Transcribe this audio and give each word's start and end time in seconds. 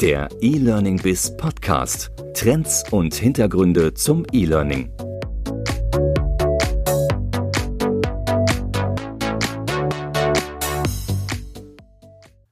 Der 0.00 0.28
E-Learning 0.42 1.00
Biz 1.00 1.38
Podcast. 1.38 2.10
Trends 2.34 2.84
und 2.92 3.14
Hintergründe 3.14 3.94
zum 3.94 4.26
E-Learning. 4.30 4.90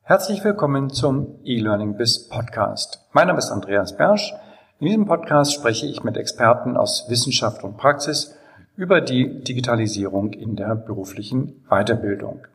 Herzlich 0.05 0.43
willkommen 0.43 0.88
zum 0.88 1.38
E-Learning 1.45 1.98
Biz 1.98 2.30
Podcast. 2.30 3.07
Mein 3.12 3.27
Name 3.27 3.41
ist 3.41 3.51
Andreas 3.51 3.95
Bersch. 3.95 4.33
In 4.80 4.87
diesem 4.87 5.05
Podcast 5.05 5.52
spreche 5.52 5.84
ich 5.84 6.02
mit 6.02 6.16
Experten 6.16 6.79
aus 6.79 7.11
Wissenschaft 7.11 7.62
und 7.62 7.77
Praxis 7.77 8.34
über 8.74 9.02
die 9.02 9.42
Digitalisierung 9.42 10.33
in 10.33 10.56
der 10.56 10.74
beruflichen 10.74 11.62
Weiterbildung. 11.69 12.47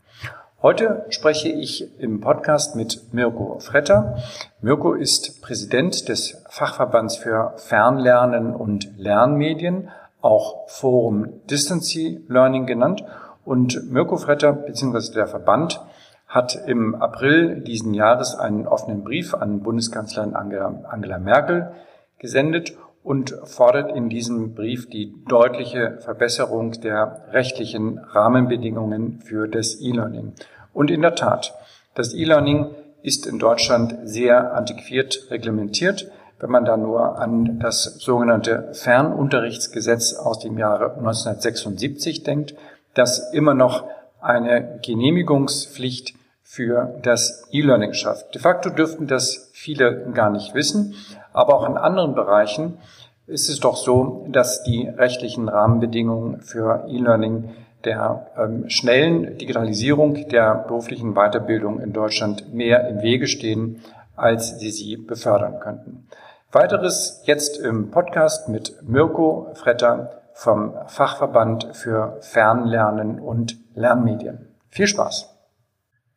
Heute 0.62 1.06
spreche 1.08 1.48
ich 1.48 1.88
im 2.02 2.20
Podcast 2.20 2.76
mit 2.76 3.14
Mirko 3.14 3.60
Fretter. 3.60 4.18
Mirko 4.60 4.92
ist 4.92 5.42
Präsident 5.42 6.10
des 6.10 6.44
Fachverbands 6.50 7.16
für 7.16 7.54
Fernlernen 7.56 8.54
und 8.54 8.90
Lernmedien, 8.98 9.88
auch 10.20 10.68
Forum 10.68 11.30
Distancy 11.50 12.26
Learning 12.28 12.66
genannt. 12.66 13.06
Und 13.46 13.90
Mirko 13.90 14.18
Fretter 14.18 14.52
bzw. 14.52 15.14
der 15.14 15.28
Verband 15.28 15.80
hat 16.28 16.60
im 16.68 16.94
April 16.94 17.62
diesen 17.62 17.94
Jahres 17.94 18.36
einen 18.36 18.68
offenen 18.68 19.06
Brief 19.06 19.34
an 19.34 19.64
Bundeskanzlerin 19.64 20.36
Angela 20.36 21.20
Merkel 21.20 21.72
gesendet 22.18 22.76
und 23.04 23.34
fordert 23.46 23.96
in 23.96 24.10
diesem 24.10 24.54
Brief 24.54 24.90
die 24.90 25.14
deutliche 25.28 25.98
Verbesserung 26.00 26.74
der 26.74 27.26
rechtlichen 27.32 27.98
Rahmenbedingungen 27.98 29.22
für 29.22 29.48
das 29.48 29.80
E-Learning. 29.82 30.34
Und 30.74 30.92
in 30.92 31.02
der 31.02 31.16
Tat, 31.16 31.54
das 31.96 32.14
E-Learning 32.14 32.68
ist 33.02 33.26
in 33.26 33.40
Deutschland 33.40 33.96
sehr 34.04 34.54
antiquiert 34.54 35.28
reglementiert. 35.30 36.12
Wenn 36.40 36.52
man 36.52 36.66
da 36.66 36.78
nur 36.78 37.18
an 37.20 37.60
das 37.60 37.84
sogenannte 38.00 38.70
Fernunterrichtsgesetz 38.74 40.14
aus 40.14 40.40
dem 40.40 40.58
Jahre 40.58 40.96
1976 40.98 42.24
denkt, 42.24 42.56
das 42.94 43.34
immer 43.34 43.54
noch 43.54 43.84
eine 44.22 44.80
Genehmigungspflicht 44.82 46.16
für 46.44 46.98
das 47.04 47.48
E-Learning 47.52 47.94
schafft. 47.94 48.34
De 48.34 48.42
facto 48.42 48.70
dürften 48.70 49.08
das 49.08 49.50
viele 49.54 50.12
gar 50.14 50.30
nicht 50.30 50.56
wissen, 50.56 50.96
aber 51.32 51.56
auch 51.56 51.70
in 51.70 51.78
anderen 51.78 52.16
Bereichen 52.16 52.80
ist 53.28 53.50
es 53.50 53.60
doch 53.60 53.78
so, 53.78 54.26
dass 54.30 54.64
die 54.64 54.88
rechtlichen 54.88 55.48
Rahmenbedingungen 55.48 56.42
für 56.42 56.86
E-Learning 56.90 57.52
der 57.86 58.28
ähm, 58.38 58.70
schnellen 58.70 59.38
Digitalisierung 59.38 60.28
der 60.30 60.56
beruflichen 60.68 61.14
Weiterbildung 61.14 61.80
in 61.80 61.94
Deutschland 61.94 62.54
mehr 62.54 62.88
im 62.90 63.02
Wege 63.02 63.28
stehen, 63.28 63.82
als 64.16 64.60
sie 64.60 64.72
sie 64.72 64.98
befördern 64.98 65.60
könnten. 65.60 66.08
Weiteres 66.52 67.22
jetzt 67.26 67.60
im 67.60 67.92
Podcast 67.92 68.50
mit 68.50 68.76
Mirko 68.82 69.52
Fretter 69.54 70.22
vom 70.34 70.74
Fachverband 70.88 71.70
für 71.74 72.18
Fernlernen 72.22 73.20
und 73.20 73.58
Lernmedien. 73.76 74.48
Viel 74.70 74.88
Spaß! 74.88 75.30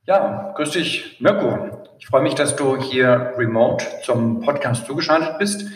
Ja, 0.04 0.52
grüß 0.56 0.70
dich, 0.72 1.20
Mirko. 1.20 1.78
Ich 1.98 2.06
freue 2.06 2.22
mich, 2.22 2.34
dass 2.34 2.56
du 2.56 2.76
hier 2.76 3.34
remote 3.36 3.84
zum 4.02 4.40
Podcast 4.40 4.86
zugeschaltet 4.86 5.38
bist. 5.38 5.66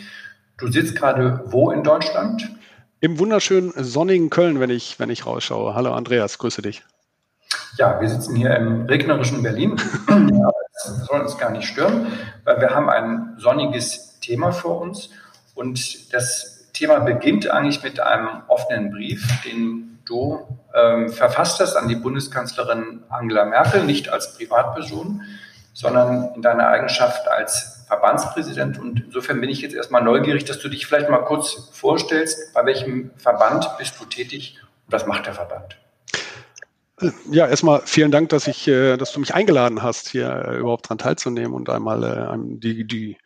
Du 0.57 0.67
sitzt 0.67 0.95
gerade 0.95 1.43
wo 1.45 1.71
in 1.71 1.83
Deutschland? 1.83 2.49
Im 2.99 3.19
wunderschönen 3.19 3.73
sonnigen 3.75 4.31
Köln, 4.31 4.59
wenn 4.59 4.71
ich, 4.71 4.99
wenn 4.99 5.11
ich 5.11 5.27
rausschaue. 5.27 5.75
Hallo 5.75 5.93
Andreas, 5.93 6.39
grüße 6.39 6.63
dich. 6.63 6.83
Ja, 7.77 8.01
wir 8.01 8.09
sitzen 8.09 8.35
hier 8.35 8.55
im 8.55 8.87
regnerischen 8.87 9.43
Berlin. 9.43 9.79
Aber 10.07 10.53
das 10.73 11.05
soll 11.05 11.21
uns 11.21 11.37
gar 11.37 11.51
nicht 11.51 11.67
stören, 11.67 12.07
weil 12.43 12.59
wir 12.59 12.71
haben 12.71 12.89
ein 12.89 13.35
sonniges 13.37 14.19
Thema 14.19 14.51
vor 14.51 14.81
uns. 14.81 15.11
Und 15.53 16.11
das 16.11 16.71
Thema 16.73 16.97
beginnt 16.99 17.47
eigentlich 17.51 17.83
mit 17.83 17.99
einem 17.99 18.41
offenen 18.47 18.89
Brief, 18.89 19.27
den 19.45 19.99
du 20.05 20.39
ähm, 20.73 21.09
verfasst 21.09 21.59
hast 21.59 21.75
an 21.75 21.87
die 21.87 21.95
Bundeskanzlerin 21.95 23.03
Angela 23.09 23.45
Merkel, 23.45 23.83
nicht 23.83 24.09
als 24.09 24.35
Privatperson, 24.35 25.21
sondern 25.71 26.33
in 26.33 26.41
deiner 26.41 26.67
Eigenschaft 26.67 27.27
als 27.27 27.76
Verbandspräsident 27.87 28.77
und 28.77 29.01
insofern 29.05 29.39
bin 29.39 29.49
ich 29.49 29.61
jetzt 29.61 29.73
erstmal 29.73 30.03
neugierig, 30.03 30.43
dass 30.43 30.59
du 30.59 30.67
dich 30.67 30.85
vielleicht 30.85 31.09
mal 31.09 31.19
kurz 31.19 31.69
vorstellst, 31.71 32.53
bei 32.53 32.65
welchem 32.65 33.11
Verband 33.17 33.65
bist 33.77 33.99
du 33.99 34.05
tätig 34.05 34.57
und 34.85 34.91
was 34.91 35.05
macht 35.07 35.25
der 35.25 35.33
Verband? 35.33 35.77
Ja, 37.31 37.47
erstmal 37.47 37.81
vielen 37.85 38.11
Dank, 38.11 38.29
dass 38.29 38.47
ich, 38.47 38.67
äh, 38.67 38.97
dass 38.97 39.13
du 39.13 39.19
mich 39.19 39.33
eingeladen 39.33 39.83
hast, 39.83 40.09
hier 40.09 40.29
äh, 40.29 40.57
überhaupt 40.57 40.87
daran 40.87 40.97
teilzunehmen 40.97 41.53
und 41.53 41.69
einmal 41.69 42.03
äh, 42.03 42.37
die, 42.37 42.85
die 42.85 43.17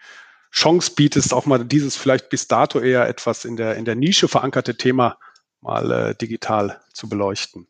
Chance 0.51 0.91
bietest, 0.95 1.33
auch 1.33 1.45
mal 1.45 1.63
dieses 1.63 1.95
vielleicht 1.95 2.29
bis 2.29 2.47
dato 2.47 2.79
eher 2.79 3.07
etwas 3.07 3.45
in 3.45 3.55
der, 3.55 3.78
in 3.78 3.85
der 3.85 3.95
Nische 3.95 4.28
verankerte 4.28 4.75
Thema 4.75 5.17
mal 5.61 6.16
digital 6.19 6.81
zu 6.91 7.07
beleuchten. 7.07 7.67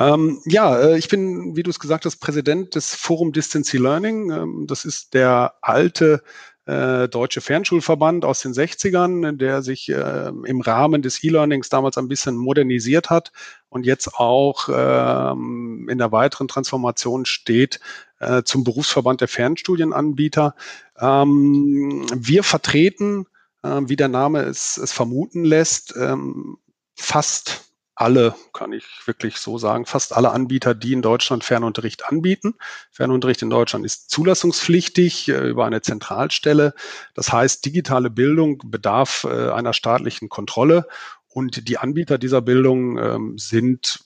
Ähm, 0.00 0.40
ja, 0.46 0.78
äh, 0.80 0.98
ich 0.98 1.08
bin, 1.08 1.56
wie 1.56 1.62
du 1.62 1.68
es 1.68 1.78
gesagt 1.78 2.06
hast, 2.06 2.16
Präsident 2.16 2.74
des 2.74 2.94
Forum 2.94 3.32
Distance 3.32 3.76
Learning. 3.76 4.30
Ähm, 4.32 4.66
das 4.66 4.86
ist 4.86 5.12
der 5.12 5.56
alte 5.60 6.22
äh, 6.64 7.06
deutsche 7.06 7.42
Fernschulverband 7.42 8.24
aus 8.24 8.40
den 8.40 8.54
60ern, 8.54 9.36
der 9.36 9.60
sich 9.60 9.90
äh, 9.90 10.32
im 10.46 10.62
Rahmen 10.62 11.02
des 11.02 11.22
E-Learnings 11.22 11.68
damals 11.68 11.98
ein 11.98 12.08
bisschen 12.08 12.36
modernisiert 12.36 13.10
hat 13.10 13.30
und 13.68 13.84
jetzt 13.84 14.14
auch 14.14 14.70
ähm, 14.72 15.86
in 15.90 15.98
der 15.98 16.12
weiteren 16.12 16.48
Transformation 16.48 17.26
steht 17.26 17.78
äh, 18.20 18.42
zum 18.42 18.64
Berufsverband 18.64 19.20
der 19.20 19.28
Fernstudienanbieter. 19.28 20.54
Ähm, 20.98 22.06
wir 22.14 22.42
vertreten, 22.42 23.26
äh, 23.62 23.80
wie 23.84 23.96
der 23.96 24.08
Name 24.08 24.40
es, 24.44 24.78
es 24.78 24.92
vermuten 24.92 25.44
lässt, 25.44 25.94
ähm, 25.94 26.56
fast 26.94 27.69
alle, 28.00 28.34
kann 28.52 28.72
ich 28.72 28.86
wirklich 29.04 29.36
so 29.36 29.58
sagen, 29.58 29.84
fast 29.84 30.16
alle 30.16 30.30
Anbieter, 30.30 30.74
die 30.74 30.92
in 30.92 31.02
Deutschland 31.02 31.44
Fernunterricht 31.44 32.06
anbieten. 32.06 32.54
Fernunterricht 32.90 33.42
in 33.42 33.50
Deutschland 33.50 33.84
ist 33.84 34.10
zulassungspflichtig 34.10 35.28
äh, 35.28 35.48
über 35.48 35.66
eine 35.66 35.82
Zentralstelle. 35.82 36.74
Das 37.14 37.32
heißt, 37.32 37.64
digitale 37.64 38.08
Bildung 38.08 38.62
bedarf 38.64 39.26
äh, 39.28 39.50
einer 39.50 39.74
staatlichen 39.74 40.28
Kontrolle 40.28 40.86
und 41.28 41.68
die 41.68 41.78
Anbieter 41.78 42.16
dieser 42.16 42.40
Bildung 42.40 42.98
ähm, 42.98 43.38
sind 43.38 44.00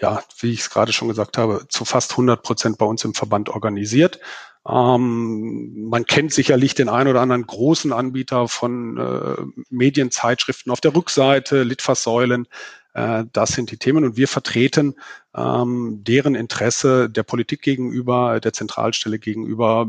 ja, 0.00 0.22
wie 0.40 0.52
ich 0.52 0.60
es 0.60 0.70
gerade 0.70 0.92
schon 0.92 1.08
gesagt 1.08 1.38
habe, 1.38 1.66
zu 1.68 1.84
fast 1.84 2.12
100 2.12 2.42
Prozent 2.42 2.76
bei 2.76 2.84
uns 2.84 3.02
im 3.04 3.14
Verband 3.14 3.48
organisiert. 3.48 4.20
Ähm, 4.68 5.88
man 5.88 6.06
kennt 6.06 6.32
sicherlich 6.32 6.74
den 6.74 6.88
ein 6.88 7.06
oder 7.06 7.20
anderen 7.20 7.46
großen 7.46 7.92
Anbieter 7.92 8.48
von 8.48 8.98
äh, 8.98 9.42
Medienzeitschriften 9.70 10.72
auf 10.72 10.80
der 10.80 10.94
Rückseite, 10.94 11.62
Litfaßsäulen. 11.62 12.48
Äh, 12.96 13.24
das 13.32 13.50
sind 13.50 13.70
die 13.70 13.76
Themen. 13.76 14.04
Und 14.04 14.16
wir 14.16 14.26
vertreten 14.26 14.94
ähm, 15.36 16.00
deren 16.02 16.34
Interesse 16.34 17.10
der 17.10 17.22
Politik 17.22 17.60
gegenüber, 17.60 18.40
der 18.40 18.54
Zentralstelle 18.54 19.18
gegenüber, 19.18 19.86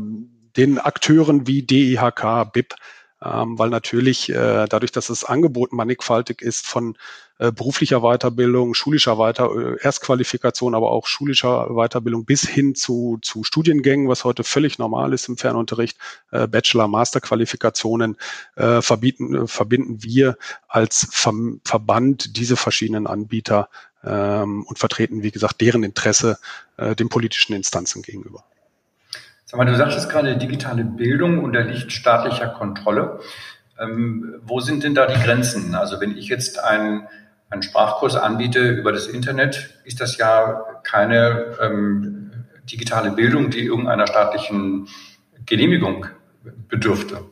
den 0.56 0.78
Akteuren 0.78 1.46
wie 1.46 1.62
DIHK, 1.62 2.52
BIP, 2.52 2.74
ähm, 3.22 3.58
weil 3.58 3.70
natürlich 3.70 4.30
äh, 4.30 4.66
dadurch, 4.68 4.92
dass 4.92 5.08
das 5.08 5.24
Angebot 5.24 5.72
mannigfaltig 5.72 6.40
ist 6.40 6.66
von 6.66 6.96
äh, 7.38 7.52
beruflicher 7.52 8.00
Weiterbildung, 8.00 8.74
schulischer 8.74 9.18
Weiter, 9.18 9.50
äh, 9.54 9.76
Erstqualifikation, 9.82 10.74
aber 10.74 10.90
auch 10.90 11.06
schulischer 11.06 11.68
Weiterbildung 11.70 12.24
bis 12.24 12.42
hin 12.48 12.74
zu, 12.74 13.18
zu 13.22 13.44
Studiengängen, 13.44 14.08
was 14.08 14.24
heute 14.24 14.44
völlig 14.44 14.78
normal 14.78 15.12
ist 15.12 15.28
im 15.28 15.36
Fernunterricht, 15.36 15.98
äh, 16.30 16.46
Bachelor, 16.46 16.88
Masterqualifikationen, 16.88 18.16
äh, 18.56 18.82
verbieten, 18.82 19.34
äh, 19.34 19.46
verbinden 19.46 20.02
wir 20.02 20.36
als 20.68 21.08
Ver 21.10 21.28
Verband 21.64 22.36
diese 22.36 22.56
verschiedenen 22.56 23.06
Anbieter 23.06 23.68
ähm, 24.02 24.64
und 24.64 24.78
vertreten, 24.78 25.22
wie 25.22 25.30
gesagt, 25.30 25.60
deren 25.60 25.82
Interesse 25.82 26.38
äh, 26.76 26.96
den 26.96 27.08
politischen 27.08 27.54
Instanzen 27.54 28.02
gegenüber. 28.02 28.44
Sag 29.50 29.56
mal, 29.56 29.64
du 29.64 29.74
sagtest 29.74 30.10
gerade, 30.10 30.36
digitale 30.36 30.84
Bildung 30.84 31.42
unterliegt 31.42 31.90
staatlicher 31.90 32.48
Kontrolle. 32.48 33.20
Ähm, 33.80 34.34
wo 34.42 34.60
sind 34.60 34.84
denn 34.84 34.94
da 34.94 35.06
die 35.06 35.18
Grenzen? 35.24 35.74
Also 35.74 36.02
wenn 36.02 36.18
ich 36.18 36.28
jetzt 36.28 36.62
einen, 36.62 37.08
einen 37.48 37.62
Sprachkurs 37.62 38.14
anbiete 38.14 38.68
über 38.68 38.92
das 38.92 39.06
Internet, 39.06 39.80
ist 39.84 40.02
das 40.02 40.18
ja 40.18 40.66
keine 40.82 41.56
ähm, 41.62 42.30
digitale 42.70 43.10
Bildung, 43.10 43.48
die 43.48 43.64
irgendeiner 43.64 44.06
staatlichen 44.06 44.86
Genehmigung 45.46 46.04
bedürfte. 46.68 47.22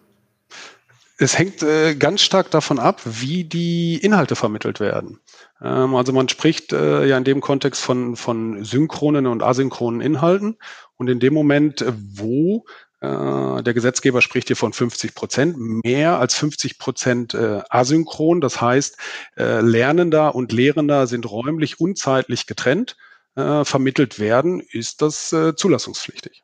Es 1.18 1.38
hängt 1.38 1.62
äh, 1.62 1.94
ganz 1.94 2.20
stark 2.20 2.50
davon 2.50 2.78
ab, 2.78 3.00
wie 3.04 3.44
die 3.44 3.96
Inhalte 3.96 4.36
vermittelt 4.36 4.80
werden. 4.80 5.20
Ähm, 5.62 5.94
also 5.94 6.12
man 6.12 6.28
spricht 6.28 6.72
äh, 6.72 7.06
ja 7.06 7.16
in 7.16 7.24
dem 7.24 7.40
Kontext 7.40 7.82
von, 7.82 8.16
von 8.16 8.62
synchronen 8.64 9.26
und 9.26 9.42
asynchronen 9.42 10.02
Inhalten. 10.02 10.58
Und 10.96 11.08
in 11.08 11.18
dem 11.18 11.32
Moment, 11.32 11.80
äh, 11.80 11.92
wo 11.94 12.66
äh, 13.00 13.62
der 13.62 13.74
Gesetzgeber 13.74 14.20
spricht 14.20 14.48
hier 14.48 14.56
von 14.56 14.74
50 14.74 15.14
Prozent, 15.14 15.56
mehr 15.84 16.18
als 16.18 16.34
50 16.34 16.78
Prozent 16.78 17.32
äh, 17.32 17.62
asynchron. 17.70 18.42
Das 18.42 18.60
heißt, 18.60 18.98
äh, 19.38 19.60
Lernender 19.60 20.34
und 20.34 20.52
Lehrender 20.52 21.06
sind 21.06 21.30
räumlich 21.30 21.80
und 21.80 21.96
zeitlich 21.96 22.46
getrennt, 22.46 22.96
äh, 23.36 23.64
vermittelt 23.64 24.18
werden, 24.18 24.60
ist 24.60 25.00
das 25.00 25.32
äh, 25.32 25.54
zulassungspflichtig. 25.56 26.42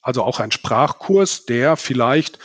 Also 0.00 0.22
auch 0.22 0.38
ein 0.38 0.52
Sprachkurs, 0.52 1.46
der 1.46 1.76
vielleicht 1.76 2.38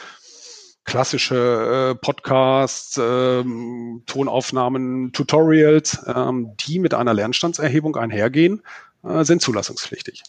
klassische 0.92 1.94
äh, 1.94 1.96
Podcasts, 1.96 3.00
ähm, 3.02 4.04
Tonaufnahmen, 4.08 5.14
Tutorials, 5.14 6.04
ähm, 6.06 6.58
die 6.60 6.80
mit 6.80 6.94
einer 6.94 7.14
Lernstandserhebung 7.14 7.96
einhergehen, 7.96 8.62
äh, 9.02 9.24
sind 9.24 9.42
zulassungspflichtig. 9.42 10.22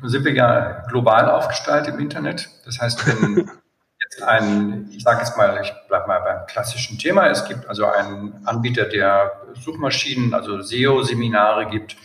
Nun 0.00 0.10
sind 0.10 0.24
wir 0.24 0.32
ja 0.32 0.84
global 0.86 1.28
aufgestellt 1.28 1.88
im 1.88 1.98
Internet. 1.98 2.48
Das 2.66 2.78
heißt, 2.78 3.04
wenn 3.08 3.50
jetzt 4.04 4.22
ein, 4.22 4.90
ich 4.92 5.02
sage 5.02 5.22
jetzt 5.24 5.36
mal, 5.36 5.58
ich 5.60 5.72
bleibe 5.88 6.06
mal 6.06 6.20
beim 6.20 6.46
klassischen 6.46 6.96
Thema, 6.96 7.26
es 7.26 7.44
gibt 7.44 7.68
also 7.68 7.84
einen 7.86 8.46
Anbieter, 8.46 8.84
der 8.84 9.42
Suchmaschinen, 9.60 10.34
also 10.34 10.62
SEO-Seminare 10.62 11.66
gibt, 11.66 11.96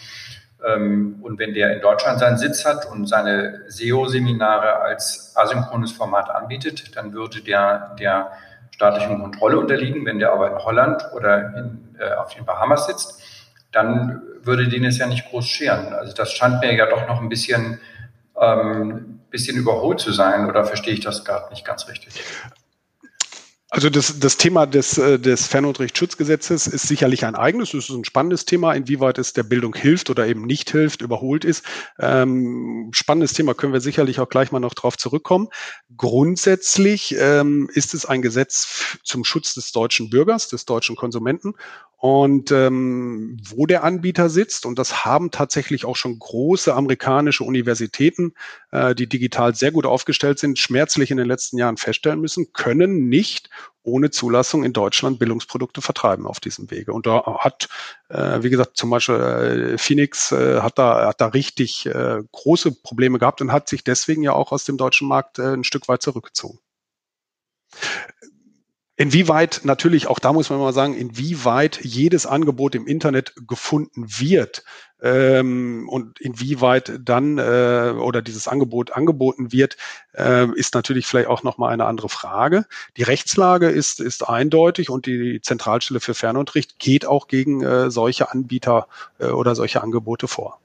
und 1.22 1.40
wenn 1.40 1.54
der 1.54 1.74
in 1.74 1.82
Deutschland 1.82 2.20
seinen 2.20 2.38
Sitz 2.38 2.66
hat 2.66 2.90
und 2.90 3.08
seine 3.08 3.64
SEO-Seminare 3.68 4.76
als 4.76 5.34
asynchrones 5.36 5.92
Format 5.92 6.30
anbietet, 6.30 6.96
dann 6.96 7.14
würde 7.14 7.42
der 7.42 7.96
der 8.00 8.32
staatlichen 8.72 9.20
Kontrolle 9.20 9.60
unterliegen. 9.60 10.06
Wenn 10.06 10.20
der 10.20 10.32
aber 10.32 10.52
in 10.52 10.58
Holland 10.58 11.04
oder 11.14 11.56
in, 11.58 11.96
äh, 12.00 12.14
auf 12.14 12.34
den 12.34 12.46
Bahamas 12.46 12.88
sitzt, 12.88 13.22
dann 13.72 14.22
würde 14.42 14.68
den 14.68 14.86
es 14.86 14.98
ja 14.98 15.08
nicht 15.08 15.30
groß 15.30 15.46
scheren. 15.46 15.94
Also 15.94 16.14
das 16.14 16.32
scheint 16.32 16.62
mir 16.62 16.74
ja 16.74 16.86
doch 16.86 17.08
noch 17.08 17.22
ein 17.22 17.30
bisschen, 17.30 17.80
ähm, 18.40 19.22
bisschen 19.30 19.58
überholt 19.58 20.00
zu 20.00 20.12
sein 20.12 20.48
oder 20.48 20.66
verstehe 20.66 20.94
ich 20.94 21.02
das 21.02 21.26
gerade 21.26 21.50
nicht 21.50 21.66
ganz 21.66 21.88
richtig? 21.88 22.14
Also 23.76 23.90
das, 23.90 24.20
das 24.20 24.38
Thema 24.38 24.68
des, 24.68 25.00
äh, 25.00 25.18
des 25.18 25.48
Fernunterrichtsschutzgesetzes 25.48 26.68
ist 26.68 26.88
sicherlich 26.88 27.26
ein 27.26 27.34
eigenes. 27.34 27.74
Es 27.74 27.90
ist 27.90 27.96
ein 27.96 28.06
spannendes 28.06 28.46
Thema, 28.46 28.74
inwieweit 28.74 29.18
es 29.18 29.34
der 29.34 29.42
Bildung 29.42 29.74
hilft 29.74 30.12
oder 30.12 30.28
eben 30.28 30.46
nicht 30.46 30.70
hilft, 30.70 31.02
überholt 31.02 31.44
ist. 31.44 31.66
Ähm, 31.98 32.92
spannendes 32.94 33.34
Thema 33.34 33.56
können 33.56 33.74
wir 33.74 33.82
sicherlich 33.82 34.20
auch 34.20 34.30
gleich 34.30 34.52
mal 34.52 34.60
noch 34.60 34.76
drauf 34.76 34.96
zurückkommen. 34.96 35.48
Grundsätzlich 35.98 37.16
ähm, 37.18 37.68
ist 37.74 37.96
es 37.96 38.06
ein 38.06 38.22
Gesetz 38.22 39.00
zum 39.04 39.24
Schutz 39.24 39.56
des 39.56 39.72
deutschen 39.72 40.12
Bürgers, 40.12 40.50
des 40.50 40.66
deutschen 40.66 40.96
Konsumenten 40.96 41.56
und 42.04 42.52
ähm, 42.52 43.38
wo 43.48 43.66
der 43.66 43.86
Anbieter 43.86 44.30
sitzt. 44.30 44.66
Und 44.66 44.78
das 44.78 45.06
haben 45.06 45.32
tatsächlich 45.32 45.86
auch 45.86 45.96
schon 45.96 46.20
große 46.20 46.74
amerikanische 46.74 47.46
Universitäten, 47.46 48.34
äh, 48.72 48.94
die 48.94 49.08
digital 49.08 49.56
sehr 49.56 49.72
gut 49.72 49.86
aufgestellt 49.86 50.38
sind, 50.38 50.60
schmerzlich 50.60 51.12
in 51.12 51.18
den 51.18 51.30
letzten 51.30 51.58
Jahren 51.58 51.78
feststellen 51.78 52.20
müssen, 52.20 52.52
können 52.52 53.08
nicht 53.08 53.50
ohne 53.84 54.12
Zulassung 54.12 54.66
in 54.66 54.74
Deutschland 54.74 55.18
Bildungsprodukte 55.18 55.82
vertreiben 55.82 56.28
auf 56.28 56.42
diesem 56.42 56.70
Wege. 56.72 56.92
Und 56.92 57.06
da 57.08 57.38
hat, 57.40 57.70
äh, 58.10 58.44
wie 58.44 58.50
gesagt, 58.50 58.76
zum 58.76 58.90
Beispiel 58.90 59.16
äh, 59.16 59.78
Phoenix 59.78 60.34
äh, 60.34 60.60
hat, 60.60 60.78
da, 60.78 61.08
hat 61.08 61.22
da 61.22 61.28
richtig 61.28 61.86
äh, 61.86 62.22
große 62.34 62.74
Probleme 62.84 63.18
gehabt 63.18 63.40
und 63.40 63.54
hat 63.54 63.70
sich 63.70 63.86
deswegen 63.86 64.24
ja 64.24 64.34
auch 64.34 64.52
aus 64.52 64.66
dem 64.66 64.76
deutschen 64.76 65.08
Markt 65.08 65.40
äh, 65.40 65.54
ein 65.54 65.64
Stück 65.64 65.88
weit 65.88 66.02
zurückgezogen. 66.02 66.60
Inwieweit 68.96 69.62
natürlich, 69.64 70.06
auch 70.06 70.20
da 70.20 70.34
muss 70.34 70.52
man 70.52 70.60
mal 70.60 70.72
sagen, 70.72 70.94
inwieweit 70.94 71.80
jedes 71.82 72.28
Angebot 72.28 72.76
im 72.76 72.86
Internet 72.86 73.34
gefunden 73.48 74.06
wird 74.20 74.64
ähm, 75.02 75.90
und 75.90 76.22
inwieweit 76.22 77.00
dann 77.02 77.40
äh, 77.40 77.94
oder 77.98 78.22
dieses 78.22 78.48
Angebot 78.48 78.92
angeboten 78.92 79.52
wird, 79.52 79.78
äh, 80.16 80.46
ist 80.56 80.76
natürlich 80.76 81.08
vielleicht 81.08 81.28
auch 81.28 81.42
nochmal 81.42 81.74
eine 81.74 81.86
andere 81.86 82.08
Frage. 82.08 82.66
Die 82.96 83.02
Rechtslage 83.02 83.68
ist, 83.70 84.00
ist 84.00 84.30
eindeutig 84.30 84.92
und 84.92 85.08
die 85.08 85.42
Zentralstelle 85.42 86.00
für 86.00 86.14
Fernunterricht 86.14 86.78
geht 86.78 87.08
auch 87.08 87.28
gegen 87.28 87.64
äh, 87.64 87.90
solche 87.90 88.32
Anbieter 88.32 88.88
äh, 89.18 89.26
oder 89.26 89.56
solche 89.56 89.82
Angebote 89.82 90.28
vor. 90.28 90.60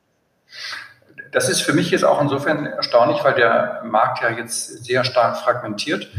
Das 1.32 1.48
ist 1.48 1.62
für 1.62 1.72
mich 1.72 1.90
jetzt 1.90 2.04
auch 2.04 2.20
insofern 2.20 2.66
erstaunlich, 2.66 3.24
weil 3.24 3.34
der 3.34 3.82
Markt 3.86 4.22
ja 4.22 4.30
jetzt 4.30 4.84
sehr 4.84 5.04
stark 5.04 5.38
fragmentiert 5.38 6.10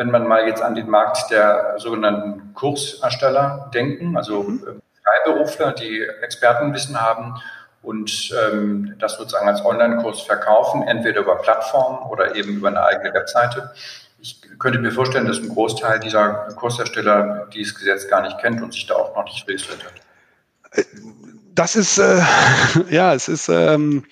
wenn 0.00 0.10
man 0.10 0.26
mal 0.26 0.46
jetzt 0.46 0.62
an 0.62 0.74
den 0.74 0.88
Markt 0.88 1.30
der 1.30 1.74
sogenannten 1.76 2.54
Kursersteller 2.54 3.70
denken, 3.74 4.16
also 4.16 4.44
mhm. 4.44 4.64
Ähm, 4.66 4.82
Freiberufler, 5.04 5.72
die 5.72 6.02
Expertenwissen 6.22 6.98
haben 6.98 7.34
und 7.82 8.32
ähm, 8.50 8.94
das 8.98 9.18
sozusagen 9.18 9.46
als 9.46 9.62
Online-Kurs 9.62 10.22
verkaufen, 10.22 10.84
entweder 10.84 11.20
über 11.20 11.36
Plattformen 11.36 11.98
oder 12.10 12.34
eben 12.34 12.56
über 12.56 12.68
eine 12.68 12.82
eigene 12.82 13.12
Webseite. 13.12 13.72
Ich 14.20 14.40
könnte 14.58 14.78
mir 14.78 14.90
vorstellen, 14.90 15.26
dass 15.26 15.36
ein 15.36 15.50
Großteil 15.50 16.00
dieser 16.00 16.48
Kursersteller 16.56 17.48
dieses 17.52 17.74
Gesetz 17.74 18.08
gar 18.08 18.22
nicht 18.22 18.38
kennt 18.38 18.62
und 18.62 18.72
sich 18.72 18.86
da 18.86 18.94
auch 18.94 19.14
noch 19.14 19.24
nicht 19.24 19.46
registriert 19.46 19.84
hat. 19.84 20.86
Das 21.54 21.76
ist, 21.76 21.98
äh, 21.98 22.22
ja, 22.88 23.12
es 23.12 23.28
ist, 23.28 23.50
ähm, 23.50 24.06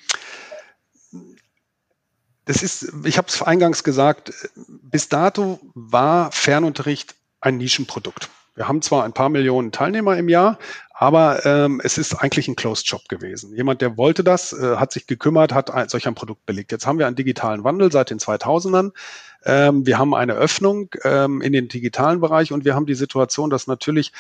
das 2.49 2.63
ist, 2.63 2.95
ich 3.05 3.19
habe 3.19 3.29
es 3.29 3.43
eingangs 3.43 3.85
gesagt, 3.85 4.33
bis 4.57 5.11
dato 5.11 5.61
war 5.75 6.33
Fernunterricht 6.33 7.15
ein 7.43 7.59
Nischenprodukt. 7.59 8.31
Wir 8.55 8.67
haben 8.67 8.81
zwar 8.81 9.05
ein 9.05 9.13
paar 9.13 9.29
Millionen 9.29 9.71
Teilnehmer 9.71 10.17
im 10.17 10.31
Jahr, 10.31 10.59
aber 10.95 11.45
ähm, 11.45 11.81
es 11.85 11.99
ist 11.99 12.15
eigentlich 12.15 12.49
ein 12.49 12.57
Closed 12.57 12.89
Shop 12.89 13.07
gewesen. 13.09 13.55
Jemand, 13.55 13.83
der 13.83 13.99
wollte 13.99 14.25
das, 14.25 14.55
äh, 14.55 14.77
hat 14.77 14.93
sich 14.93 15.07
gekümmert, 15.07 15.53
hat 15.53 15.71
ein, 15.71 15.91
solch 15.91 16.09
ein 16.09 16.15
Produkt 16.15 16.47
belegt. 16.47 16.73
Jetzt 16.73 16.87
haben 16.87 16.99
wir 16.99 17.07
einen 17.07 17.17
digitalen 17.17 17.65
Wandel 17.65 17.93
seit 17.93 18.09
den 18.09 18.19
2000ern. 18.19 18.93
Ähm, 19.45 19.87
wir 19.87 19.99
haben 19.99 20.15
eine 20.15 20.33
Öffnung 20.33 20.89
ähm, 21.05 21.43
in 21.43 21.53
den 21.53 21.69
digitalen 21.69 22.21
Bereich 22.21 22.51
und 22.51 22.65
wir 22.65 22.75
haben 22.75 22.87
die 22.87 22.95
Situation, 22.95 23.51
dass 23.51 23.67
natürlich 23.67 24.13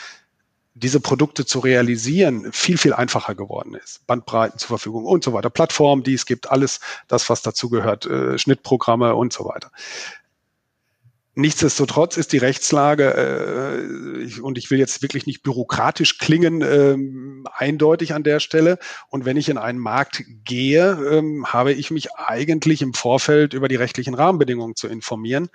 diese 0.79 1.01
Produkte 1.01 1.45
zu 1.45 1.59
realisieren 1.59 2.53
viel, 2.53 2.79
viel 2.79 2.93
einfacher 2.93 3.35
geworden 3.35 3.75
ist. 3.75 4.07
Bandbreiten 4.07 4.59
zur 4.59 4.69
Verfügung 4.69 5.05
und 5.05 5.25
so 5.25 5.33
weiter. 5.33 5.51
Plattformen, 5.51 6.03
die 6.03 6.15
es 6.15 6.27
gibt, 6.27 6.51
alles 6.51 6.81
das, 7.09 7.29
was 7.29 7.43
dazugehört, 7.43 8.07
äh, 8.07 8.39
Schnittprogramme 8.39 9.15
und 9.15 9.33
so 9.33 9.45
weiter. 9.45 9.71
Nichtsdestotrotz 11.39 12.17
ist 12.17 12.33
die 12.33 12.39
Rechtslage, 12.39 13.15
äh, 13.15 14.23
ich, 14.25 14.41
und 14.41 14.59
ich 14.59 14.73
will 14.73 14.81
jetzt 14.81 15.03
wirklich 15.03 15.25
nicht 15.25 15.45
bürokratisch 15.45 16.19
klingen, 16.19 16.63
ähm, 16.63 17.47
eindeutig 17.55 18.13
an 18.13 18.25
der 18.25 18.41
Stelle. 18.41 18.81
Und 19.09 19.25
wenn 19.25 19.37
ich 19.37 19.49
in 19.49 19.57
einen 19.57 19.79
Markt 19.79 20.25
gehe, 20.45 20.99
ähm, 21.13 21.47
habe 21.53 21.73
ich 21.73 21.93
mich 21.93 22.13
eigentlich 22.15 22.83
im 22.83 22.93
Vorfeld 22.93 23.55
über 23.55 23.69
die 23.69 23.77
rechtlichen 23.77 24.15
Rahmenbedingungen 24.15 24.75
zu 24.75 24.89
informieren. 24.89 25.49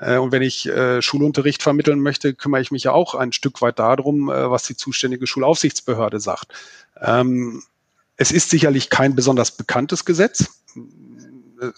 Äh, 0.00 0.16
und 0.16 0.32
wenn 0.32 0.42
ich 0.42 0.66
äh, 0.66 1.00
Schulunterricht 1.02 1.62
vermitteln 1.62 2.00
möchte, 2.00 2.34
kümmere 2.34 2.62
ich 2.62 2.70
mich 2.70 2.84
ja 2.84 2.92
auch 2.92 3.14
ein 3.14 3.32
Stück 3.32 3.62
weit 3.62 3.78
darum, 3.78 4.30
äh, 4.30 4.50
was 4.50 4.64
die 4.64 4.76
zuständige 4.76 5.26
Schulaufsichtsbehörde 5.26 6.20
sagt. 6.20 6.52
Ähm, 7.00 7.62
es 8.16 8.32
ist 8.32 8.50
sicherlich 8.50 8.90
kein 8.90 9.14
besonders 9.14 9.52
bekanntes 9.52 10.04
Gesetz. 10.04 10.46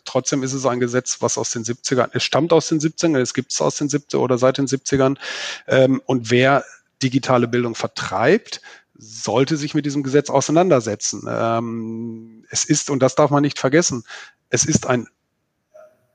Trotzdem 0.04 0.42
ist 0.42 0.52
es 0.52 0.64
ein 0.64 0.80
Gesetz, 0.80 1.18
was 1.20 1.36
aus 1.36 1.50
den 1.50 1.64
70ern, 1.64 2.10
es 2.12 2.22
stammt 2.22 2.52
aus 2.52 2.68
den 2.68 2.78
70ern, 2.78 3.18
es 3.18 3.34
gibt 3.34 3.52
es 3.52 3.60
aus 3.60 3.76
den 3.76 3.88
70ern 3.88 4.18
oder 4.18 4.38
seit 4.38 4.58
den 4.58 4.66
70ern. 4.66 5.18
Ähm, 5.66 6.00
und 6.06 6.30
wer 6.30 6.64
digitale 7.02 7.48
Bildung 7.48 7.74
vertreibt, 7.74 8.60
sollte 8.94 9.56
sich 9.56 9.74
mit 9.74 9.84
diesem 9.84 10.04
Gesetz 10.04 10.30
auseinandersetzen. 10.30 11.26
Ähm, 11.28 12.44
es 12.50 12.64
ist, 12.64 12.90
und 12.90 13.00
das 13.00 13.16
darf 13.16 13.30
man 13.30 13.42
nicht 13.42 13.58
vergessen, 13.58 14.04
es 14.50 14.64
ist 14.64 14.86
ein 14.86 15.08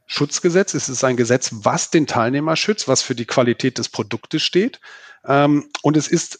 Schutzgesetz. 0.07 0.73
Es 0.73 0.89
ist 0.89 1.03
ein 1.03 1.17
Gesetz, 1.17 1.51
was 1.53 1.91
den 1.91 2.07
Teilnehmer 2.07 2.55
schützt, 2.55 2.87
was 2.87 3.01
für 3.01 3.13
die 3.13 3.25
Qualität 3.25 3.77
des 3.77 3.89
Produktes 3.89 4.41
steht. 4.41 4.79
Ähm, 5.25 5.69
und 5.83 5.97
es 5.97 6.07
ist 6.07 6.39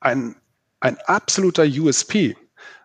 ein, 0.00 0.36
ein 0.80 0.98
absoluter 1.06 1.64
USP. 1.64 2.36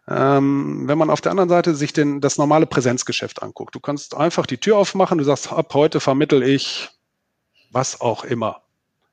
Ähm, 0.07 0.87
wenn 0.87 0.97
man 0.97 1.09
auf 1.09 1.21
der 1.21 1.31
anderen 1.31 1.49
Seite 1.49 1.75
sich 1.75 1.93
den, 1.93 2.19
das 2.19 2.37
normale 2.37 2.65
Präsenzgeschäft 2.65 3.41
anguckt, 3.41 3.75
du 3.75 3.79
kannst 3.79 4.15
einfach 4.15 4.45
die 4.45 4.57
Tür 4.57 4.77
aufmachen, 4.77 5.17
du 5.17 5.23
sagst, 5.23 5.51
ab 5.51 5.73
heute 5.73 5.99
vermittel 5.99 6.43
ich 6.43 6.89
was 7.71 8.01
auch 8.01 8.23
immer. 8.23 8.61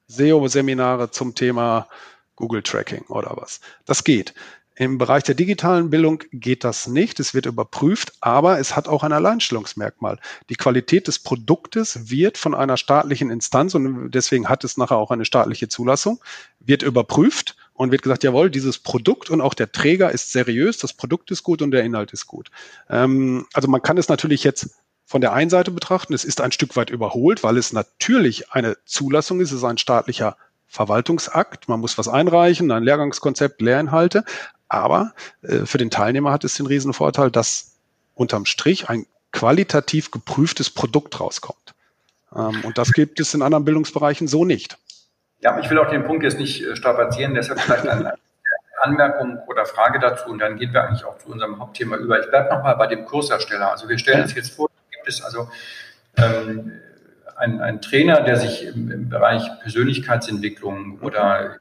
SEO-Seminare 0.09 1.11
zum 1.11 1.35
Thema 1.35 1.88
Google 2.35 2.62
Tracking 2.62 3.05
oder 3.09 3.37
was. 3.37 3.61
Das 3.85 4.02
geht. 4.02 4.35
Im 4.81 4.97
Bereich 4.97 5.25
der 5.25 5.35
digitalen 5.35 5.91
Bildung 5.91 6.25
geht 6.33 6.65
das 6.65 6.87
nicht. 6.87 7.21
Es 7.21 7.35
wird 7.35 7.45
überprüft, 7.45 8.15
aber 8.23 8.59
es 8.61 8.77
hat 8.77 8.89
auch 8.89 9.03
ein 9.03 9.13
Alleinstellungsmerkmal. 9.13 10.19
Die 10.49 10.55
Qualität 10.55 11.07
des 11.07 11.19
Produktes 11.19 12.09
wird 12.09 12.39
von 12.39 12.55
einer 12.55 12.79
staatlichen 12.79 13.29
Instanz 13.31 13.75
und 13.75 14.11
deswegen 14.13 14.49
hat 14.49 14.65
es 14.65 14.79
nachher 14.79 14.97
auch 14.97 15.11
eine 15.11 15.27
staatliche 15.27 15.69
Zulassung, 15.69 16.19
wird 16.61 16.83
überprüft 16.83 17.57
und 17.75 17.93
wird 17.93 18.01
gesagt, 18.01 18.25
jawohl, 18.25 18.49
dieses 18.49 18.79
Produkt 18.79 19.29
und 19.29 19.43
auch 19.43 19.53
der 19.53 19.71
Träger 19.71 20.13
ist 20.13 20.33
seriös, 20.33 20.79
das 20.79 20.95
Produkt 20.95 21.31
ist 21.31 21.43
gut 21.43 21.61
und 21.61 21.73
der 21.73 21.85
Inhalt 21.85 22.15
ist 22.15 22.27
gut. 22.27 22.51
Ähm, 22.89 23.45
also 23.53 23.69
man 23.69 23.83
kann 23.83 23.99
es 23.99 24.09
natürlich 24.09 24.45
jetzt 24.45 24.71
von 25.05 25.21
der 25.21 25.35
einen 25.35 25.51
Seite 25.51 25.73
betrachten, 25.73 26.15
es 26.15 26.25
ist 26.25 26.41
ein 26.41 26.53
Stück 26.53 26.75
weit 26.77 26.89
überholt, 26.89 27.43
weil 27.43 27.59
es 27.59 27.75
natürlich 27.75 28.51
eine 28.53 28.79
Zulassung 28.87 29.41
ist, 29.43 29.51
es 29.51 29.59
ist 29.59 29.65
ein 29.65 29.77
staatlicher 29.77 30.39
Verwaltungsakt, 30.67 31.69
man 31.69 31.81
muss 31.81 31.99
was 31.99 32.09
einreichen, 32.09 32.71
ein 32.71 32.85
Lehrgangskonzept, 32.85 33.61
Lehrinhalte, 33.61 34.25
aber 34.71 35.12
äh, 35.43 35.67
für 35.67 35.79
den 35.79 35.91
Teilnehmer 35.91 36.33
hat 36.33 36.45
es 36.45 36.55
den 36.55 36.67
Riesenvorteil, 36.67 37.31
dass 37.31 37.77
unterm 38.15 38.47
Strich 38.47 38.89
ein 38.89 39.05
qualitativ 39.33 40.11
geprüftes 40.11 40.71
Produkt 40.71 41.21
rauskommt. 41.21 41.75
Ähm, 42.35 42.62
und 42.65 42.79
das 42.79 42.93
gibt 42.93 43.21
es 43.21 43.35
in 43.35 43.43
anderen 43.43 43.65
Bildungsbereichen 43.65 44.29
so 44.29 44.45
nicht. 44.45 44.79
Ja, 45.41 45.59
ich 45.59 45.69
will 45.71 45.79
auch 45.79 45.91
den 45.91 46.05
Punkt 46.05 46.23
jetzt 46.23 46.39
nicht 46.39 46.62
äh, 46.62 46.77
strapazieren, 46.77 47.35
deshalb 47.35 47.61
vielleicht 47.61 47.89
eine 47.89 48.15
Anmerkung 48.81 49.39
oder 49.47 49.67
Frage 49.67 49.99
dazu 49.99 50.31
und 50.31 50.39
dann 50.39 50.57
gehen 50.57 50.73
wir 50.73 50.85
eigentlich 50.85 51.05
auch 51.05 51.19
zu 51.19 51.29
unserem 51.29 51.59
Hauptthema 51.59 51.97
über. 51.97 52.21
Ich 52.21 52.31
bleibe 52.31 52.55
nochmal 52.55 52.77
bei 52.77 52.87
dem 52.87 53.05
Kursersteller. 53.05 53.73
Also 53.73 53.89
wir 53.89 53.99
stellen 53.99 54.23
uns 54.23 54.35
jetzt 54.35 54.55
vor, 54.55 54.71
gibt 54.91 55.09
es 55.09 55.23
also 55.23 55.50
ähm, 56.17 56.73
einen, 57.37 57.61
einen 57.61 57.83
Trainer, 57.83 58.23
der 58.23 58.37
sich 58.37 58.65
im, 58.65 58.91
im 58.91 59.09
Bereich 59.09 59.50
Persönlichkeitsentwicklung 59.62 61.00
oder, 61.00 61.59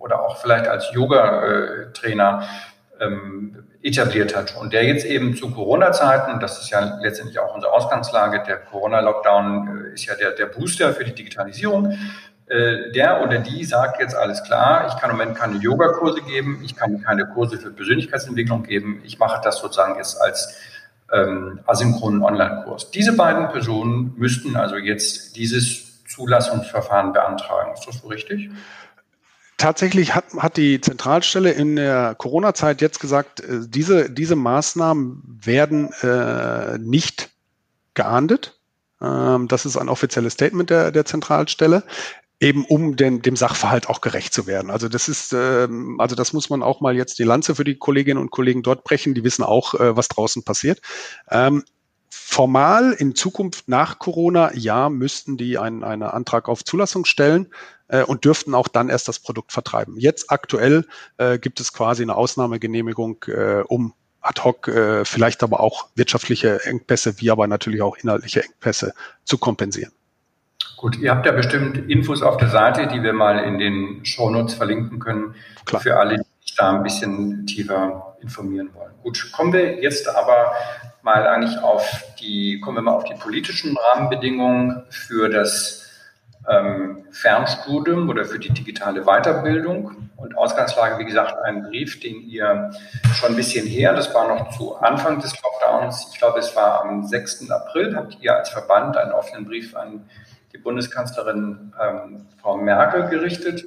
oder 0.00 0.22
auch 0.22 0.38
vielleicht 0.38 0.66
als 0.66 0.90
Yoga-Trainer 0.92 2.48
ähm, 2.98 3.64
etabliert 3.82 4.36
hat 4.36 4.56
und 4.56 4.72
der 4.72 4.84
jetzt 4.84 5.06
eben 5.06 5.36
zu 5.36 5.50
Corona-Zeiten, 5.50 6.40
das 6.40 6.60
ist 6.60 6.70
ja 6.70 6.98
letztendlich 7.00 7.38
auch 7.38 7.54
unsere 7.54 7.72
Ausgangslage, 7.72 8.42
der 8.46 8.58
Corona-Lockdown 8.58 9.86
äh, 9.90 9.94
ist 9.94 10.06
ja 10.06 10.14
der, 10.16 10.32
der 10.32 10.46
Booster 10.46 10.92
für 10.92 11.04
die 11.04 11.14
Digitalisierung, 11.14 11.96
äh, 12.46 12.90
der 12.92 13.22
oder 13.22 13.38
die 13.38 13.64
sagt 13.64 14.00
jetzt 14.00 14.14
alles 14.14 14.42
klar, 14.42 14.88
ich 14.88 14.96
kann 15.00 15.10
im 15.10 15.16
Moment 15.16 15.36
keine 15.36 15.56
Yogakurse 15.56 16.20
geben, 16.22 16.60
ich 16.64 16.74
kann 16.74 17.00
keine 17.02 17.26
Kurse 17.26 17.58
für 17.58 17.70
Persönlichkeitsentwicklung 17.70 18.64
geben, 18.64 19.00
ich 19.04 19.18
mache 19.18 19.40
das 19.42 19.58
sozusagen 19.58 19.96
jetzt 19.96 20.20
als 20.20 20.58
ähm, 21.12 21.60
asynchronen 21.66 22.22
Online-Kurs. 22.22 22.90
Diese 22.90 23.14
beiden 23.14 23.48
Personen 23.48 24.14
müssten 24.16 24.56
also 24.56 24.76
jetzt 24.76 25.36
dieses 25.36 26.04
Zulassungsverfahren 26.06 27.12
beantragen. 27.12 27.72
Ist 27.74 27.86
das 27.86 27.98
so 28.00 28.08
richtig? 28.08 28.50
Tatsächlich 29.60 30.14
hat, 30.14 30.24
hat 30.38 30.56
die 30.56 30.80
Zentralstelle 30.80 31.50
in 31.50 31.76
der 31.76 32.14
Corona-Zeit 32.14 32.80
jetzt 32.80 32.98
gesagt, 32.98 33.40
äh, 33.40 33.60
diese, 33.68 34.08
diese 34.08 34.34
Maßnahmen 34.34 35.22
werden 35.44 35.92
äh, 36.00 36.78
nicht 36.78 37.28
geahndet. 37.92 38.58
Ähm, 39.02 39.48
das 39.48 39.66
ist 39.66 39.76
ein 39.76 39.90
offizielles 39.90 40.32
Statement 40.32 40.70
der, 40.70 40.92
der 40.92 41.04
Zentralstelle 41.04 41.84
eben 42.40 42.64
um 42.64 42.96
den, 42.96 43.20
dem 43.20 43.36
Sachverhalt 43.36 43.90
auch 43.90 44.00
gerecht 44.00 44.32
zu 44.32 44.46
werden. 44.46 44.70
Also 44.70 44.88
das 44.88 45.10
ist, 45.10 45.34
ähm, 45.34 46.00
also 46.00 46.16
das 46.16 46.32
muss 46.32 46.48
man 46.48 46.62
auch 46.62 46.80
mal 46.80 46.96
jetzt 46.96 47.18
die 47.18 47.24
Lanze 47.24 47.54
für 47.54 47.64
die 47.64 47.76
Kolleginnen 47.76 48.18
und 48.18 48.30
Kollegen 48.30 48.62
dort 48.62 48.82
brechen. 48.82 49.12
Die 49.12 49.24
wissen 49.24 49.42
auch, 49.42 49.74
äh, 49.74 49.94
was 49.94 50.08
draußen 50.08 50.42
passiert. 50.42 50.80
Ähm, 51.30 51.64
formal 52.08 52.92
in 52.92 53.14
Zukunft 53.14 53.68
nach 53.68 53.98
Corona, 53.98 54.54
ja, 54.54 54.88
müssten 54.88 55.36
die 55.36 55.58
einen, 55.58 55.84
einen 55.84 56.04
Antrag 56.04 56.48
auf 56.48 56.64
Zulassung 56.64 57.04
stellen 57.04 57.48
äh, 57.90 58.02
und 58.02 58.24
dürften 58.24 58.54
auch 58.54 58.68
dann 58.68 58.88
erst 58.88 59.08
das 59.08 59.18
Produkt 59.18 59.52
vertreiben. 59.52 59.98
Jetzt 59.98 60.30
aktuell 60.30 60.86
äh, 61.18 61.38
gibt 61.38 61.60
es 61.60 61.72
quasi 61.72 62.02
eine 62.02 62.16
Ausnahmegenehmigung, 62.16 63.24
äh, 63.26 63.62
um 63.66 63.94
ad 64.20 64.42
hoc 64.42 64.68
äh, 64.68 65.04
vielleicht 65.04 65.42
aber 65.42 65.60
auch 65.60 65.88
wirtschaftliche 65.94 66.64
Engpässe, 66.64 67.20
wie 67.20 67.30
aber 67.30 67.46
natürlich 67.46 67.82
auch 67.82 67.96
inhaltliche 67.96 68.42
Engpässe 68.44 68.94
zu 69.24 69.38
kompensieren. 69.38 69.92
Gut, 70.76 70.98
ihr 70.98 71.10
habt 71.10 71.26
ja 71.26 71.32
bestimmt 71.32 71.76
Infos 71.90 72.22
auf 72.22 72.36
der 72.36 72.48
Seite, 72.48 72.86
die 72.86 73.02
wir 73.02 73.12
mal 73.12 73.38
in 73.44 73.58
den 73.58 74.04
Shownotes 74.04 74.54
verlinken 74.54 74.98
können, 74.98 75.34
Klar. 75.64 75.82
für 75.82 75.98
alle, 75.98 76.16
die 76.18 76.46
sich 76.46 76.56
da 76.56 76.70
ein 76.70 76.82
bisschen 76.82 77.46
tiefer 77.46 78.16
informieren 78.22 78.70
wollen. 78.74 78.92
Gut, 79.02 79.30
kommen 79.32 79.52
wir 79.52 79.82
jetzt 79.82 80.08
aber 80.08 80.52
mal 81.02 81.26
eigentlich 81.26 81.58
auf 81.62 82.04
die, 82.20 82.60
kommen 82.60 82.78
wir 82.78 82.82
mal 82.82 82.94
auf 82.94 83.04
die 83.04 83.14
politischen 83.14 83.76
Rahmenbedingungen 83.76 84.84
für 84.90 85.28
das 85.28 85.79
ähm, 86.48 87.04
Fernstudium 87.10 88.08
oder 88.08 88.24
für 88.24 88.38
die 88.38 88.50
digitale 88.50 89.02
Weiterbildung. 89.04 90.10
Und 90.16 90.36
Ausgangslage, 90.36 90.98
wie 90.98 91.06
gesagt, 91.06 91.34
ein 91.44 91.62
Brief, 91.62 92.00
den 92.00 92.22
ihr 92.28 92.72
schon 93.14 93.30
ein 93.30 93.36
bisschen 93.36 93.66
her, 93.66 93.94
das 93.94 94.14
war 94.14 94.28
noch 94.28 94.50
zu 94.56 94.76
Anfang 94.76 95.20
des 95.20 95.34
Lockdowns, 95.42 96.08
ich 96.12 96.18
glaube, 96.18 96.40
es 96.40 96.54
war 96.54 96.82
am 96.82 97.06
6. 97.06 97.50
April, 97.50 97.96
habt 97.96 98.18
ihr 98.20 98.36
als 98.36 98.50
Verband 98.50 98.96
einen 98.96 99.12
offenen 99.12 99.46
Brief 99.46 99.74
an 99.74 100.04
die 100.52 100.58
Bundeskanzlerin 100.58 101.72
ähm, 101.80 102.26
Frau 102.40 102.56
Merkel 102.56 103.08
gerichtet. 103.08 103.64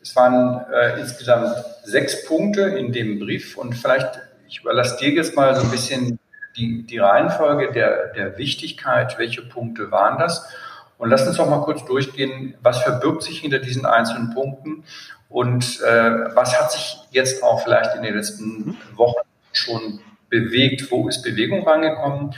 Es 0.00 0.14
waren 0.14 0.64
äh, 0.72 1.00
insgesamt 1.00 1.52
sechs 1.84 2.26
Punkte 2.26 2.62
in 2.62 2.92
dem 2.92 3.18
Brief 3.18 3.56
und 3.56 3.74
vielleicht, 3.74 4.20
ich 4.46 4.60
überlasse 4.60 4.98
dir 4.98 5.10
jetzt 5.10 5.34
mal 5.34 5.54
so 5.56 5.62
ein 5.62 5.70
bisschen 5.70 6.18
die, 6.56 6.84
die 6.84 6.98
Reihenfolge 6.98 7.72
der, 7.72 8.08
der 8.08 8.38
Wichtigkeit, 8.38 9.18
welche 9.18 9.42
Punkte 9.42 9.90
waren 9.90 10.18
das? 10.18 10.48
Und 10.98 11.10
lass 11.10 11.26
uns 11.26 11.36
doch 11.36 11.48
mal 11.48 11.62
kurz 11.62 11.84
durchgehen, 11.84 12.54
was 12.60 12.82
verbirgt 12.82 13.22
sich 13.22 13.40
hinter 13.40 13.60
diesen 13.60 13.86
einzelnen 13.86 14.34
Punkten 14.34 14.84
und 15.28 15.80
äh, 15.80 16.34
was 16.34 16.60
hat 16.60 16.72
sich 16.72 16.98
jetzt 17.10 17.42
auch 17.42 17.62
vielleicht 17.62 17.94
in 17.94 18.02
den 18.02 18.14
letzten 18.14 18.76
Wochen 18.94 19.20
schon 19.52 20.00
bewegt? 20.28 20.90
Wo 20.90 21.08
ist 21.08 21.22
Bewegung 21.22 21.66
reingekommen? 21.66 22.34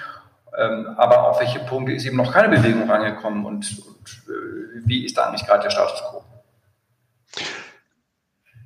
Ähm, 0.58 0.86
aber 0.96 1.28
auf 1.28 1.40
welche 1.40 1.60
Punkte 1.60 1.92
ist 1.92 2.04
eben 2.04 2.16
noch 2.16 2.32
keine 2.32 2.54
Bewegung 2.54 2.90
rangekommen 2.90 3.46
und, 3.46 3.82
und 3.86 4.22
äh, 4.28 4.82
wie 4.84 5.04
ist 5.04 5.16
da 5.16 5.28
eigentlich 5.28 5.46
gerade 5.46 5.62
der 5.62 5.70
Status 5.70 6.02
quo? 6.10 6.24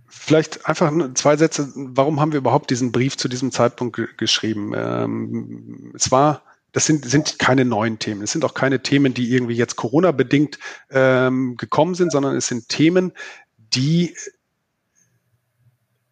Vielleicht 0.09 0.67
einfach 0.67 0.91
zwei 1.15 1.37
Sätze. 1.37 1.71
Warum 1.75 2.19
haben 2.19 2.33
wir 2.33 2.39
überhaupt 2.39 2.71
diesen 2.71 2.93
Brief 2.93 3.19
zu 3.19 3.29
diesem 3.29 3.53
Zeitpunkt 3.53 4.17
geschrieben? 4.17 4.73
Ähm, 4.75 5.93
es 5.95 6.11
war, 6.11 6.43
das 6.75 6.87
sind, 6.87 7.05
sind 7.05 7.39
keine 7.39 7.65
neuen 7.65 8.01
Themen. 8.01 8.23
Es 8.23 8.33
sind 8.33 8.45
auch 8.45 8.53
keine 8.53 8.83
Themen, 8.83 9.15
die 9.15 9.33
irgendwie 9.33 9.55
jetzt 9.55 9.77
Corona-bedingt 9.77 10.59
ähm, 10.91 11.57
gekommen 11.57 11.95
sind, 11.95 12.11
sondern 12.11 12.35
es 12.35 12.49
sind 12.49 12.69
Themen, 12.69 13.13
die 13.57 14.15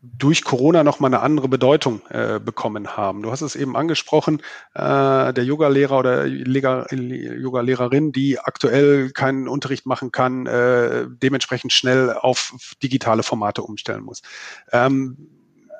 durch 0.03 0.45
Corona 0.45 0.85
noch 0.85 1.01
mal 1.01 1.09
eine 1.09 1.21
andere 1.21 1.49
Bedeutung 1.49 2.01
äh, 2.11 2.39
bekommen 2.39 2.97
haben. 2.97 3.23
Du 3.23 3.33
hast 3.33 3.41
es 3.41 3.57
eben 3.57 3.77
angesprochen, 3.77 4.41
äh, 4.75 5.33
der 5.33 5.45
Yoga-Lehrer 5.45 5.99
oder 5.99 6.27
Yoga-Lehrerin, 6.27 8.13
die 8.13 8.39
aktuell 8.39 9.11
keinen 9.11 9.49
Unterricht 9.49 9.85
machen 9.85 10.13
kann, 10.13 10.47
äh, 10.47 11.07
dementsprechend 11.09 11.73
schnell 11.73 12.13
auf 12.13 12.55
digitale 12.83 13.25
Formate 13.25 13.63
umstellen 13.63 14.05
muss. 14.05 14.23
Ähm, 14.71 15.29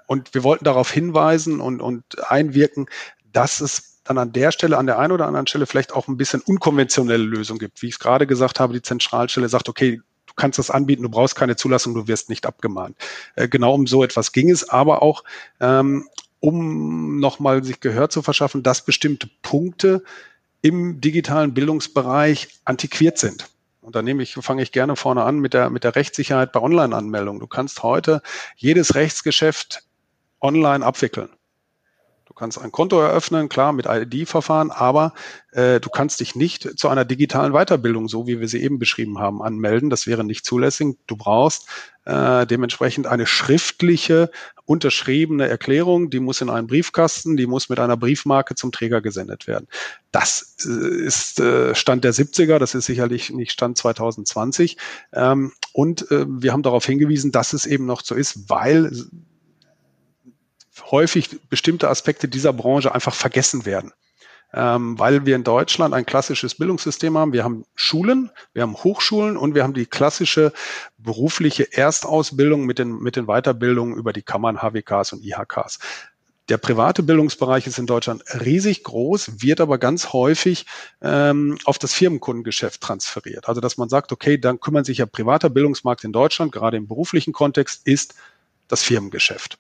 und 0.09 0.35
wir 0.35 0.43
wollten 0.43 0.65
darauf 0.65 0.91
hinweisen 0.91 1.61
und, 1.61 1.81
und 1.81 2.05
einwirken, 2.29 2.87
dass 3.33 3.61
es 3.61 3.92
dann 4.05 4.19
an 4.19 4.33
der 4.33 4.51
Stelle, 4.53 4.79
an 4.79 4.87
der 4.87 4.99
einen 4.99 5.13
oder 5.13 5.27
anderen 5.27 5.47
Stelle 5.47 5.67
vielleicht 5.67 5.93
auch 5.93 6.09
ein 6.09 6.17
bisschen 6.17 6.41
unkonventionelle 6.41 7.23
Lösungen 7.23 7.59
gibt. 7.59 7.83
Wie 7.83 7.89
ich 7.89 7.95
es 7.95 7.99
gerade 7.99 8.27
gesagt 8.27 8.61
habe, 8.61 8.73
die 8.73 8.83
Zentralstelle 8.83 9.49
sagt, 9.49 9.69
okay, 9.69 10.01
du 10.27 10.35
kannst 10.35 10.59
das 10.59 10.71
anbieten, 10.71 11.03
du 11.03 11.09
brauchst 11.09 11.37
keine 11.37 11.57
Zulassung, 11.57 11.95
du 11.95 12.09
wirst 12.09 12.29
nicht 12.29 12.47
abgemahnt. 12.47 12.97
Äh, 13.37 13.49
genau 13.49 13.75
um 13.75 13.87
so 13.87 14.03
etwas 14.03 14.33
ging 14.33 14.51
es, 14.51 14.69
aber 14.69 15.03
auch 15.03 15.25
ähm, 15.61 16.09
um 16.41 17.21
nochmal 17.21 17.63
sich 17.63 17.81
Gehör 17.81 18.11
zu 18.11 18.23
verschaffen, 18.23 18.63
dass 18.63 18.85
bestimmte 18.85 19.29
Punkte 19.43 20.03
im 20.61 21.01
digitalen 21.01 21.55
Bildungsbereich 21.55 22.49
antiquiert 22.65 23.19
sind. 23.19 23.49
Und 23.81 23.97
da 23.97 24.03
nehme 24.03 24.23
ich, 24.23 24.35
fange 24.35 24.63
ich 24.63 24.73
gerne 24.73 24.97
vorne 24.97 25.25
an 25.25 25.39
mit 25.39 25.55
der, 25.55 25.71
mit 25.71 25.85
der 25.85 25.97
Rechtssicherheit 25.97 26.53
bei 26.53 26.61
Online-Anmeldungen. 26.61 27.41
Du 27.41 27.49
kannst 27.49 27.83
heute 27.83 28.23
jedes 28.57 28.95
Rechtsgeschäft 28.95 29.83
online 30.41 30.85
abwickeln. 30.85 31.29
Kannst 32.43 32.61
ein 32.61 32.73
Konto 32.73 33.01
eröffnen, 33.01 33.49
klar, 33.49 33.73
mit 33.73 33.87
ID-Verfahren, 33.87 34.73
aber 34.73 35.15
äh, 35.53 35.79
du 35.79 35.91
kannst 35.91 36.19
dich 36.19 36.35
nicht 36.35 36.77
zu 36.77 36.89
einer 36.89 37.05
digitalen 37.05 37.53
Weiterbildung, 37.53 38.09
so 38.09 38.27
wie 38.27 38.41
wir 38.41 38.49
sie 38.49 38.61
eben 38.65 38.81
beschrieben 38.81 39.21
haben, 39.21 39.41
anmelden. 39.41 39.91
Das 39.91 40.09
wäre 40.09 40.25
nicht 40.25 40.45
zulässig. 40.45 40.97
Du 41.07 41.17
brauchst 41.17 41.69
äh, 42.05 42.45
dementsprechend 42.45 43.07
eine 43.07 43.29
schriftliche, 43.29 44.29
unterschriebene 44.65 45.47
Erklärung, 45.47 46.11
die 46.11 46.19
muss 46.19 46.41
in 46.41 46.51
einen 46.51 46.67
Briefkasten, 46.67 47.37
die 47.37 47.47
muss 47.47 47.69
mit 47.69 47.79
einer 47.79 47.97
Briefmarke 47.97 48.57
zum 48.57 48.73
Träger 48.73 49.01
gesendet 49.01 49.47
werden. 49.47 49.69
Das 50.11 50.57
äh, 50.67 51.05
ist 51.05 51.39
äh, 51.39 51.77
Stand 51.77 52.03
der 52.03 52.13
70er, 52.13 52.59
das 52.59 52.75
ist 52.75 52.87
sicherlich 52.87 53.31
nicht 53.31 53.53
Stand 53.53 53.79
2020. 53.79 54.79
Ähm, 55.13 55.53
und 55.73 56.11
äh, 56.11 56.27
wir 56.29 56.53
haben 56.53 56.65
darauf 56.65 56.87
hingewiesen, 56.87 57.31
dass 57.31 57.53
es 57.53 57.67
eben 57.67 57.87
noch 57.87 58.03
so 58.03 58.17
ist, 58.17 58.51
weil 58.51 58.91
häufig 60.91 61.41
bestimmte 61.49 61.89
Aspekte 61.89 62.29
dieser 62.29 62.53
Branche 62.53 62.95
einfach 62.95 63.15
vergessen 63.15 63.65
werden. 63.65 63.93
Ähm, 64.55 64.99
weil 64.99 65.25
wir 65.25 65.35
in 65.35 65.45
Deutschland 65.45 65.95
ein 65.95 66.05
klassisches 66.05 66.57
Bildungssystem 66.57 67.17
haben. 67.17 67.33
Wir 67.33 67.43
haben 67.43 67.65
Schulen, 67.75 68.31
wir 68.53 68.63
haben 68.63 68.77
Hochschulen 68.77 69.39
und 69.39 69.55
wir 69.55 69.63
haben 69.63 69.73
die 69.73 69.87
klassische 69.87 70.53
berufliche 70.99 71.73
Erstausbildung 71.73 72.67
mit 72.67 72.79
den, 72.79 72.99
mit 72.99 73.17
den 73.17 73.27
Weiterbildungen 73.27 73.97
über 73.97 74.13
die 74.13 74.21
Kammern, 74.21 74.61
HWKs 74.61 75.15
und 75.15 75.25
IHKs. 75.25 75.79
Der 76.49 76.59
private 76.59 77.03
Bildungsbereich 77.03 77.67
ist 77.67 77.79
in 77.79 77.87
Deutschland 77.87 78.25
riesig 78.45 78.83
groß, 78.83 79.41
wird 79.41 79.61
aber 79.63 79.79
ganz 79.79 80.13
häufig 80.13 80.67
ähm, 81.01 81.57
auf 81.65 81.79
das 81.79 81.95
Firmenkundengeschäft 81.95 82.81
transferiert. 82.81 83.49
Also 83.49 83.61
dass 83.63 83.79
man 83.79 83.89
sagt, 83.89 84.13
okay, 84.13 84.37
dann 84.37 84.61
kümmern 84.61 84.85
sich 84.85 84.99
ja 84.99 85.07
privater 85.07 85.49
Bildungsmarkt 85.49 86.05
in 86.05 86.13
Deutschland, 86.13 86.53
gerade 86.53 86.77
im 86.77 86.89
beruflichen 86.89 87.33
Kontext, 87.33 87.87
ist 87.87 88.17
das 88.69 88.83
Firmengeschäft. 88.83 89.57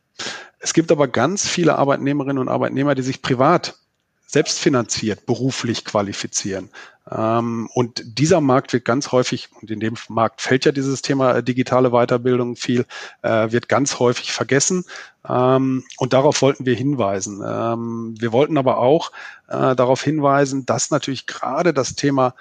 Es 0.58 0.74
gibt 0.74 0.92
aber 0.92 1.08
ganz 1.08 1.46
viele 1.46 1.76
Arbeitnehmerinnen 1.76 2.38
und 2.38 2.48
Arbeitnehmer, 2.48 2.94
die 2.94 3.02
sich 3.02 3.22
privat 3.22 3.76
selbstfinanziert 4.32 5.26
beruflich 5.26 5.84
qualifizieren. 5.84 6.70
Ähm, 7.10 7.68
und 7.74 8.02
dieser 8.04 8.40
Markt 8.40 8.72
wird 8.72 8.84
ganz 8.86 9.12
häufig, 9.12 9.50
und 9.60 9.70
in 9.70 9.78
dem 9.78 9.94
Markt 10.08 10.40
fällt 10.40 10.64
ja 10.64 10.72
dieses 10.72 11.02
Thema 11.02 11.34
äh, 11.34 11.42
digitale 11.42 11.90
Weiterbildung 11.90 12.56
viel, 12.56 12.86
äh, 13.20 13.52
wird 13.52 13.68
ganz 13.68 13.98
häufig 13.98 14.32
vergessen. 14.32 14.84
Ähm, 15.28 15.84
und 15.98 16.12
darauf 16.14 16.40
wollten 16.40 16.64
wir 16.64 16.74
hinweisen. 16.74 17.42
Ähm, 17.46 18.14
wir 18.18 18.32
wollten 18.32 18.56
aber 18.56 18.78
auch 18.78 19.12
äh, 19.48 19.76
darauf 19.76 20.02
hinweisen, 20.02 20.64
dass 20.64 20.90
natürlich 20.90 21.26
gerade 21.26 21.74
das 21.74 21.94
Thema 21.94 22.34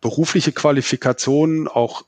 berufliche 0.00 0.52
Qualifikationen 0.52 1.66
auch 1.66 2.04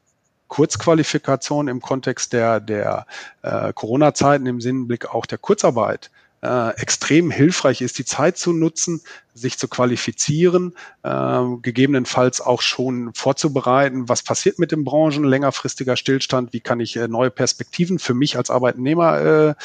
Kurzqualifikation 0.55 1.67
im 1.67 1.81
Kontext 1.81 2.33
der, 2.33 2.61
der 2.61 3.07
äh, 3.43 3.73
Corona-Zeiten 3.73 4.47
im 4.47 4.61
Sinnblick 4.61 5.13
auch 5.13 5.27
der 5.27 5.39
Kurzarbeit 5.39 6.13
äh, 6.45 6.77
extrem 6.77 7.31
hilfreich 7.31 7.81
ist, 7.81 7.99
die 7.99 8.05
Zeit 8.05 8.37
zu 8.37 8.53
nutzen, 8.53 9.01
sich 9.33 9.59
zu 9.59 9.67
qualifizieren, 9.67 10.75
äh, 11.03 11.41
gegebenenfalls 11.63 12.41
auch 12.41 12.61
schon 12.61 13.13
vorzubereiten, 13.15 14.09
was 14.09 14.23
passiert 14.23 14.59
mit 14.59 14.71
den 14.71 14.85
Branchen, 14.85 15.25
längerfristiger 15.25 15.97
Stillstand, 15.97 16.53
wie 16.53 16.61
kann 16.61 16.81
ich 16.81 16.97
äh, 16.97 17.09
neue 17.09 17.31
Perspektiven 17.31 17.99
für 17.99 18.15
mich 18.15 18.37
als 18.37 18.51
Arbeitnehmer 18.51 19.57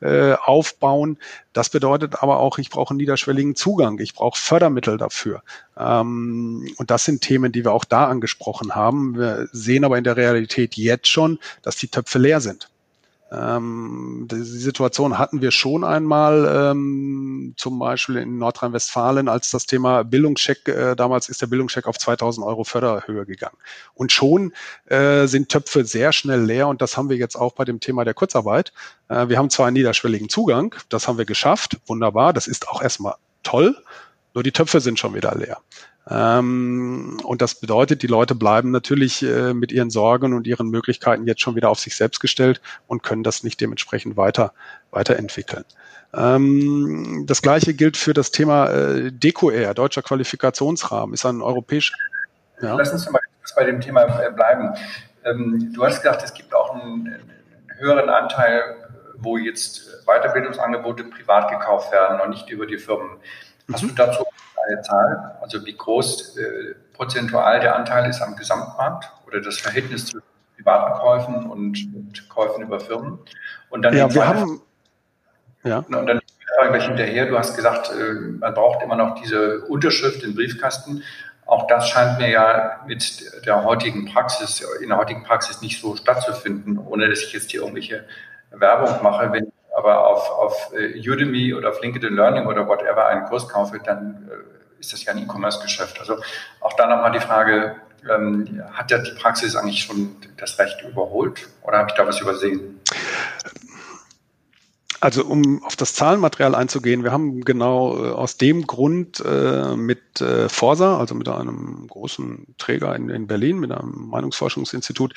äh, 0.00 0.24
äh, 0.32 0.34
aufbauen. 0.34 1.18
Das 1.52 1.70
bedeutet 1.70 2.22
aber 2.22 2.40
auch, 2.40 2.58
ich 2.58 2.68
brauche 2.68 2.90
einen 2.90 2.98
niederschwelligen 2.98 3.54
Zugang, 3.54 4.00
ich 4.00 4.14
brauche 4.14 4.38
Fördermittel 4.38 4.98
dafür. 4.98 5.42
Ähm, 5.78 6.68
und 6.76 6.90
das 6.90 7.04
sind 7.04 7.22
Themen, 7.22 7.52
die 7.52 7.64
wir 7.64 7.72
auch 7.72 7.84
da 7.84 8.08
angesprochen 8.08 8.74
haben. 8.74 9.16
Wir 9.16 9.48
sehen 9.52 9.84
aber 9.84 9.98
in 9.98 10.04
der 10.04 10.16
Realität 10.16 10.74
jetzt 10.76 11.08
schon, 11.08 11.38
dass 11.62 11.76
die 11.76 11.88
Töpfe 11.88 12.18
leer 12.18 12.40
sind. 12.40 12.68
Ähm, 13.32 14.28
die 14.30 14.42
Situation 14.42 15.18
hatten 15.18 15.40
wir 15.40 15.50
schon 15.50 15.82
einmal, 15.82 16.70
ähm, 16.70 17.54
zum 17.56 17.78
Beispiel 17.78 18.16
in 18.16 18.38
Nordrhein-Westfalen, 18.38 19.28
als 19.28 19.50
das 19.50 19.66
Thema 19.66 20.04
Bildungscheck, 20.04 20.68
äh, 20.68 20.94
damals 20.94 21.28
ist 21.28 21.40
der 21.40 21.46
Bildungscheck 21.46 21.86
auf 21.86 21.98
2000 21.98 22.46
Euro 22.46 22.64
Förderhöhe 22.64 23.26
gegangen. 23.26 23.56
Und 23.94 24.12
schon 24.12 24.52
äh, 24.86 25.26
sind 25.26 25.48
Töpfe 25.48 25.84
sehr 25.84 26.12
schnell 26.12 26.42
leer 26.42 26.68
und 26.68 26.82
das 26.82 26.96
haben 26.96 27.08
wir 27.08 27.16
jetzt 27.16 27.36
auch 27.36 27.54
bei 27.54 27.64
dem 27.64 27.80
Thema 27.80 28.04
der 28.04 28.14
Kurzarbeit. 28.14 28.72
Äh, 29.08 29.28
wir 29.28 29.38
haben 29.38 29.50
zwar 29.50 29.66
einen 29.66 29.74
niederschwelligen 29.74 30.28
Zugang, 30.28 30.74
das 30.88 31.08
haben 31.08 31.18
wir 31.18 31.24
geschafft, 31.24 31.78
wunderbar, 31.86 32.32
das 32.32 32.46
ist 32.46 32.68
auch 32.68 32.82
erstmal 32.82 33.14
toll, 33.42 33.76
nur 34.34 34.42
die 34.42 34.52
Töpfe 34.52 34.80
sind 34.80 34.98
schon 34.98 35.14
wieder 35.14 35.34
leer. 35.34 35.58
Ähm, 36.08 37.18
und 37.24 37.40
das 37.40 37.54
bedeutet, 37.54 38.02
die 38.02 38.06
Leute 38.06 38.34
bleiben 38.34 38.70
natürlich 38.70 39.22
äh, 39.22 39.54
mit 39.54 39.72
ihren 39.72 39.90
Sorgen 39.90 40.34
und 40.34 40.46
ihren 40.46 40.68
Möglichkeiten 40.68 41.26
jetzt 41.26 41.40
schon 41.40 41.56
wieder 41.56 41.70
auf 41.70 41.80
sich 41.80 41.96
selbst 41.96 42.20
gestellt 42.20 42.60
und 42.86 43.02
können 43.02 43.22
das 43.22 43.42
nicht 43.42 43.60
dementsprechend 43.60 44.16
weiter 44.16 44.52
weiterentwickeln. 44.90 45.64
Ähm, 46.12 47.24
das 47.26 47.40
gleiche 47.40 47.74
gilt 47.74 47.96
für 47.96 48.12
das 48.12 48.30
Thema 48.30 48.68
äh, 48.68 49.12
DECOR, 49.12 49.74
deutscher 49.74 50.02
Qualifikationsrahmen, 50.02 51.14
ist 51.14 51.24
ein 51.24 51.40
europäischer. 51.40 51.96
Ja. 52.60 52.76
Lass 52.76 52.92
uns 52.92 53.10
mal 53.10 53.20
bei 53.56 53.64
dem 53.64 53.80
Thema 53.80 54.02
äh, 54.02 54.30
bleiben. 54.30 54.74
Ähm, 55.24 55.72
du 55.74 55.84
hast 55.84 56.02
gesagt, 56.02 56.22
es 56.22 56.34
gibt 56.34 56.54
auch 56.54 56.74
einen, 56.74 57.06
einen 57.06 57.78
höheren 57.78 58.08
Anteil, 58.10 58.76
wo 59.18 59.38
jetzt 59.38 60.04
Weiterbildungsangebote 60.06 61.04
privat 61.04 61.50
gekauft 61.50 61.92
werden 61.92 62.20
und 62.20 62.30
nicht 62.30 62.48
über 62.50 62.66
die 62.66 62.78
Firmen. 62.78 63.16
Hast 63.72 63.82
mhm. 63.82 63.88
du 63.88 63.94
dazu 63.94 64.24
eine 64.66 64.82
Zahl? 64.82 65.36
Also 65.40 65.64
wie 65.64 65.76
groß 65.76 66.36
äh, 66.36 66.74
prozentual 66.94 67.60
der 67.60 67.76
Anteil 67.76 68.08
ist 68.08 68.20
am 68.20 68.36
Gesamtmarkt 68.36 69.10
oder 69.26 69.40
das 69.40 69.58
Verhältnis 69.58 70.06
zwischen 70.06 70.26
privaten 70.56 70.98
Käufen 70.98 71.50
und, 71.50 71.78
und 71.94 72.28
Käufen 72.28 72.62
über 72.62 72.80
Firmen? 72.80 73.18
Und 73.70 73.82
dann 73.82 73.96
ja, 73.96 74.12
wir 74.12 74.26
haben 74.26 74.60
ja. 75.64 75.78
Und 75.78 76.06
dann 76.06 76.20
gleich 76.68 76.86
hinterher, 76.86 77.26
du 77.26 77.38
hast 77.38 77.56
gesagt, 77.56 77.90
äh, 77.90 78.12
man 78.14 78.54
braucht 78.54 78.82
immer 78.82 78.96
noch 78.96 79.20
diese 79.20 79.62
Unterschrift 79.62 80.22
im 80.22 80.34
Briefkasten. 80.34 81.02
Auch 81.46 81.66
das 81.66 81.88
scheint 81.88 82.18
mir 82.18 82.30
ja 82.30 82.80
mit 82.86 83.44
der 83.44 83.64
heutigen 83.64 84.06
Praxis, 84.06 84.64
in 84.80 84.88
der 84.88 84.98
heutigen 84.98 85.24
Praxis 85.24 85.60
nicht 85.60 85.80
so 85.80 85.96
stattzufinden, 85.96 86.78
ohne 86.78 87.08
dass 87.08 87.22
ich 87.22 87.32
jetzt 87.32 87.50
hier 87.50 87.60
irgendwelche 87.60 88.04
Werbung 88.50 89.02
mache. 89.02 89.32
Wenn 89.32 89.52
aber 89.74 90.06
auf, 90.08 90.30
auf 90.30 90.72
äh, 90.72 90.98
Udemy 90.98 91.54
oder 91.54 91.70
auf 91.70 91.82
LinkedIn 91.82 92.14
Learning 92.14 92.46
oder 92.46 92.66
whatever 92.66 93.06
einen 93.06 93.24
Kurs 93.26 93.48
kaufe, 93.48 93.80
dann 93.84 94.28
äh, 94.30 94.80
ist 94.80 94.92
das 94.92 95.04
ja 95.04 95.12
ein 95.12 95.18
E-Commerce-Geschäft. 95.18 95.98
Also 96.00 96.16
auch 96.60 96.74
da 96.74 96.86
nochmal 96.86 97.12
die 97.12 97.20
Frage, 97.20 97.76
ähm, 98.10 98.62
hat 98.72 98.90
ja 98.90 98.98
die 98.98 99.12
Praxis 99.12 99.56
eigentlich 99.56 99.82
schon 99.82 100.16
das 100.36 100.58
Recht 100.58 100.82
überholt 100.82 101.48
oder 101.62 101.78
habe 101.78 101.88
ich 101.90 101.94
da 101.94 102.06
was 102.06 102.20
übersehen? 102.20 102.80
Also 105.04 105.22
um 105.26 105.62
auf 105.64 105.76
das 105.76 105.92
Zahlenmaterial 105.92 106.54
einzugehen, 106.54 107.04
wir 107.04 107.12
haben 107.12 107.42
genau 107.44 108.02
äh, 108.02 108.10
aus 108.12 108.38
dem 108.38 108.66
Grund 108.66 109.20
äh, 109.20 109.76
mit 109.76 110.22
äh, 110.22 110.48
Forsa, 110.48 110.96
also 110.98 111.14
mit 111.14 111.28
einem 111.28 111.86
großen 111.88 112.54
Träger 112.56 112.96
in, 112.96 113.10
in 113.10 113.26
Berlin, 113.26 113.58
mit 113.58 113.70
einem 113.70 114.08
Meinungsforschungsinstitut, 114.08 115.12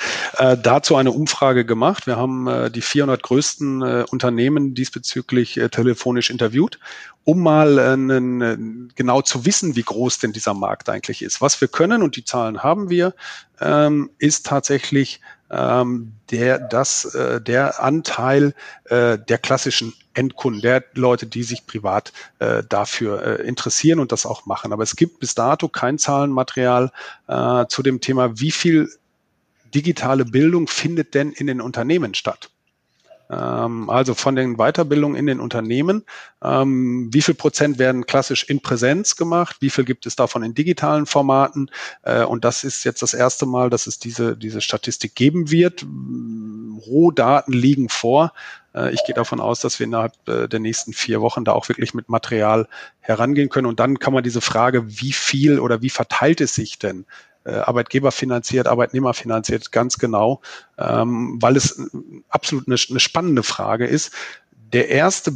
dazu 0.62 0.98
eine 0.98 1.12
Umfrage 1.12 1.64
gemacht. 1.64 2.06
Wir 2.06 2.18
haben 2.18 2.70
die 2.74 2.82
400 2.82 3.24
größten 3.24 3.82
Unternehmen 4.04 4.74
diesbezüglich 4.74 5.60
telefonisch 5.72 6.30
interviewt, 6.30 6.80
um 7.24 7.42
mal 7.42 7.78
äh, 7.78 8.58
genau 8.96 9.22
zu 9.22 9.46
wissen, 9.46 9.76
wie 9.76 9.84
groß 9.84 10.20
denn 10.20 10.34
dieser 10.34 10.54
Markt 10.54 10.90
eigentlich 10.90 11.22
ist. 11.22 11.42
Was 11.42 11.60
wir 11.62 11.68
können, 11.68 12.02
und 12.02 12.16
die 12.16 12.26
Zahlen 12.26 12.64
haben 12.64 12.90
wir, 12.90 13.14
ähm, 13.62 14.10
ist 14.18 14.46
tatsächlich 14.46 15.22
ähm, 15.50 16.14
der, 16.32 16.60
das, 16.60 17.06
äh, 17.16 17.42
der 17.42 17.82
Anteil 17.82 18.54
äh, 18.86 19.18
der 19.18 19.38
klassischen 19.38 19.94
Endkunden, 20.14 20.62
der 20.62 20.84
Leute, 20.94 21.26
die 21.26 21.44
sich 21.44 21.66
privat 21.68 22.12
äh, 22.40 22.64
dafür 22.68 23.24
äh, 23.24 23.48
interessieren 23.48 24.00
und 24.00 24.12
das 24.12 24.26
auch 24.26 24.46
machen. 24.46 24.74
Aber 24.74 24.84
es 24.84 24.96
gibt 24.96 25.20
bis 25.20 25.36
dato 25.36 25.68
kein 25.70 25.98
Zahlenmaterial 25.98 26.92
äh, 27.28 27.66
zu 27.68 27.84
dem 27.84 28.02
Thema, 28.02 28.40
wie 28.40 28.52
viel 28.52 28.90
digitale 29.74 30.26
Bildung 30.26 30.68
findet 30.68 31.14
denn 31.14 31.32
in 31.32 31.48
den 31.48 31.62
Unternehmen 31.62 32.14
statt. 32.14 32.50
Ähm, 33.30 33.90
also 33.90 34.14
von 34.14 34.36
den 34.36 34.56
Weiterbildungen 34.58 35.18
in 35.18 35.26
den 35.26 35.40
Unternehmen. 35.40 36.04
Ähm, 36.42 37.10
wie 37.12 37.22
viel 37.22 37.34
Prozent 37.34 37.80
werden 37.80 38.06
klassisch 38.06 38.44
in 38.46 38.62
Präsenz 38.62 39.16
gemacht? 39.16 39.58
Wie 39.60 39.70
viel 39.70 39.84
gibt 39.84 40.06
es 40.06 40.16
davon 40.16 40.44
in 40.44 40.54
digitalen 40.54 41.06
Formaten? 41.06 41.70
Äh, 42.04 42.24
und 42.24 42.46
das 42.46 42.64
ist 42.64 42.84
jetzt 42.84 43.02
das 43.02 43.14
erste 43.14 43.46
Mal, 43.46 43.70
dass 43.70 43.88
es 43.88 44.00
diese, 44.00 44.38
diese 44.38 44.62
Statistik 44.62 45.16
geben 45.16 45.52
wird. 45.52 45.86
Rohdaten 46.86 47.54
liegen 47.54 47.90
vor. 47.90 48.34
Äh, 48.74 48.94
ich 48.94 49.04
gehe 49.06 49.16
davon 49.16 49.40
aus, 49.40 49.60
dass 49.60 49.80
wir 49.80 49.88
innerhalb 49.88 50.14
äh, 50.28 50.48
der 50.48 50.60
nächsten 50.60 50.94
vier 50.94 51.22
Wochen 51.22 51.44
da 51.44 51.52
auch 51.52 51.68
wirklich 51.68 51.94
mit 51.94 52.10
Material 52.10 52.68
herangehen 53.00 53.50
können. 53.50 53.68
Und 53.68 53.80
dann 53.80 54.00
kann 54.00 54.14
man 54.14 54.24
diese 54.24 54.42
Frage, 54.42 55.02
wie 55.02 55.14
viel 55.14 55.60
oder 55.60 55.82
wie 55.82 55.90
verteilt 55.90 56.42
es 56.42 56.56
sich 56.56 56.80
denn 56.80 57.06
Arbeitgeber 57.52 58.12
finanziert, 58.12 58.68
Arbeitnehmer 58.68 59.14
finanziert, 59.14 59.72
ganz 59.72 59.98
genau, 59.98 60.42
ähm, 60.78 61.38
weil 61.42 61.56
es 61.56 61.90
absolut 62.30 62.68
eine, 62.68 62.78
eine 62.90 63.00
spannende 63.00 63.44
Frage 63.44 63.86
ist. 63.86 64.14
Der 64.52 64.90
erste 64.90 65.32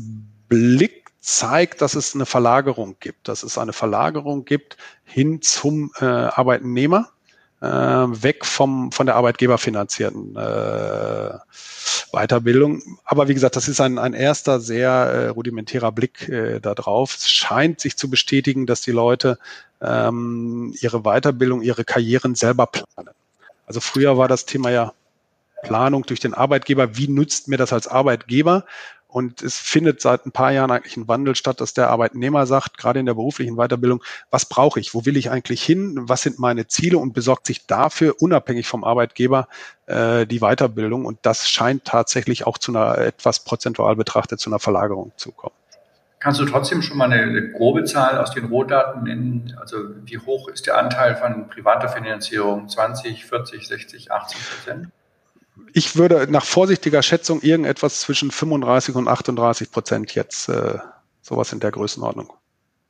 Blick 0.48 1.12
zeigt, 1.22 1.82
dass 1.82 1.96
es 1.96 2.16
eine 2.16 2.26
Verlagerung 2.26 2.98
gibt, 3.00 3.28
dass 3.28 3.44
es 3.44 3.58
eine 3.58 3.74
Verlagerung 3.74 4.44
gibt 4.44 4.78
hin 5.04 5.42
zum 5.42 5.92
äh, 6.00 6.06
Arbeitnehmer, 6.06 7.10
äh, 7.62 7.68
weg 7.68 8.46
vom 8.46 8.92
von 8.92 9.06
der 9.06 9.16
arbeitgeberfinanzierten 9.16 10.36
äh, 10.36 11.38
Weiterbildung. 12.12 12.82
Aber 13.06 13.28
wie 13.28 13.34
gesagt, 13.34 13.56
das 13.56 13.68
ist 13.68 13.80
ein, 13.80 13.98
ein 13.98 14.14
erster 14.14 14.60
sehr 14.60 14.90
äh, 14.90 15.28
rudimentärer 15.28 15.92
Blick 15.92 16.28
äh, 16.28 16.60
darauf. 16.60 17.16
Es 17.16 17.30
scheint 17.30 17.80
sich 17.80 17.98
zu 17.98 18.10
bestätigen, 18.10 18.66
dass 18.66 18.82
die 18.82 18.92
Leute 18.92 19.38
ähm, 19.82 20.74
ihre 20.82 21.02
Weiterbildung, 21.02 21.62
ihre 21.62 21.86
Karrieren 21.86 22.36
selber 22.36 22.68
planen. 22.68 23.14
Also 23.66 23.80
früher 23.80 24.18
war 24.18 24.28
das 24.28 24.46
Thema 24.46 24.70
ja 24.70 24.94
Planung 25.64 26.04
durch 26.06 26.20
den 26.20 26.34
Arbeitgeber. 26.34 26.98
Wie 26.98 27.08
nützt 27.08 27.48
mir 27.48 27.58
das 27.58 27.72
als 27.72 27.88
Arbeitgeber? 27.88 28.66
Und 29.12 29.42
es 29.42 29.58
findet 29.58 30.00
seit 30.00 30.26
ein 30.26 30.32
paar 30.32 30.52
Jahren 30.52 30.72
eigentlich 30.72 30.96
ein 30.96 31.08
Wandel 31.10 31.36
statt, 31.36 31.60
dass 31.60 31.74
der 31.74 31.90
Arbeitnehmer 31.90 32.46
sagt, 32.46 32.78
gerade 32.78 33.00
in 33.02 33.06
der 33.06 33.14
beruflichen 33.14 33.58
Weiterbildung, 33.58 34.02
was 34.30 34.46
brauche 34.46 34.80
ich? 34.80 34.94
Wo 34.94 35.06
will 35.06 35.18
ich 35.18 35.30
eigentlich 35.30 35.62
hin? 35.62 35.98
Was 36.08 36.22
sind 36.22 36.40
meine 36.40 36.68
Ziele? 36.68 36.98
Und 36.98 37.12
besorgt 37.14 37.46
sich 37.46 37.68
dafür 37.68 38.16
unabhängig 38.22 38.68
vom 38.68 38.86
Arbeitgeber 38.86 39.50
äh, 39.88 40.26
die 40.26 40.40
Weiterbildung. 40.40 41.04
Und 41.06 41.20
das 41.24 41.50
scheint 41.50 41.84
tatsächlich 41.84 42.48
auch 42.48 42.58
zu 42.58 42.72
einer 42.72 42.98
etwas 43.00 43.44
prozentual 43.44 43.98
betrachtet 43.98 44.40
zu 44.40 44.50
einer 44.50 44.60
Verlagerung 44.60 45.12
zu 45.18 45.34
kommen. 45.34 45.56
Kannst 46.22 46.40
du 46.40 46.46
trotzdem 46.46 46.82
schon 46.82 46.98
mal 46.98 47.12
eine 47.12 47.50
grobe 47.50 47.84
Zahl 47.84 48.18
aus 48.20 48.32
den 48.32 48.46
Rohdaten 48.46 49.04
nennen? 49.04 49.58
Also 49.60 49.78
wie 50.06 50.20
hoch 50.20 50.48
ist 50.48 50.68
der 50.68 50.78
Anteil 50.78 51.16
von 51.16 51.50
privater 51.50 51.90
Finanzierung? 51.90 52.70
20, 52.70 53.26
40, 53.26 53.68
60, 53.68 54.12
80 54.12 54.38
Prozent? 54.38 54.88
Ich 55.74 55.96
würde 55.96 56.28
nach 56.30 56.46
vorsichtiger 56.46 57.02
Schätzung 57.02 57.42
irgendetwas 57.42 58.02
zwischen 58.02 58.32
35 58.32 58.96
und 58.96 59.08
38 59.08 59.72
Prozent 59.72 60.16
jetzt 60.16 60.50
äh, 60.50 60.80
sowas 61.22 61.54
in 61.54 61.60
der 61.60 61.72
Größenordnung. 61.72 62.32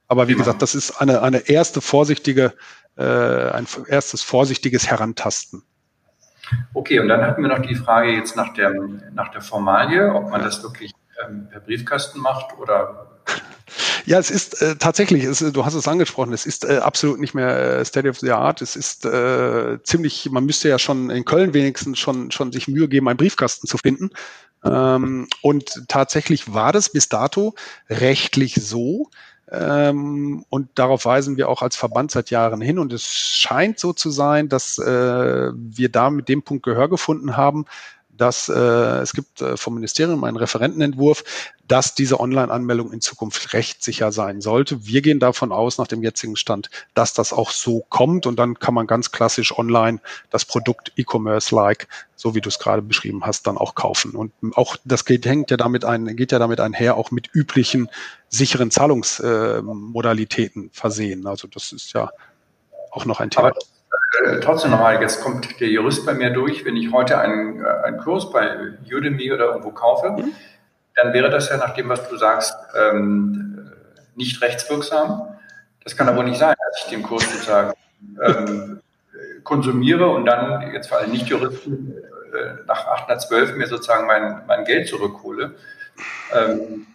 Aber 0.07 0.27
wie 0.27 0.33
genau. 0.33 0.43
gesagt, 0.43 0.61
das 0.61 0.75
ist 0.75 0.91
eine, 0.99 1.21
eine 1.21 1.49
erste 1.49 1.79
vorsichtige, 1.79 2.53
äh, 2.97 3.03
ein 3.03 3.65
erstes 3.87 4.23
vorsichtiges 4.23 4.89
Herantasten. 4.89 5.63
Okay, 6.73 6.99
und 6.99 7.07
dann 7.07 7.21
hatten 7.21 7.41
wir 7.41 7.49
noch 7.49 7.65
die 7.65 7.75
Frage 7.75 8.11
jetzt 8.11 8.35
nach 8.35 8.53
der, 8.53 8.73
nach 9.13 9.31
der 9.31 9.41
Formalie, 9.41 10.13
ob 10.13 10.29
man 10.29 10.41
das 10.41 10.63
wirklich 10.63 10.91
ähm, 11.23 11.47
per 11.49 11.61
Briefkasten 11.61 12.19
macht 12.19 12.57
oder 12.57 13.21
ja, 14.05 14.19
es 14.19 14.29
ist 14.29 14.61
äh, 14.61 14.75
tatsächlich, 14.75 15.23
es, 15.23 15.39
du 15.39 15.65
hast 15.65 15.73
es 15.73 15.87
angesprochen, 15.87 16.33
es 16.33 16.45
ist 16.45 16.65
äh, 16.65 16.77
absolut 16.77 17.19
nicht 17.19 17.33
mehr 17.33 17.79
äh, 17.79 17.85
State 17.85 18.09
of 18.09 18.19
the 18.19 18.31
Art. 18.31 18.61
Es 18.61 18.75
ist 18.75 19.05
äh, 19.05 19.81
ziemlich, 19.83 20.29
man 20.31 20.45
müsste 20.45 20.69
ja 20.69 20.79
schon 20.79 21.09
in 21.09 21.25
Köln 21.25 21.53
wenigstens 21.53 21.99
schon, 21.99 22.31
schon 22.31 22.51
sich 22.51 22.67
Mühe 22.67 22.87
geben, 22.87 23.07
einen 23.07 23.17
Briefkasten 23.17 23.67
zu 23.67 23.77
finden. 23.77 24.11
Ähm, 24.63 25.27
und 25.41 25.87
tatsächlich 25.87 26.53
war 26.53 26.71
das 26.71 26.89
bis 26.89 27.09
dato 27.09 27.55
rechtlich 27.89 28.55
so. 28.55 29.09
Ähm, 29.51 30.45
und 30.49 30.69
darauf 30.75 31.03
weisen 31.03 31.35
wir 31.35 31.49
auch 31.49 31.61
als 31.61 31.75
Verband 31.75 32.11
seit 32.11 32.29
Jahren 32.29 32.61
hin. 32.61 32.79
Und 32.79 32.93
es 32.93 33.05
scheint 33.05 33.79
so 33.79 33.91
zu 33.91 34.09
sein, 34.09 34.47
dass 34.47 34.77
äh, 34.77 35.51
wir 35.53 35.89
da 35.89 36.09
mit 36.09 36.29
dem 36.29 36.41
Punkt 36.43 36.63
Gehör 36.63 36.89
gefunden 36.89 37.35
haben, 37.35 37.65
dass 38.21 38.49
äh, 38.49 38.53
es 38.53 39.13
gibt 39.13 39.41
äh, 39.41 39.57
vom 39.57 39.73
Ministerium 39.73 40.23
einen 40.23 40.37
Referentenentwurf, 40.37 41.23
dass 41.67 41.95
diese 41.95 42.19
Online-Anmeldung 42.19 42.93
in 42.93 43.01
Zukunft 43.01 43.53
rechtssicher 43.53 44.11
sein 44.11 44.41
sollte. 44.41 44.85
Wir 44.85 45.01
gehen 45.01 45.19
davon 45.19 45.51
aus, 45.51 45.79
nach 45.79 45.87
dem 45.87 46.03
jetzigen 46.03 46.35
Stand, 46.35 46.69
dass 46.93 47.15
das 47.15 47.33
auch 47.33 47.49
so 47.49 47.83
kommt 47.89 48.27
und 48.27 48.37
dann 48.37 48.59
kann 48.59 48.75
man 48.75 48.85
ganz 48.85 49.11
klassisch 49.11 49.57
online 49.57 50.01
das 50.29 50.45
Produkt 50.45 50.91
E-Commerce-like, 50.97 51.87
so 52.15 52.35
wie 52.35 52.41
du 52.41 52.49
es 52.49 52.59
gerade 52.59 52.83
beschrieben 52.83 53.25
hast, 53.25 53.47
dann 53.47 53.57
auch 53.57 53.73
kaufen. 53.73 54.11
Und 54.11 54.33
auch 54.55 54.77
das 54.85 55.05
geht, 55.05 55.25
hängt 55.25 55.49
ja 55.49 55.57
damit 55.57 55.83
ein, 55.83 56.15
geht 56.15 56.31
ja 56.31 56.37
damit 56.37 56.59
einher, 56.59 56.97
auch 56.97 57.09
mit 57.09 57.33
üblichen 57.33 57.89
sicheren 58.29 58.69
Zahlungsmodalitäten 58.69 60.65
äh, 60.65 60.69
versehen. 60.71 61.25
Also 61.25 61.47
das 61.47 61.71
ist 61.71 61.93
ja 61.93 62.11
auch 62.91 63.05
noch 63.05 63.19
ein 63.19 63.31
Thema. 63.31 63.47
Aber 63.47 63.59
äh, 64.19 64.39
trotzdem 64.39 64.71
nochmal, 64.71 65.01
jetzt 65.01 65.21
kommt 65.21 65.59
der 65.59 65.69
Jurist 65.69 66.05
bei 66.05 66.13
mir 66.13 66.31
durch, 66.31 66.65
wenn 66.65 66.75
ich 66.75 66.91
heute 66.91 67.17
einen, 67.17 67.63
äh, 67.63 67.67
einen 67.85 67.97
Kurs 67.99 68.31
bei 68.31 68.73
Udemy 68.91 69.31
oder 69.31 69.45
irgendwo 69.45 69.71
kaufe, 69.71 70.09
mhm. 70.09 70.33
dann 70.95 71.13
wäre 71.13 71.29
das 71.29 71.49
ja 71.49 71.57
nach 71.57 71.73
dem, 71.73 71.89
was 71.89 72.07
du 72.09 72.17
sagst, 72.17 72.55
ähm, 72.75 73.71
nicht 74.15 74.41
rechtswirksam. 74.41 75.27
Das 75.83 75.95
kann 75.95 76.09
aber 76.09 76.23
nicht 76.23 76.39
sein, 76.39 76.55
dass 76.67 76.83
ich 76.83 76.89
den 76.89 77.03
Kurs 77.03 77.23
sozusagen 77.31 77.73
ähm, 78.23 78.81
konsumiere 79.43 80.07
und 80.09 80.25
dann, 80.25 80.73
jetzt 80.73 80.89
vor 80.89 80.99
allem 80.99 81.11
Nicht-Juristen, 81.11 81.93
äh, 82.33 82.63
nach 82.67 82.87
812 82.87 83.55
mir 83.55 83.67
sozusagen 83.67 84.05
mein, 84.07 84.41
mein 84.47 84.65
Geld 84.65 84.87
zurückhole. 84.87 85.55
Ähm, 86.33 86.87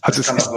also 0.00 0.20
es 0.20 0.28
ist, 0.28 0.50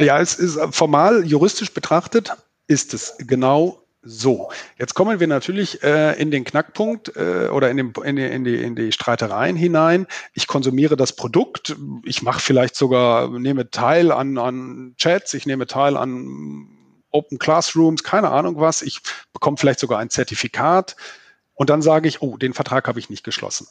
ja, 0.00 0.20
es 0.20 0.38
ist 0.38 0.58
formal 0.74 1.24
juristisch 1.24 1.72
betrachtet, 1.72 2.32
ist 2.66 2.92
es 2.94 3.16
genau 3.18 3.82
so, 4.08 4.50
jetzt 4.78 4.94
kommen 4.94 5.20
wir 5.20 5.26
natürlich 5.26 5.82
äh, 5.82 6.18
in 6.20 6.30
den 6.30 6.44
Knackpunkt 6.44 7.14
äh, 7.14 7.48
oder 7.52 7.70
in, 7.70 7.76
den, 7.76 7.92
in, 8.04 8.16
die, 8.16 8.24
in, 8.24 8.44
die, 8.44 8.56
in 8.56 8.74
die 8.74 8.90
Streitereien 8.90 9.54
hinein. 9.54 10.06
Ich 10.32 10.46
konsumiere 10.46 10.96
das 10.96 11.14
Produkt, 11.14 11.76
ich 12.04 12.22
mache 12.22 12.40
vielleicht 12.40 12.74
sogar, 12.74 13.28
nehme 13.28 13.70
teil 13.70 14.10
an, 14.10 14.38
an 14.38 14.94
Chats, 14.96 15.34
ich 15.34 15.44
nehme 15.44 15.66
teil 15.66 15.96
an 15.96 16.68
Open 17.10 17.38
Classrooms, 17.38 18.02
keine 18.02 18.30
Ahnung 18.30 18.58
was, 18.58 18.80
ich 18.80 19.00
bekomme 19.32 19.58
vielleicht 19.58 19.80
sogar 19.80 19.98
ein 19.98 20.10
Zertifikat 20.10 20.96
und 21.52 21.68
dann 21.68 21.82
sage 21.82 22.08
ich, 22.08 22.22
oh, 22.22 22.38
den 22.38 22.54
Vertrag 22.54 22.88
habe 22.88 23.00
ich 23.00 23.10
nicht 23.10 23.24
geschlossen. 23.24 23.66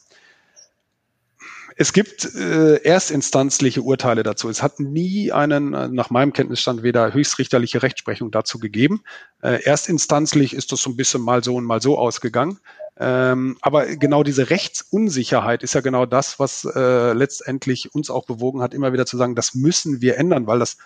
Es 1.80 1.94
gibt 1.94 2.34
äh, 2.34 2.78
erstinstanzliche 2.78 3.84
Urteile 3.84 4.24
dazu. 4.24 4.50
Es 4.50 4.64
hat 4.64 4.80
nie 4.80 5.32
einen, 5.32 5.76
äh, 5.76 5.88
nach 5.88 6.10
meinem 6.10 6.34
Kenntnisstand, 6.34 6.82
weder 6.82 7.14
höchstrichterliche 7.14 7.84
Rechtsprechung 7.84 8.32
dazu 8.32 8.58
gegeben. 8.58 9.04
Äh, 9.44 9.64
erstinstanzlich 9.64 10.56
ist 10.56 10.72
das 10.72 10.82
so 10.82 10.90
ein 10.90 10.98
bisschen 10.98 11.22
mal 11.22 11.44
so 11.44 11.56
und 11.56 11.66
mal 11.66 11.80
so 11.80 12.00
ausgegangen. 12.00 12.60
Ähm, 13.00 13.58
aber 13.62 13.86
genau 13.86 14.24
diese 14.24 14.50
Rechtsunsicherheit 14.50 15.62
ist 15.62 15.76
ja 15.76 15.82
genau 15.82 16.08
das, 16.08 16.40
was 16.40 16.66
äh, 16.66 17.14
letztendlich 17.14 17.94
uns 17.94 18.10
auch 18.10 18.26
bewogen 18.26 18.64
hat, 18.64 18.74
immer 18.74 18.92
wieder 18.92 19.06
zu 19.06 19.16
sagen, 19.16 19.36
das 19.36 19.54
müssen 19.54 20.02
wir 20.02 20.18
ändern, 20.18 20.48
weil 20.48 20.58
das 20.58 20.78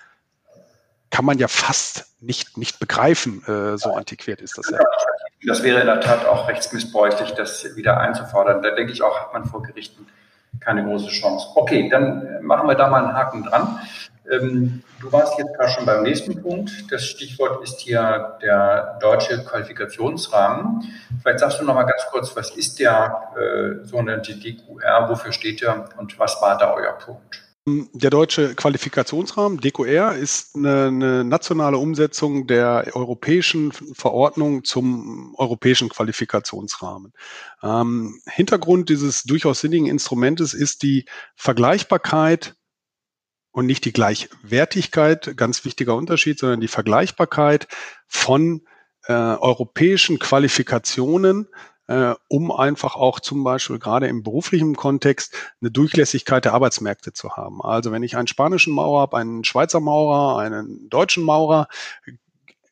kann 1.10 1.24
man 1.24 1.38
ja 1.38 1.48
fast 1.48 2.08
nicht, 2.20 2.58
nicht 2.58 2.80
begreifen. 2.80 3.44
Äh, 3.46 3.78
so 3.78 3.94
antiquiert 3.94 4.42
ist 4.42 4.58
das 4.58 4.70
ja. 4.70 4.80
Das 5.48 5.64
wäre 5.64 5.80
in 5.80 5.88
der 5.88 6.02
Tat 6.02 6.26
auch 6.26 6.50
rechtsmissbräuchlich, 6.50 7.32
das 7.32 7.78
wieder 7.78 7.98
einzufordern. 8.02 8.62
Da 8.62 8.76
denke 8.76 8.92
ich 8.92 9.02
auch, 9.02 9.18
hat 9.18 9.34
man 9.34 9.46
vor 9.46 9.64
Gerichten 9.64 10.06
keine 10.60 10.84
große 10.84 11.08
Chance. 11.08 11.48
Okay, 11.56 11.90
dann 11.90 12.26
äh, 12.26 12.42
machen 12.42 12.68
wir 12.68 12.76
da 12.76 12.88
mal 12.88 13.04
einen 13.04 13.14
Haken 13.14 13.44
dran. 13.44 13.80
Ähm, 14.30 14.84
du 15.02 15.12
warst 15.12 15.38
jetzt 15.40 15.56
gerade 15.56 15.72
schon 15.72 15.86
beim 15.86 16.04
nächsten 16.04 16.42
Punkt. 16.42 16.92
Das 16.92 17.06
Stichwort 17.06 17.64
ist 17.64 17.80
hier 17.80 18.38
der 18.42 18.98
deutsche 19.02 19.44
Qualifikationsrahmen. 19.44 20.84
Vielleicht 21.22 21.40
sagst 21.40 21.60
du 21.60 21.66
noch 21.66 21.76
mal 21.76 21.84
ganz 21.84 22.04
kurz, 22.12 22.36
was 22.36 22.52
ist 22.52 22.80
der 22.80 23.32
äh, 23.36 23.86
sogenannte 23.86 24.36
DQR, 24.36 25.10
wofür 25.10 25.32
steht 25.32 25.64
er 25.64 25.90
und 25.98 26.20
was 26.20 26.42
war 26.42 26.58
da 26.58 26.74
euer 26.74 26.94
Punkt? 26.94 27.51
Der 27.68 28.10
deutsche 28.10 28.56
Qualifikationsrahmen, 28.56 29.60
DQR, 29.60 30.16
ist 30.16 30.56
eine, 30.56 30.88
eine, 30.88 31.24
nationale 31.24 31.78
Umsetzung 31.78 32.48
der 32.48 32.88
europäischen 32.94 33.72
Verordnung 33.72 34.64
zum 34.64 35.36
europäischen 35.38 35.88
Qualifikationsrahmen. 35.90 37.14
Ähm, 37.62 38.20
Hintergrund 38.26 38.90
dieses 38.90 39.22
durchaus 39.24 39.60
sinnigen 39.60 39.86
Instrumentes 39.86 40.56
ist 40.56 40.82
die 40.82 41.06
Vergleichbarkeit 41.36 42.56
und 43.52 43.68
nicht 43.68 43.86
die 43.86 43.94
Gleichwertigkeit, 43.94 45.38
ganz 45.38 45.64
wichtiger 45.64 45.96
Unterschied, 45.96 46.40
sondern 46.40 46.62
die 46.62 46.68
Vergleichbarkeit 46.68 47.68
von 48.08 48.66
äh, 49.06 49.14
europäischen 49.14 50.18
Qualifikationen 50.18 51.48
äh, 51.88 52.14
um 52.28 52.52
einfach 52.52 52.96
auch 52.96 53.20
zum 53.20 53.44
Beispiel 53.44 53.80
gerade 53.80 54.08
im 54.08 54.24
beruflichen 54.24 54.76
Kontext 54.76 55.36
eine 55.62 55.72
Durchlässigkeit 55.72 56.46
der 56.46 56.54
Arbeitsmärkte 56.54 57.14
zu 57.14 57.36
haben. 57.36 57.62
Also 57.62 57.92
wenn 57.92 58.04
ich 58.04 58.16
einen 58.16 58.28
spanischen 58.28 58.74
Maurer 58.74 59.02
habe, 59.02 59.18
einen 59.18 59.44
Schweizer 59.44 59.80
Maurer, 59.80 60.40
einen 60.40 60.90
deutschen 60.90 61.24
Maurer, 61.24 61.68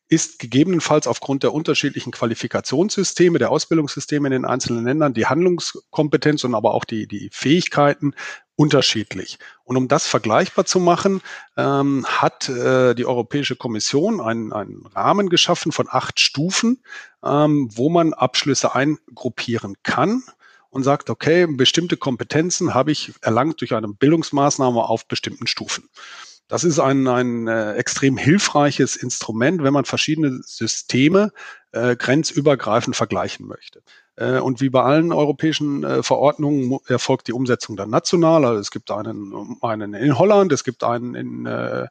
ist 0.10 0.40
gegebenenfalls 0.40 1.06
aufgrund 1.06 1.44
der 1.44 1.54
unterschiedlichen 1.54 2.12
Qualifikationssysteme, 2.12 3.38
der 3.38 3.52
Ausbildungssysteme 3.52 4.28
in 4.28 4.32
den 4.32 4.46
einzelnen 4.46 4.84
Ländern 4.84 5.14
die 5.14 5.28
Handlungskompetenz 5.28 6.44
und 6.44 6.56
aber 6.56 6.74
auch 6.74 6.84
die, 6.84 7.08
die 7.08 7.30
Fähigkeiten 7.32 8.16
unterschiedlich. 8.56 9.38
Und 9.64 9.78
um 9.78 9.88
das 9.88 10.08
vergleichbar 10.08 10.66
zu 10.66 10.80
machen, 10.80 11.22
ähm, 11.56 12.06
hat 12.08 12.50
äh, 12.50 12.96
die 12.96 13.06
Europäische 13.06 13.56
Kommission 13.56 14.20
einen, 14.20 14.52
einen 14.52 14.86
Rahmen 14.88 15.30
geschaffen 15.30 15.72
von 15.72 15.88
acht 15.90 16.20
Stufen, 16.20 16.84
ähm, 17.24 17.70
wo 17.72 17.90
man 17.90 18.14
Abschlüsse 18.14 18.74
eingruppieren 18.74 19.76
kann 19.84 20.24
und 20.72 20.84
sagt, 20.84 21.10
okay, 21.10 21.46
bestimmte 21.48 21.98
Kompetenzen 21.98 22.74
habe 22.74 22.92
ich 22.92 23.14
erlangt 23.22 23.62
durch 23.62 23.74
eine 23.74 23.88
Bildungsmaßnahme 23.88 24.84
auf 24.84 25.08
bestimmten 25.08 25.48
Stufen. 25.48 25.88
Das 26.50 26.64
ist 26.64 26.80
ein, 26.80 27.08
ein 27.08 27.48
äh, 27.48 27.76
extrem 27.76 28.18
hilfreiches 28.18 28.96
Instrument, 28.96 29.64
wenn 29.64 29.72
man 29.72 29.86
verschiedene 29.86 30.42
Systeme 30.44 31.32
äh, 31.72 31.96
grenzübergreifend 31.96 32.96
vergleichen 32.96 33.48
möchte. 33.48 33.84
Äh, 34.16 34.40
und 34.40 34.60
wie 34.60 34.72
bei 34.72 34.82
allen 34.82 35.14
europäischen 35.14 35.84
äh, 35.84 36.02
Verordnungen 36.02 36.80
erfolgt 36.88 37.28
die 37.28 37.34
Umsetzung 37.34 37.78
dann 37.78 37.92
national. 37.92 38.46
Also 38.46 38.60
es 38.60 38.72
gibt 38.72 38.90
einen, 38.90 39.58
einen 39.62 39.94
in 39.94 40.18
Holland, 40.18 40.52
es 40.52 40.64
gibt 40.64 40.84
einen 40.84 41.14
in, 41.14 41.46
äh, 41.46 41.88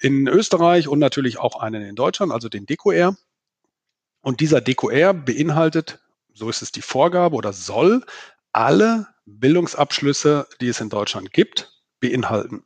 in 0.00 0.26
Österreich 0.28 0.88
und 0.88 0.98
natürlich 0.98 1.38
auch 1.38 1.60
einen 1.60 1.82
in 1.82 1.94
Deutschland, 1.94 2.32
also 2.32 2.48
den 2.48 2.64
DQR. 2.64 3.14
Und 4.22 4.40
dieser 4.40 4.62
DQR 4.62 5.12
beinhaltet, 5.12 6.00
so 6.32 6.48
ist 6.48 6.62
es 6.62 6.72
die 6.72 6.82
Vorgabe 6.82 7.36
oder 7.36 7.52
soll, 7.52 8.02
alle 8.52 9.08
Bildungsabschlüsse, 9.26 10.46
die 10.62 10.68
es 10.68 10.80
in 10.80 10.88
Deutschland 10.88 11.34
gibt, 11.34 11.70
beinhalten. 12.00 12.64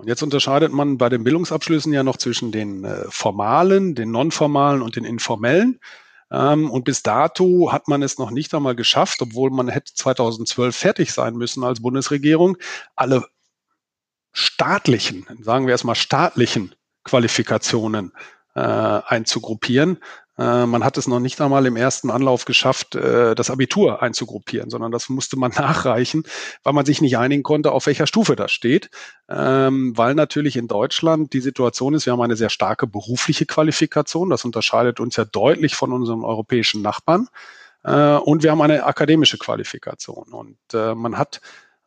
Und 0.00 0.08
jetzt 0.08 0.22
unterscheidet 0.22 0.72
man 0.72 0.96
bei 0.96 1.10
den 1.10 1.24
Bildungsabschlüssen 1.24 1.92
ja 1.92 2.02
noch 2.02 2.16
zwischen 2.16 2.52
den 2.52 2.84
äh, 2.84 3.04
formalen, 3.10 3.94
den 3.94 4.10
nonformalen 4.10 4.80
und 4.80 4.96
den 4.96 5.04
informellen. 5.04 5.78
Ähm, 6.30 6.70
und 6.70 6.86
bis 6.86 7.02
dato 7.02 7.70
hat 7.70 7.86
man 7.86 8.02
es 8.02 8.16
noch 8.16 8.30
nicht 8.30 8.54
einmal 8.54 8.74
geschafft, 8.74 9.20
obwohl 9.20 9.50
man 9.50 9.68
hätte 9.68 9.92
2012 9.92 10.74
fertig 10.74 11.12
sein 11.12 11.34
müssen 11.34 11.64
als 11.64 11.82
Bundesregierung, 11.82 12.56
alle 12.96 13.26
staatlichen, 14.32 15.26
sagen 15.42 15.66
wir 15.66 15.72
erstmal 15.72 15.96
staatlichen 15.96 16.74
Qualifikationen 17.04 18.14
äh, 18.54 18.60
einzugruppieren. 18.60 19.98
Äh, 20.38 20.66
man 20.66 20.84
hat 20.84 20.96
es 20.96 21.06
noch 21.06 21.20
nicht 21.20 21.40
einmal 21.40 21.66
im 21.66 21.76
ersten 21.76 22.10
Anlauf 22.10 22.44
geschafft, 22.44 22.94
äh, 22.94 23.34
das 23.34 23.50
Abitur 23.50 24.02
einzugruppieren, 24.02 24.70
sondern 24.70 24.92
das 24.92 25.08
musste 25.08 25.38
man 25.38 25.50
nachreichen, 25.56 26.24
weil 26.62 26.72
man 26.72 26.86
sich 26.86 27.00
nicht 27.00 27.18
einigen 27.18 27.42
konnte, 27.42 27.72
auf 27.72 27.86
welcher 27.86 28.06
Stufe 28.06 28.36
das 28.36 28.52
steht. 28.52 28.90
Ähm, 29.28 29.96
weil 29.96 30.14
natürlich 30.14 30.56
in 30.56 30.68
Deutschland 30.68 31.32
die 31.32 31.40
Situation 31.40 31.94
ist, 31.94 32.06
wir 32.06 32.12
haben 32.12 32.22
eine 32.22 32.36
sehr 32.36 32.50
starke 32.50 32.86
berufliche 32.86 33.46
Qualifikation. 33.46 34.30
Das 34.30 34.44
unterscheidet 34.44 35.00
uns 35.00 35.16
ja 35.16 35.24
deutlich 35.24 35.74
von 35.74 35.92
unseren 35.92 36.24
europäischen 36.24 36.82
Nachbarn. 36.82 37.28
Äh, 37.84 38.16
und 38.16 38.42
wir 38.42 38.50
haben 38.50 38.62
eine 38.62 38.84
akademische 38.84 39.38
Qualifikation. 39.38 40.32
Und 40.32 40.56
man 40.72 41.18
hat 41.18 41.40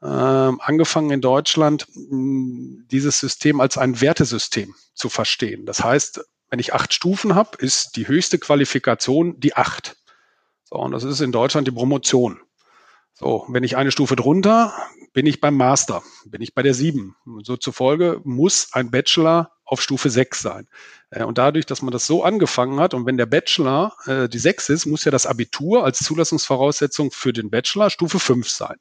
angefangen 0.05 1.11
in 1.11 1.21
Deutschland, 1.21 1.87
dieses 1.95 3.19
System 3.19 3.61
als 3.61 3.77
ein 3.77 4.01
Wertesystem 4.01 4.75
zu 4.93 5.07
verstehen. 5.07 5.65
Das 5.65 5.81
heißt, 5.81 6.25
wenn 6.53 6.59
ich 6.59 6.75
acht 6.75 6.93
Stufen 6.93 7.33
habe, 7.33 7.57
ist 7.57 7.95
die 7.95 8.07
höchste 8.07 8.37
Qualifikation 8.37 9.39
die 9.39 9.55
acht. 9.55 9.97
So, 10.63 10.75
und 10.75 10.91
das 10.91 11.03
ist 11.03 11.19
in 11.19 11.31
Deutschland 11.31 11.65
die 11.65 11.71
Promotion. 11.71 12.39
So, 13.13 13.47
wenn 13.49 13.63
ich 13.63 13.75
eine 13.75 13.89
Stufe 13.89 14.15
drunter, 14.15 14.71
bin 15.13 15.25
ich 15.25 15.41
beim 15.41 15.57
Master, 15.57 16.03
bin 16.27 16.43
ich 16.43 16.53
bei 16.53 16.61
der 16.61 16.75
sieben. 16.75 17.15
So 17.41 17.57
zufolge 17.57 18.21
muss 18.23 18.67
ein 18.71 18.91
Bachelor 18.91 19.51
auf 19.65 19.81
Stufe 19.81 20.11
sechs 20.11 20.43
sein. 20.43 20.67
Äh, 21.09 21.23
und 21.23 21.39
dadurch, 21.39 21.65
dass 21.65 21.81
man 21.81 21.91
das 21.91 22.05
so 22.05 22.23
angefangen 22.23 22.79
hat 22.79 22.93
und 22.93 23.07
wenn 23.07 23.17
der 23.17 23.25
Bachelor 23.25 23.95
äh, 24.05 24.29
die 24.29 24.37
sechs 24.37 24.69
ist, 24.69 24.85
muss 24.85 25.05
ja 25.05 25.11
das 25.11 25.25
Abitur 25.25 25.83
als 25.83 26.03
Zulassungsvoraussetzung 26.03 27.09
für 27.09 27.33
den 27.33 27.49
Bachelor 27.49 27.89
Stufe 27.89 28.19
fünf 28.19 28.47
sein. 28.47 28.77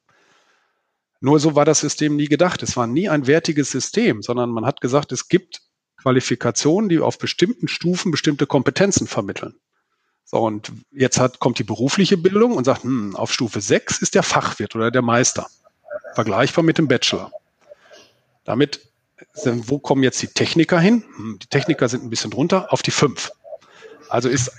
Nur 1.21 1.41
so 1.41 1.55
war 1.55 1.65
das 1.65 1.81
System 1.81 2.17
nie 2.17 2.29
gedacht. 2.29 2.63
Es 2.63 2.77
war 2.77 2.87
nie 2.87 3.09
ein 3.09 3.27
wertiges 3.27 3.71
System, 3.71 4.21
sondern 4.21 4.51
man 4.51 4.67
hat 4.67 4.83
gesagt, 4.83 5.11
es 5.11 5.29
gibt 5.29 5.62
Qualifikationen, 6.03 6.89
die 6.89 6.99
auf 6.99 7.19
bestimmten 7.19 7.69
Stufen 7.69 8.11
bestimmte 8.11 8.47
Kompetenzen 8.47 9.07
vermitteln. 9.07 9.55
So, 10.25 10.39
und 10.39 10.73
jetzt 10.91 11.21
hat, 11.21 11.39
kommt 11.39 11.59
die 11.59 11.65
berufliche 11.65 12.17
Bildung 12.17 12.57
und 12.57 12.65
sagt, 12.65 12.85
hm, 12.85 13.15
auf 13.15 13.33
Stufe 13.33 13.61
6 13.61 14.03
ist 14.03 14.15
der 14.15 14.23
Fachwirt 14.23 14.75
oder 14.75 14.91
der 14.91 15.03
Meister. 15.03 15.47
Vergleichbar 16.15 16.65
mit 16.65 16.79
dem 16.79 16.89
Bachelor. 16.89 17.31
Damit, 18.45 18.81
wo 19.45 19.79
kommen 19.79 20.03
jetzt 20.03 20.21
die 20.23 20.29
Techniker 20.29 20.81
hin? 20.81 21.05
Hm, 21.17 21.39
die 21.41 21.47
Techniker 21.47 21.89
sind 21.89 22.03
ein 22.03 22.11
bisschen 22.11 22.31
drunter, 22.31 22.73
auf 22.73 22.83
die 22.83 22.91
5. 22.91 23.31
Also 24.09 24.29
ist. 24.29 24.51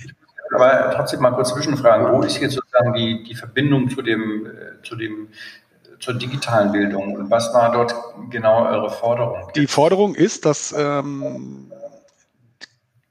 Aber 0.53 0.91
trotzdem 0.95 1.21
mal 1.21 1.31
kurz 1.31 1.49
zwischenfragen, 1.49 2.11
wo 2.13 2.21
ist 2.21 2.39
jetzt 2.39 2.53
sozusagen 2.53 2.93
die, 2.93 3.23
die 3.23 3.35
Verbindung 3.35 3.89
zu 3.89 4.01
dem, 4.03 4.45
äh, 4.45 4.83
zu 4.83 4.95
dem 4.95 5.29
zur 6.03 6.13
digitalen 6.15 6.71
Bildung 6.71 7.15
und 7.15 7.31
was 7.31 7.53
war 7.53 7.71
dort 7.71 7.95
genau 8.29 8.65
eure 8.65 8.91
Forderung? 8.91 9.49
Die 9.55 9.67
Forderung 9.67 10.15
ist, 10.15 10.45
dass 10.45 10.73
ähm, 10.77 11.71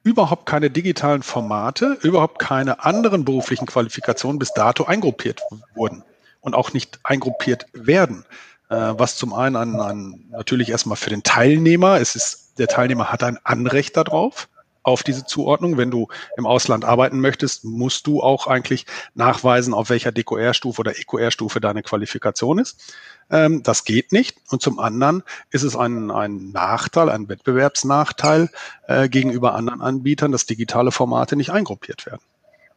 überhaupt 0.02 0.46
keine 0.46 0.70
digitalen 0.70 1.22
Formate, 1.22 1.98
überhaupt 2.02 2.38
keine 2.38 2.84
anderen 2.84 3.24
beruflichen 3.24 3.66
Qualifikationen 3.66 4.38
bis 4.38 4.52
dato 4.52 4.84
eingruppiert 4.84 5.40
wurden 5.74 6.04
und 6.40 6.54
auch 6.54 6.72
nicht 6.72 7.00
eingruppiert 7.04 7.66
werden. 7.72 8.24
Äh, 8.68 8.74
was 8.74 9.16
zum 9.16 9.32
einen 9.32 9.56
an, 9.56 9.80
an 9.80 10.24
natürlich 10.30 10.70
erstmal 10.70 10.96
für 10.96 11.10
den 11.10 11.22
Teilnehmer, 11.22 12.00
es 12.00 12.14
ist, 12.14 12.58
der 12.58 12.68
Teilnehmer 12.68 13.10
hat 13.10 13.22
ein 13.22 13.38
Anrecht 13.44 13.96
darauf, 13.96 14.48
auf 14.82 15.02
diese 15.02 15.24
Zuordnung. 15.24 15.76
Wenn 15.76 15.90
du 15.90 16.08
im 16.36 16.46
Ausland 16.46 16.84
arbeiten 16.84 17.20
möchtest, 17.20 17.64
musst 17.64 18.06
du 18.06 18.22
auch 18.22 18.46
eigentlich 18.46 18.86
nachweisen, 19.14 19.74
auf 19.74 19.90
welcher 19.90 20.12
DQR-Stufe 20.12 20.80
oder 20.80 20.98
EQR-Stufe 20.98 21.60
deine 21.60 21.82
Qualifikation 21.82 22.58
ist. 22.58 22.94
Ähm, 23.30 23.62
das 23.62 23.84
geht 23.84 24.12
nicht. 24.12 24.36
Und 24.50 24.62
zum 24.62 24.78
anderen 24.78 25.22
ist 25.50 25.62
es 25.62 25.76
ein, 25.76 26.10
ein 26.10 26.50
Nachteil, 26.50 27.08
ein 27.08 27.28
Wettbewerbsnachteil 27.28 28.50
äh, 28.86 29.08
gegenüber 29.08 29.54
anderen 29.54 29.80
Anbietern, 29.80 30.32
dass 30.32 30.46
digitale 30.46 30.92
Formate 30.92 31.36
nicht 31.36 31.50
eingruppiert 31.50 32.06
werden. 32.06 32.22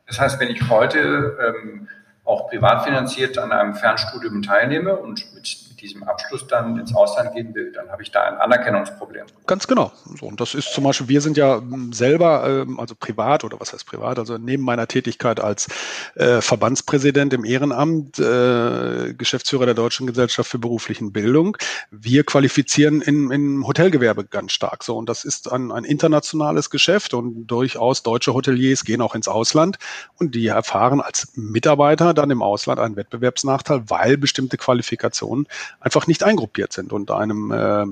Das 0.07 0.19
heißt, 0.19 0.39
wenn 0.39 0.49
ich 0.49 0.69
heute 0.69 1.37
ähm, 1.39 1.87
auch 2.23 2.49
privat 2.49 2.83
finanziert 2.83 3.37
an 3.37 3.51
einem 3.51 3.75
Fernstudium 3.75 4.41
teilnehme 4.41 4.95
und 4.95 5.33
mit 5.33 5.64
diesem 5.75 6.03
Abschluss 6.03 6.47
dann 6.47 6.79
ins 6.79 6.95
Ausland 6.95 7.33
gehen 7.33 7.53
will, 7.53 7.71
dann 7.71 7.89
habe 7.89 8.03
ich 8.03 8.11
da 8.11 8.23
ein 8.23 8.37
Anerkennungsproblem. 8.37 9.25
Ganz 9.47 9.67
genau. 9.67 9.91
So, 10.19 10.25
und 10.25 10.39
das 10.39 10.55
ist 10.55 10.73
zum 10.73 10.83
Beispiel, 10.83 11.07
wir 11.07 11.21
sind 11.21 11.37
ja 11.37 11.57
hm, 11.57 11.93
selber, 11.93 12.45
ähm, 12.47 12.79
also 12.79 12.95
privat 12.95 13.43
oder 13.43 13.59
was 13.59 13.73
heißt 13.73 13.85
privat, 13.85 14.19
also 14.19 14.37
neben 14.37 14.63
meiner 14.63 14.87
Tätigkeit 14.87 15.39
als 15.39 15.67
äh, 16.15 16.41
Verbandspräsident 16.41 17.33
im 17.33 17.45
Ehrenamt, 17.45 18.19
äh, 18.19 19.13
Geschäftsführer 19.13 19.65
der 19.65 19.75
Deutschen 19.75 20.07
Gesellschaft 20.07 20.49
für 20.49 20.59
beruflichen 20.59 21.11
Bildung, 21.11 21.57
wir 21.91 22.23
qualifizieren 22.23 23.01
im, 23.01 23.31
im 23.31 23.67
Hotelgewerbe 23.67 24.25
ganz 24.25 24.51
stark. 24.51 24.83
So, 24.83 24.97
und 24.97 25.09
das 25.09 25.25
ist 25.25 25.51
ein, 25.51 25.71
ein 25.71 25.83
internationales 25.83 26.69
Geschäft 26.69 27.13
und 27.13 27.47
durchaus 27.47 28.03
deutsche 28.03 28.33
Hoteliers 28.33 28.83
gehen 28.83 29.01
auch 29.01 29.15
ins 29.15 29.27
Ausland 29.27 29.77
und 30.17 30.35
die 30.35 30.47
erfahren 30.47 31.01
als 31.01 31.29
Mitarbeiter 31.35 32.13
dann 32.13 32.31
im 32.31 32.41
Ausland 32.41 32.79
einen 32.79 32.95
Wettbewerbsnachteil, 32.95 33.83
weil 33.87 34.17
bestimmte 34.17 34.57
Qualifikationen 34.57 35.47
einfach 35.79 36.07
nicht 36.07 36.23
eingruppiert 36.23 36.73
sind. 36.73 36.93
Und 36.93 37.11
einem, 37.11 37.51
äh, 37.51 37.85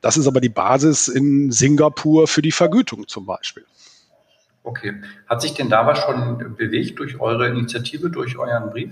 das 0.00 0.16
ist 0.16 0.26
aber 0.26 0.40
die 0.40 0.48
Basis 0.48 1.08
in 1.08 1.50
Singapur 1.50 2.26
für 2.26 2.42
die 2.42 2.52
Vergütung 2.52 3.08
zum 3.08 3.26
Beispiel. 3.26 3.64
Okay. 4.62 4.94
Hat 5.26 5.40
sich 5.42 5.54
denn 5.54 5.70
da 5.70 5.86
was 5.86 5.98
schon 6.00 6.56
bewegt 6.56 6.98
durch 6.98 7.18
eure 7.20 7.48
Initiative, 7.48 8.10
durch 8.10 8.36
euren 8.36 8.70
Brief? 8.70 8.90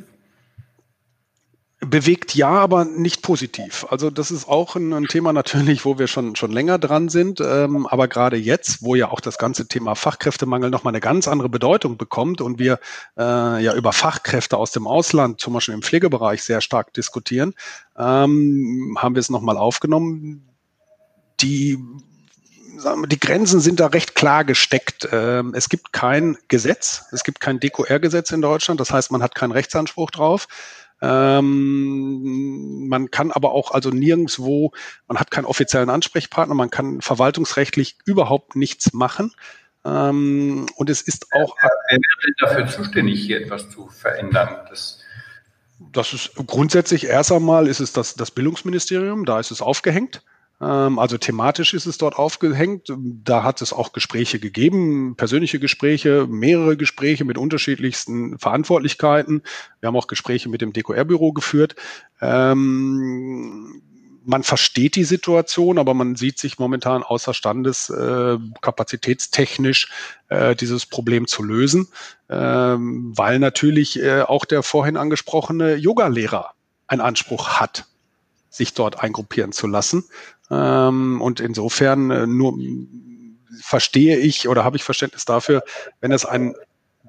Bewegt 1.91 2.35
ja, 2.35 2.51
aber 2.51 2.85
nicht 2.85 3.23
positiv. 3.23 3.87
Also 3.89 4.11
das 4.11 4.31
ist 4.31 4.47
auch 4.47 4.77
ein, 4.77 4.93
ein 4.93 5.07
Thema 5.07 5.33
natürlich, 5.33 5.85
wo 5.85 5.99
wir 5.99 6.07
schon, 6.07 6.37
schon 6.37 6.53
länger 6.53 6.79
dran 6.79 7.09
sind. 7.09 7.41
Ähm, 7.41 7.87
aber 7.87 8.09
gerade 8.09 8.37
jetzt, 8.37 8.83
wo 8.83 8.95
ja 8.95 9.11
auch 9.11 9.21
das 9.21 9.39
ganze 9.39 9.69
Thema 9.69 9.95
Fachkräftemangel 9.95 10.71
nochmal 10.71 10.93
eine 10.93 11.01
ganz 11.01 11.29
andere 11.29 11.49
Bedeutung 11.49 11.97
bekommt 11.97 12.41
und 12.41 12.59
wir 12.59 12.79
äh, 13.17 13.63
ja 13.63 13.75
über 13.75 13.93
Fachkräfte 13.93 14.57
aus 14.57 14.73
dem 14.73 14.87
Ausland, 14.87 15.41
zum 15.41 15.55
Beispiel 15.55 15.75
im 15.75 15.83
Pflegebereich, 15.83 16.43
sehr 16.43 16.61
stark 16.61 16.93
diskutieren, 16.93 17.55
ähm, 17.97 18.97
haben 18.99 19.15
wir 19.15 19.21
es 19.21 19.31
nochmal 19.31 19.57
aufgenommen. 19.57 20.49
Die 21.41 21.79
die 23.09 23.19
Grenzen 23.19 23.59
sind 23.59 23.81
da 23.81 23.89
recht 23.89 24.15
klar 24.15 24.45
gesteckt. 24.45 25.09
Ähm, 25.11 25.53
es 25.55 25.69
gibt 25.69 25.93
kein 25.93 26.39
Gesetz, 26.47 27.07
es 27.11 27.25
gibt 27.25 27.41
kein 27.41 27.59
DQR-Gesetz 27.59 28.31
in 28.31 28.41
Deutschland, 28.41 28.79
das 28.79 28.93
heißt, 28.93 29.11
man 29.11 29.23
hat 29.23 29.35
keinen 29.35 29.51
Rechtsanspruch 29.51 30.13
drauf. 30.13 30.47
Ähm, 31.01 32.89
man 32.89 33.11
kann 33.11 33.31
aber 33.31 33.53
auch 33.53 33.71
also 33.71 33.91
nirgendwo, 33.91 34.73
man 35.07 35.19
hat 35.19 35.31
keinen 35.31 35.45
offiziellen 35.45 35.91
Ansprechpartner, 35.91 36.55
man 36.55 36.71
kann 36.71 37.01
verwaltungsrechtlich 37.01 37.97
überhaupt 38.05 38.57
nichts 38.57 38.93
machen. 38.93 39.33
Ähm, 39.85 40.67
und 40.75 40.91
es 40.91 41.03
ist 41.03 41.33
auch. 41.33 41.57
Wer 41.61 41.99
wäre 41.99 42.01
denn 42.25 42.35
dafür 42.39 42.67
zuständig, 42.67 43.21
hier 43.25 43.41
etwas 43.41 43.71
zu 43.71 43.89
verändern? 43.89 44.67
Das 44.69 45.01
das 45.93 46.13
ist 46.13 46.33
grundsätzlich 46.47 47.07
erst 47.07 47.33
einmal 47.33 47.69
ist 47.69 47.81
es 47.81 47.93
das, 47.93 48.15
das 48.15 48.31
Bildungsministerium, 48.31 49.25
da 49.25 49.39
ist 49.39 49.51
es 49.51 49.63
aufgehängt. 49.63 50.23
Ähm, 50.61 50.99
also 50.99 51.19
thematisch 51.19 51.75
ist 51.75 51.87
es 51.87 51.99
dort 51.99 52.17
aufgehängt. 52.17 52.93
Da 52.97 53.43
hat 53.43 53.63
es 53.63 53.73
auch 53.73 53.93
Gespräche 53.93 54.39
gegeben, 54.39 55.15
persönliche 55.17 55.61
Gespräche, 55.61 56.27
mehrere 56.29 56.77
Gespräche 56.77 57.25
mit 57.25 57.39
unterschiedlichsten 57.39 58.39
Verantwortlichkeiten. 58.39 59.43
Wir 59.81 59.89
haben 59.89 59.97
auch 59.97 60.07
Gespräche 60.09 60.49
mit 60.49 60.61
dem 60.61 60.73
DQR-Büro 60.73 61.33
geführt. 61.33 61.77
Ähm, 62.21 63.83
man 64.29 64.43
versteht 64.43 64.95
die 64.97 65.05
Situation, 65.05 65.79
aber 65.79 65.95
man 65.95 66.15
sieht 66.15 66.39
sich 66.39 66.59
momentan 66.59 67.03
außerstandes, 67.03 67.89
äh, 67.89 68.37
kapazitätstechnisch 68.61 69.89
äh, 70.29 70.55
dieses 70.55 70.85
Problem 70.85 71.27
zu 71.27 71.43
lösen, 71.43 71.89
ähm, 72.29 73.17
weil 73.17 73.39
natürlich 73.39 73.99
äh, 73.99 74.21
auch 74.21 74.45
der 74.45 74.63
vorhin 74.63 74.99
angesprochene 74.99 75.77
Yogalehrer 75.77 76.51
einen 76.89 77.01
Anspruch 77.01 77.49
hat, 77.59 77.87
sich 78.51 78.75
dort 78.75 79.03
eingruppieren 79.03 79.53
zu 79.53 79.67
lassen. 79.67 80.05
Ähm, 80.51 81.21
und 81.21 81.41
insofern 81.41 82.11
äh, 82.11 82.27
nur 82.27 82.59
verstehe 83.61 84.19
ich 84.19 84.49
oder 84.49 84.65
habe 84.65 84.77
ich 84.77 84.85
Verständnis 84.85 85.25
dafür, 85.25 85.63
wenn 86.01 86.13
es 86.13 86.25
ein 86.25 86.55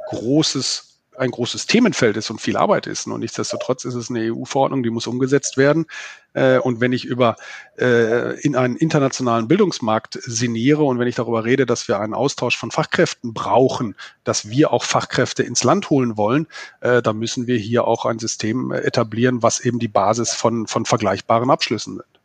großes 0.09 0.89
ein 1.19 1.31
großes 1.31 1.65
Themenfeld 1.65 2.15
ist 2.15 2.29
und 2.29 2.39
viel 2.39 2.55
Arbeit 2.55 2.87
ist. 2.87 3.05
Und 3.05 3.19
nichtsdestotrotz 3.19 3.83
ist 3.83 3.95
es 3.95 4.09
eine 4.09 4.33
EU-Verordnung, 4.33 4.83
die 4.83 4.89
muss 4.89 5.05
umgesetzt 5.05 5.57
werden. 5.57 5.85
Äh, 6.33 6.59
und 6.59 6.79
wenn 6.79 6.93
ich 6.93 7.03
über 7.03 7.35
äh, 7.77 8.39
in 8.39 8.55
einen 8.55 8.77
internationalen 8.77 9.49
Bildungsmarkt 9.49 10.17
sinniere 10.21 10.83
und 10.83 10.97
wenn 10.97 11.09
ich 11.09 11.15
darüber 11.15 11.43
rede, 11.43 11.65
dass 11.65 11.89
wir 11.89 11.99
einen 11.99 12.13
Austausch 12.13 12.57
von 12.57 12.71
Fachkräften 12.71 13.33
brauchen, 13.33 13.95
dass 14.23 14.49
wir 14.49 14.71
auch 14.71 14.85
Fachkräfte 14.85 15.43
ins 15.43 15.65
Land 15.65 15.89
holen 15.89 16.15
wollen, 16.15 16.47
dann 16.79 17.17
müssen 17.17 17.47
wir 17.47 17.57
hier 17.57 17.85
auch 17.85 18.05
ein 18.05 18.19
System 18.19 18.71
etablieren, 18.71 19.43
was 19.43 19.59
eben 19.59 19.79
die 19.79 19.87
Basis 19.89 20.33
von, 20.33 20.67
von 20.67 20.85
vergleichbaren 20.85 21.49
Abschlüssen 21.49 21.95
sind. 21.95 22.19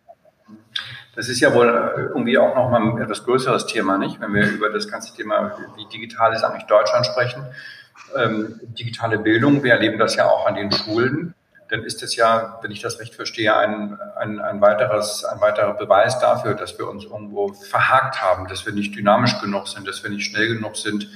Das 1.17 1.29
ist 1.29 1.41
ja 1.41 1.55
wohl 1.55 1.67
irgendwie 2.15 2.39
auch 2.39 2.55
nochmal 2.55 2.83
ein 2.83 2.99
etwas 2.99 3.25
größeres 3.25 3.67
Thema, 3.67 3.99
nicht? 3.99 4.21
Wenn 4.21 4.35
wir 4.35 4.49
über 4.51 4.71
das 4.71 4.89
ganze 4.89 5.15
Thema, 5.15 5.57
wie 5.77 5.87
digital 5.87 6.33
ist 6.33 6.43
eigentlich 6.43 6.67
Deutschland 6.67 7.07
sprechen. 7.07 7.47
Ähm, 8.17 8.61
digitale 8.63 9.19
Bildung, 9.19 9.63
wir 9.63 9.73
erleben 9.73 9.99
das 9.99 10.17
ja 10.17 10.29
auch 10.29 10.47
an 10.47 10.57
den 10.57 10.73
Schulen. 10.73 11.35
Dann 11.71 11.85
ist 11.85 12.03
es 12.03 12.17
ja, 12.17 12.59
wenn 12.63 12.71
ich 12.71 12.83
das 12.83 12.99
recht 13.01 13.15
verstehe, 13.15 13.57
ein, 13.57 13.99
ein, 14.17 14.41
ein, 14.41 14.61
weiteres, 14.61 15.25
ein 15.25 15.41
weiterer 15.41 15.75
Beweis 15.75 16.19
dafür, 16.19 16.55
dass 16.55 16.79
wir 16.79 16.89
uns 16.89 17.05
irgendwo 17.05 17.53
verhakt 17.53 18.21
haben, 18.21 18.49
dass 18.49 18.67
wir 18.67 18.73
nicht 18.73 18.95
dynamisch 18.95 19.41
genug 19.41 19.69
sind, 19.69 19.87
dass 19.89 20.03
wir 20.03 20.11
nicht 20.11 20.31
schnell 20.31 20.49
genug 20.49 20.77
sind, 20.77 21.09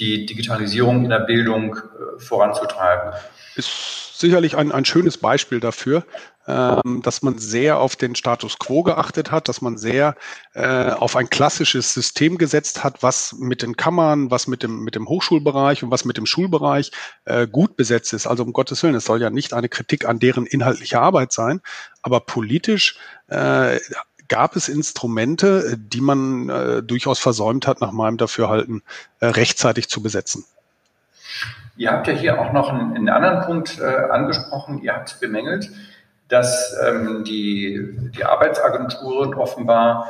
die 0.00 0.26
Digitalisierung 0.26 1.04
in 1.04 1.10
der 1.10 1.20
Bildung 1.20 1.76
äh, 1.76 2.18
voranzutreiben. 2.18 3.12
Ist 3.56 4.18
sicherlich 4.18 4.56
ein, 4.56 4.70
ein 4.70 4.84
schönes 4.84 5.18
Beispiel 5.18 5.60
dafür, 5.60 6.04
ähm, 6.46 7.00
dass 7.02 7.22
man 7.22 7.38
sehr 7.38 7.78
auf 7.78 7.96
den 7.96 8.14
Status 8.14 8.58
quo 8.58 8.82
geachtet 8.82 9.30
hat, 9.30 9.48
dass 9.48 9.60
man 9.60 9.76
sehr 9.76 10.14
äh, 10.54 10.90
auf 10.90 11.16
ein 11.16 11.30
klassisches 11.30 11.94
System 11.94 12.38
gesetzt 12.38 12.84
hat, 12.84 13.02
was 13.02 13.34
mit 13.38 13.62
den 13.62 13.76
Kammern, 13.76 14.30
was 14.30 14.46
mit 14.46 14.62
dem, 14.62 14.82
mit 14.82 14.94
dem 14.94 15.08
Hochschulbereich 15.08 15.82
und 15.82 15.90
was 15.90 16.04
mit 16.04 16.16
dem 16.16 16.26
Schulbereich 16.26 16.92
äh, 17.24 17.46
gut 17.46 17.76
besetzt 17.76 18.12
ist. 18.12 18.26
Also 18.26 18.42
um 18.42 18.52
Gottes 18.52 18.82
Willen, 18.82 18.94
es 18.94 19.04
soll 19.04 19.20
ja 19.20 19.30
nicht 19.30 19.52
eine 19.52 19.68
Kritik 19.68 20.06
an 20.06 20.18
deren 20.18 20.46
inhaltliche 20.46 21.00
Arbeit 21.00 21.32
sein, 21.32 21.60
aber 22.02 22.20
politisch 22.20 22.96
äh, 23.28 23.78
gab 24.30 24.56
es 24.56 24.68
Instrumente, 24.68 25.76
die 25.76 26.00
man 26.00 26.48
äh, 26.48 26.82
durchaus 26.82 27.18
versäumt 27.18 27.66
hat, 27.66 27.82
nach 27.82 27.92
meinem 27.92 28.16
Dafürhalten 28.16 28.82
äh, 29.18 29.26
rechtzeitig 29.26 29.90
zu 29.90 30.02
besetzen. 30.02 30.46
Ihr 31.76 31.90
habt 31.90 32.06
ja 32.06 32.14
hier 32.14 32.40
auch 32.40 32.52
noch 32.52 32.70
einen, 32.70 32.94
einen 32.94 33.08
anderen 33.08 33.44
Punkt 33.44 33.78
äh, 33.78 33.84
angesprochen. 33.84 34.80
Ihr 34.82 34.94
habt 34.94 35.20
bemängelt, 35.20 35.70
dass 36.28 36.74
ähm, 36.86 37.24
die, 37.24 37.90
die 38.16 38.24
Arbeitsagenturen 38.24 39.34
offenbar 39.34 40.08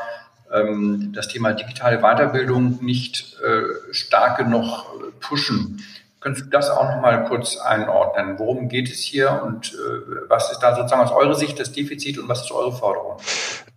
ähm, 0.53 1.13
das 1.15 1.29
Thema 1.29 1.53
digitale 1.53 2.01
Weiterbildung 2.01 2.79
nicht 2.83 3.37
äh, 3.41 3.93
stark 3.95 4.37
genug 4.39 4.85
pushen. 5.21 5.83
Könntest 6.21 6.47
du 6.47 6.51
das 6.51 6.69
auch 6.69 6.85
noch 6.85 7.01
mal 7.01 7.25
kurz 7.25 7.57
einordnen? 7.57 8.39
Worum 8.39 8.69
geht 8.69 8.91
es 8.91 9.01
hier 9.01 9.43
und 9.43 9.73
äh, 9.73 10.29
was 10.29 10.53
ist 10.53 10.61
da 10.61 10.77
sozusagen 10.77 11.03
aus 11.03 11.13
eurer 11.13 11.35
Sicht 11.35 11.59
das 11.59 11.73
Defizit 11.73 12.19
und 12.19 12.29
was 12.29 12.43
ist 12.43 12.53
eure 12.53 12.73
Forderung? 12.73 13.17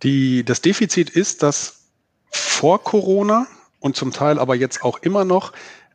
Die, 0.02 0.44
das 0.44 0.60
Defizit 0.60 1.08
ist, 1.08 1.42
dass 1.42 1.84
vor 2.30 2.82
Corona 2.82 3.46
und 3.80 3.96
zum 3.96 4.12
Teil 4.12 4.38
aber 4.38 4.54
jetzt 4.54 4.84
auch 4.84 4.98
immer 4.98 5.24
noch 5.24 5.52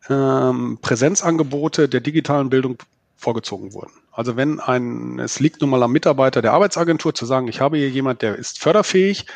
ähm, 0.09 0.79
Präsenzangebote 0.81 1.87
der 1.87 2.01
digitalen 2.01 2.49
Bildung 2.49 2.77
vorgezogen 3.15 3.73
wurden. 3.73 3.91
Also 4.11 4.35
wenn 4.35 4.59
ein, 4.59 5.19
es 5.19 5.39
liegt 5.39 5.61
nun 5.61 5.69
mal 5.69 5.83
am 5.83 5.91
Mitarbeiter 5.91 6.41
der 6.41 6.53
Arbeitsagentur 6.53 7.13
zu 7.13 7.25
sagen, 7.25 7.47
ich 7.47 7.61
habe 7.61 7.77
hier 7.77 7.89
jemand, 7.89 8.21
der 8.21 8.35
ist 8.35 8.59
förderfähig 8.59 9.27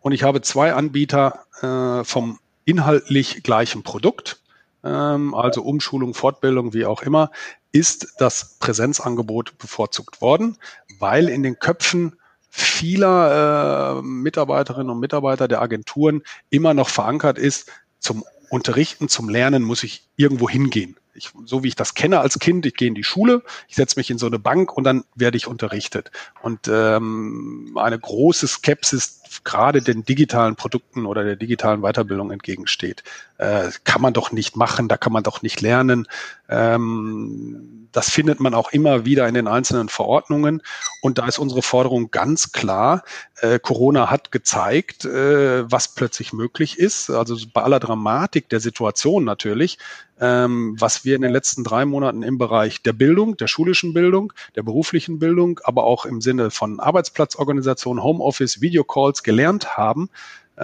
und 0.00 0.12
ich 0.12 0.22
habe 0.22 0.42
zwei 0.42 0.74
Anbieter 0.74 1.44
äh, 1.60 2.04
vom 2.04 2.38
inhaltlich 2.64 3.42
gleichen 3.42 3.82
Produkt, 3.82 4.41
ähm, 4.84 5.34
also 5.34 5.62
Umschulung, 5.62 6.14
Fortbildung, 6.14 6.72
wie 6.72 6.86
auch 6.86 7.02
immer, 7.02 7.30
ist 7.72 8.14
das 8.18 8.58
Präsenzangebot 8.58 9.58
bevorzugt 9.58 10.20
worden, 10.20 10.58
weil 10.98 11.28
in 11.28 11.42
den 11.42 11.58
Köpfen 11.58 12.16
vieler 12.50 13.98
äh, 13.98 14.02
Mitarbeiterinnen 14.02 14.90
und 14.90 15.00
Mitarbeiter 15.00 15.48
der 15.48 15.62
Agenturen 15.62 16.22
immer 16.50 16.74
noch 16.74 16.90
verankert 16.90 17.38
ist, 17.38 17.70
zum 17.98 18.24
Unterrichten, 18.50 19.08
zum 19.08 19.30
Lernen 19.30 19.62
muss 19.62 19.82
ich 19.82 20.06
irgendwo 20.16 20.48
hingehen. 20.48 20.96
Ich, 21.14 21.30
so 21.44 21.62
wie 21.62 21.68
ich 21.68 21.76
das 21.76 21.94
kenne 21.94 22.20
als 22.20 22.38
Kind, 22.38 22.66
ich 22.66 22.74
gehe 22.74 22.88
in 22.88 22.94
die 22.94 23.04
Schule, 23.04 23.42
ich 23.68 23.76
setze 23.76 23.98
mich 23.98 24.10
in 24.10 24.18
so 24.18 24.26
eine 24.26 24.38
Bank 24.38 24.76
und 24.76 24.84
dann 24.84 25.04
werde 25.14 25.36
ich 25.36 25.46
unterrichtet. 25.46 26.10
Und 26.42 26.68
ähm, 26.68 27.76
eine 27.80 27.98
große 27.98 28.46
Skepsis 28.46 29.22
gerade 29.44 29.80
den 29.80 30.04
digitalen 30.04 30.56
Produkten 30.56 31.06
oder 31.06 31.24
der 31.24 31.36
digitalen 31.36 31.80
Weiterbildung 31.80 32.30
entgegensteht. 32.30 33.02
Äh, 33.42 33.72
kann 33.82 34.00
man 34.00 34.12
doch 34.12 34.30
nicht 34.30 34.56
machen, 34.56 34.86
da 34.86 34.96
kann 34.96 35.12
man 35.12 35.24
doch 35.24 35.42
nicht 35.42 35.60
lernen. 35.60 36.06
Ähm, 36.48 37.88
das 37.90 38.08
findet 38.08 38.38
man 38.38 38.54
auch 38.54 38.70
immer 38.70 39.04
wieder 39.04 39.26
in 39.26 39.34
den 39.34 39.48
einzelnen 39.48 39.88
Verordnungen. 39.88 40.62
Und 41.00 41.18
da 41.18 41.26
ist 41.26 41.40
unsere 41.40 41.60
Forderung 41.60 42.12
ganz 42.12 42.52
klar. 42.52 43.02
Äh, 43.40 43.58
Corona 43.58 44.10
hat 44.10 44.30
gezeigt, 44.30 45.06
äh, 45.06 45.68
was 45.68 45.88
plötzlich 45.88 46.32
möglich 46.32 46.78
ist. 46.78 47.10
Also 47.10 47.36
bei 47.52 47.62
aller 47.62 47.80
Dramatik 47.80 48.48
der 48.48 48.60
Situation 48.60 49.24
natürlich, 49.24 49.76
ähm, 50.20 50.76
was 50.78 51.04
wir 51.04 51.16
in 51.16 51.22
den 51.22 51.32
letzten 51.32 51.64
drei 51.64 51.84
Monaten 51.84 52.22
im 52.22 52.38
Bereich 52.38 52.80
der 52.82 52.92
Bildung, 52.92 53.36
der 53.36 53.48
schulischen 53.48 53.92
Bildung, 53.92 54.32
der 54.54 54.62
beruflichen 54.62 55.18
Bildung, 55.18 55.58
aber 55.64 55.82
auch 55.82 56.06
im 56.06 56.20
Sinne 56.20 56.52
von 56.52 56.78
Arbeitsplatzorganisation, 56.78 58.04
Homeoffice, 58.04 58.60
Videocalls 58.60 59.24
gelernt 59.24 59.76
haben, 59.76 60.10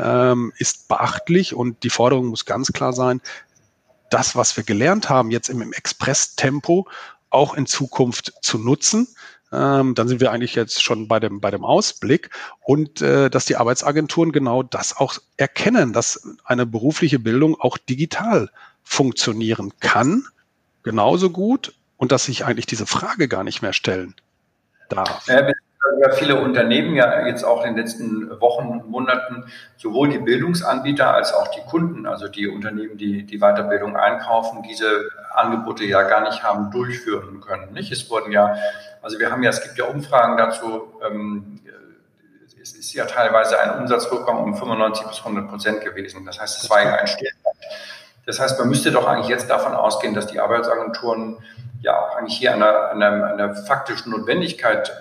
ähm, 0.03 0.53
ist 0.59 0.89
beachtlich 0.89 1.55
und 1.55 1.83
die 1.83 1.91
Forderung 1.91 2.27
muss 2.27 2.45
ganz 2.45 2.73
klar 2.73 2.93
sein, 2.93 3.21
das, 4.11 4.37
was 4.37 4.57
wir 4.57 4.65
gelernt 4.65 5.09
haben, 5.09 5.31
jetzt 5.31 5.49
im, 5.49 5.73
Express-Tempo 5.73 6.89
auch 7.31 7.55
in 7.55 7.67
Zukunft 7.67 8.33
zu 8.41 8.59
nutzen. 8.59 9.09
Ähm, 9.53 9.95
dann 9.95 10.09
sind 10.09 10.21
wir 10.21 10.31
eigentlich 10.31 10.55
jetzt 10.55 10.83
schon 10.83 11.09
bei 11.09 11.21
dem, 11.21 11.41
bei 11.41 11.51
dem 11.51 11.65
Ausblick 11.65 12.31
und 12.61 13.01
äh, 13.01 13.31
dass 13.31 13.47
die 13.47 13.57
Arbeitsagenturen 13.57 14.33
genau 14.33 14.63
das 14.63 14.97
auch 14.97 15.19
erkennen, 15.37 15.93
dass 15.93 16.29
eine 16.45 16.67
berufliche 16.67 17.19
Bildung 17.19 17.59
auch 17.59 17.79
digital 17.79 18.51
funktionieren 18.83 19.73
kann, 19.81 20.25
genauso 20.83 21.31
gut 21.31 21.75
und 21.97 22.13
dass 22.13 22.25
sich 22.25 22.45
eigentlich 22.45 22.67
diese 22.67 22.87
Frage 22.87 23.29
gar 23.29 23.45
nicht 23.45 23.63
mehr 23.63 23.73
stellen 23.73 24.15
darf. 24.89 25.27
Ja, 25.29 25.53
ja 26.01 26.11
viele 26.11 26.41
Unternehmen 26.41 26.95
ja 26.95 27.27
jetzt 27.27 27.45
auch 27.45 27.65
in 27.65 27.75
den 27.75 27.85
letzten 27.85 28.41
Wochen, 28.41 28.83
Monaten 28.87 29.45
sowohl 29.77 30.09
die 30.09 30.19
Bildungsanbieter 30.19 31.13
als 31.13 31.33
auch 31.33 31.49
die 31.49 31.61
Kunden, 31.61 32.07
also 32.07 32.29
die 32.29 32.49
Unternehmen, 32.49 32.97
die 32.99 33.25
die 33.25 33.39
Weiterbildung 33.39 33.97
einkaufen, 33.97 34.63
diese 34.63 35.09
Angebote 35.35 35.85
ja 35.85 36.03
gar 36.03 36.23
nicht 36.23 36.43
haben 36.43 36.71
durchführen 36.71 37.41
können. 37.41 37.73
Nicht? 37.73 37.93
Es 37.93 38.11
wurden 38.11 38.33
ja, 38.33 38.57
also 39.03 39.19
wir 39.19 39.31
haben 39.31 39.43
ja, 39.43 39.51
es 39.51 39.63
gibt 39.63 39.79
ja 39.79 39.85
Umfragen 39.85 40.37
dazu, 40.37 40.93
ähm, 41.09 41.61
es 42.61 42.73
ist 42.73 42.93
ja 42.93 43.07
teilweise 43.07 43.59
ein 43.59 43.79
Umsatzrückgang 43.81 44.39
um 44.39 44.55
95 44.55 45.07
bis 45.07 45.19
100 45.21 45.49
Prozent 45.49 45.81
gewesen. 45.81 46.27
Das 46.27 46.41
heißt, 46.41 46.63
es 46.63 46.69
war 46.69 46.83
ja 46.83 46.97
ein 46.97 47.07
Stillstand. 47.07 47.57
Das 48.27 48.41
heißt, 48.41 48.59
man 48.59 48.69
müsste 48.69 48.91
doch 48.91 49.07
eigentlich 49.07 49.29
jetzt 49.29 49.49
davon 49.49 49.73
ausgehen, 49.73 50.15
dass 50.15 50.27
die 50.27 50.39
Arbeitsagenturen 50.39 51.39
ja 51.81 51.99
auch 51.99 52.17
eigentlich 52.17 52.37
hier 52.37 52.53
einer, 52.53 52.91
einer, 52.91 53.25
einer 53.25 53.55
faktischen 53.55 54.13
Notwendigkeit 54.13 54.93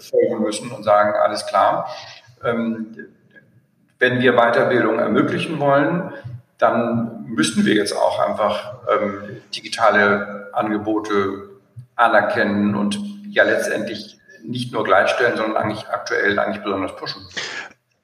folgen 0.00 0.42
müssen 0.42 0.70
und 0.70 0.84
sagen, 0.84 1.14
alles 1.14 1.46
klar, 1.46 1.90
ähm, 2.44 2.96
wenn 3.98 4.20
wir 4.20 4.32
Weiterbildung 4.34 4.98
ermöglichen 4.98 5.58
wollen, 5.58 6.12
dann 6.58 7.24
müssten 7.26 7.64
wir 7.64 7.74
jetzt 7.74 7.94
auch 7.94 8.18
einfach 8.20 8.74
ähm, 8.90 9.40
digitale 9.54 10.50
Angebote 10.52 11.50
anerkennen 11.96 12.74
und 12.74 12.98
ja 13.28 13.44
letztendlich 13.44 14.18
nicht 14.42 14.72
nur 14.72 14.84
gleichstellen, 14.84 15.36
sondern 15.36 15.56
eigentlich 15.56 15.88
aktuell 15.88 16.38
eigentlich 16.38 16.62
besonders 16.62 16.94
pushen. 16.96 17.22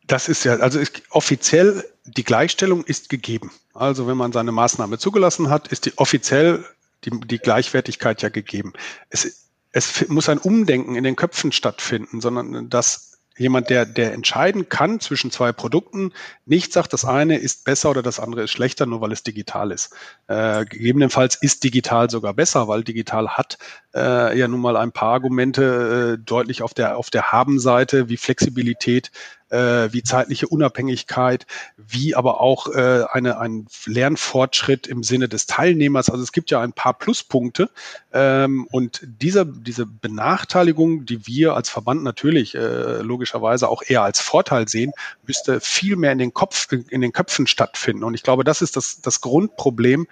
Das 0.07 0.28
ist 0.28 0.44
ja, 0.44 0.57
also 0.57 0.78
ist 0.78 1.02
offiziell 1.11 1.85
die 2.05 2.24
Gleichstellung 2.24 2.85
ist 2.85 3.09
gegeben. 3.09 3.52
Also 3.74 4.07
wenn 4.09 4.16
man 4.16 4.33
seine 4.33 4.52
Maßnahme 4.52 4.98
zugelassen 4.98 5.48
hat, 5.48 5.68
ist 5.68 5.87
die 5.87 5.96
offiziell 5.96 6.64
die, 7.05 7.11
die 7.20 7.38
Gleichwertigkeit 7.38 8.22
ja 8.22 8.28
gegeben. 8.28 8.72
Es 9.09 9.41
es 9.72 10.08
muss 10.08 10.28
ein 10.28 10.38
Umdenken 10.38 10.94
in 10.94 11.04
den 11.04 11.16
Köpfen 11.16 11.52
stattfinden, 11.52 12.20
sondern 12.20 12.68
dass 12.68 13.12
jemand, 13.38 13.70
der, 13.70 13.87
der 13.87 14.12
entscheiden 14.12 14.68
kann 14.68 15.00
zwischen 15.00 15.30
zwei 15.30 15.52
Produkten, 15.52 16.12
nicht 16.44 16.72
sagt, 16.72 16.92
das 16.92 17.04
eine 17.04 17.38
ist 17.38 17.64
besser 17.64 17.90
oder 17.90 18.02
das 18.02 18.20
andere 18.20 18.42
ist 18.42 18.50
schlechter, 18.50 18.87
nur 18.87 19.00
weil 19.00 19.12
es 19.12 19.22
digital 19.22 19.70
ist. 19.70 19.94
Äh, 20.28 20.64
gegebenenfalls 20.66 21.37
ist 21.37 21.64
digital 21.64 22.11
sogar 22.11 22.35
besser, 22.35 22.68
weil 22.68 22.85
digital 22.85 23.30
hat 23.30 23.58
äh, 23.94 24.38
ja 24.38 24.48
nun 24.48 24.61
mal 24.61 24.76
ein 24.76 24.92
paar 24.92 25.14
Argumente 25.14 26.18
äh, 26.18 26.24
deutlich 26.24 26.62
auf 26.62 26.74
der, 26.74 26.96
auf 26.96 27.11
der 27.11 27.32
Haben-Seite, 27.32 28.08
wie 28.08 28.16
Flexibilität, 28.16 29.11
äh, 29.52 29.92
wie 29.92 30.02
zeitliche 30.02 30.48
Unabhängigkeit, 30.48 31.46
wie 31.76 32.14
aber 32.14 32.40
auch 32.40 32.68
äh, 32.68 33.04
eine, 33.10 33.38
ein 33.38 33.66
Lernfortschritt 33.84 34.86
im 34.86 35.02
Sinne 35.02 35.28
des 35.28 35.46
Teilnehmers. 35.46 36.08
Also 36.08 36.22
es 36.22 36.32
gibt 36.32 36.50
ja 36.50 36.60
ein 36.60 36.72
paar 36.72 36.94
Pluspunkte 36.94 37.70
ähm, 38.12 38.66
und 38.70 39.02
diese, 39.02 39.46
diese 39.46 39.84
Benachteiligung, 39.84 41.04
die 41.04 41.26
wir 41.26 41.54
als 41.54 41.68
Verband 41.68 42.02
natürlich 42.02 42.54
äh, 42.54 43.02
logischerweise 43.02 43.68
auch 43.68 43.82
eher 43.86 44.02
als 44.02 44.20
Vorteil 44.20 44.68
sehen, 44.68 44.92
müsste 45.26 45.60
viel 45.60 45.96
mehr 45.96 46.12
in 46.12 46.18
den 46.18 46.32
Kopf, 46.32 46.72
in 46.72 47.00
den 47.02 47.12
Köpfen 47.12 47.46
stattfinden. 47.46 48.04
Und 48.04 48.14
ich 48.14 48.22
glaube, 48.22 48.44
das 48.44 48.62
ist 48.62 48.76
das, 48.76 49.02
das 49.02 49.20
Grundproblem 49.20 50.06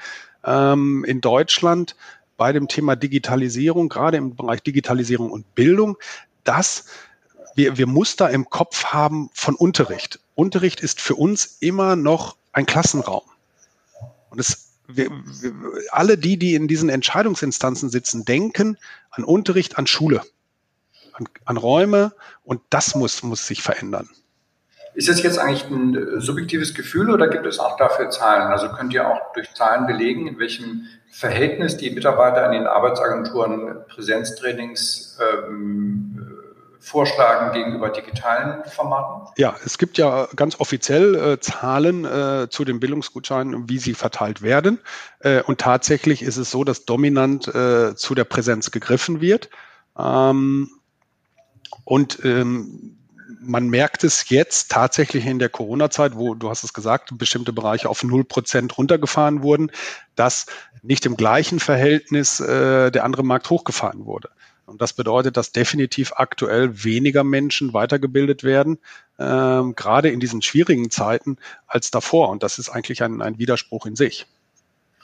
ähm, 0.44 1.04
in 1.06 1.22
Deutschland 1.22 1.96
bei 2.36 2.52
dem 2.52 2.68
Thema 2.68 2.96
Digitalisierung, 2.96 3.88
gerade 3.88 4.18
im 4.18 4.34
Bereich 4.36 4.62
Digitalisierung 4.62 5.30
und 5.30 5.54
Bildung, 5.54 5.96
dass 6.44 6.86
wir, 7.54 7.76
wir 7.76 7.86
Muster 7.86 8.30
im 8.30 8.48
Kopf 8.48 8.86
haben 8.86 9.30
von 9.34 9.54
Unterricht. 9.54 10.20
Unterricht 10.34 10.80
ist 10.80 11.00
für 11.00 11.14
uns 11.14 11.56
immer 11.60 11.96
noch 11.96 12.36
ein 12.52 12.66
Klassenraum. 12.66 13.22
Und 14.30 14.38
es, 14.38 14.72
wir, 14.86 15.10
wir, 15.10 15.52
alle 15.90 16.16
die, 16.18 16.36
die 16.36 16.54
in 16.54 16.68
diesen 16.68 16.88
Entscheidungsinstanzen 16.88 17.90
sitzen, 17.90 18.24
denken 18.24 18.78
an 19.10 19.24
Unterricht, 19.24 19.78
an 19.78 19.86
Schule, 19.86 20.22
an, 21.12 21.28
an 21.44 21.56
Räume 21.56 22.12
und 22.44 22.60
das 22.70 22.94
muss, 22.94 23.22
muss 23.22 23.46
sich 23.46 23.62
verändern. 23.62 24.08
Ist 24.94 25.08
das 25.08 25.22
jetzt 25.22 25.38
eigentlich 25.38 25.64
ein 25.66 25.94
äh, 25.94 26.20
subjektives 26.20 26.74
Gefühl 26.74 27.10
oder 27.10 27.28
gibt 27.28 27.46
es 27.46 27.58
auch 27.60 27.76
dafür 27.76 28.10
Zahlen? 28.10 28.50
Also 28.50 28.68
könnt 28.70 28.92
ihr 28.92 29.06
auch 29.06 29.32
durch 29.34 29.52
Zahlen 29.54 29.86
belegen, 29.86 30.26
in 30.26 30.38
welchem 30.38 30.86
Verhältnis 31.10 31.76
die 31.76 31.90
Mitarbeiter 31.90 32.44
an 32.44 32.52
den 32.52 32.66
Arbeitsagenturen 32.66 33.84
Präsenztrainings 33.88 35.18
ähm, 35.20 36.09
vorschlagen 36.90 37.52
gegenüber 37.52 37.88
digitalen 37.88 38.64
Formaten? 38.64 39.28
Ja, 39.36 39.54
es 39.64 39.78
gibt 39.78 39.96
ja 39.96 40.28
ganz 40.34 40.58
offiziell 40.58 41.14
äh, 41.14 41.40
Zahlen 41.40 42.04
äh, 42.04 42.48
zu 42.50 42.64
den 42.64 42.80
Bildungsgutscheinen, 42.80 43.68
wie 43.68 43.78
sie 43.78 43.94
verteilt 43.94 44.42
werden. 44.42 44.80
Äh, 45.20 45.42
und 45.42 45.60
tatsächlich 45.60 46.22
ist 46.22 46.36
es 46.36 46.50
so, 46.50 46.64
dass 46.64 46.84
dominant 46.84 47.48
äh, 47.48 47.94
zu 47.94 48.14
der 48.14 48.24
Präsenz 48.24 48.70
gegriffen 48.70 49.20
wird. 49.20 49.50
Ähm, 49.96 50.70
und 51.84 52.24
ähm, 52.24 52.96
man 53.40 53.68
merkt 53.68 54.04
es 54.04 54.28
jetzt 54.28 54.70
tatsächlich 54.70 55.26
in 55.26 55.38
der 55.38 55.48
Corona-Zeit, 55.48 56.16
wo 56.16 56.34
du 56.34 56.50
hast 56.50 56.64
es 56.64 56.74
gesagt, 56.74 57.16
bestimmte 57.16 57.52
Bereiche 57.52 57.88
auf 57.88 58.02
null 58.02 58.24
Prozent 58.24 58.76
runtergefahren 58.76 59.42
wurden, 59.42 59.70
dass 60.14 60.46
nicht 60.82 61.06
im 61.06 61.16
gleichen 61.16 61.60
Verhältnis 61.60 62.40
äh, 62.40 62.90
der 62.90 63.04
andere 63.04 63.22
Markt 63.22 63.48
hochgefahren 63.48 64.04
wurde. 64.04 64.30
Und 64.70 64.80
das 64.80 64.92
bedeutet, 64.92 65.36
dass 65.36 65.50
definitiv 65.50 66.12
aktuell 66.14 66.84
weniger 66.84 67.24
Menschen 67.24 67.74
weitergebildet 67.74 68.44
werden, 68.44 68.78
ähm, 69.18 69.74
gerade 69.74 70.10
in 70.10 70.20
diesen 70.20 70.42
schwierigen 70.42 70.90
Zeiten 70.90 71.38
als 71.66 71.90
davor. 71.90 72.28
Und 72.28 72.44
das 72.44 72.58
ist 72.60 72.68
eigentlich 72.68 73.02
ein, 73.02 73.20
ein 73.20 73.38
Widerspruch 73.38 73.86
in 73.86 73.96
sich. 73.96 74.26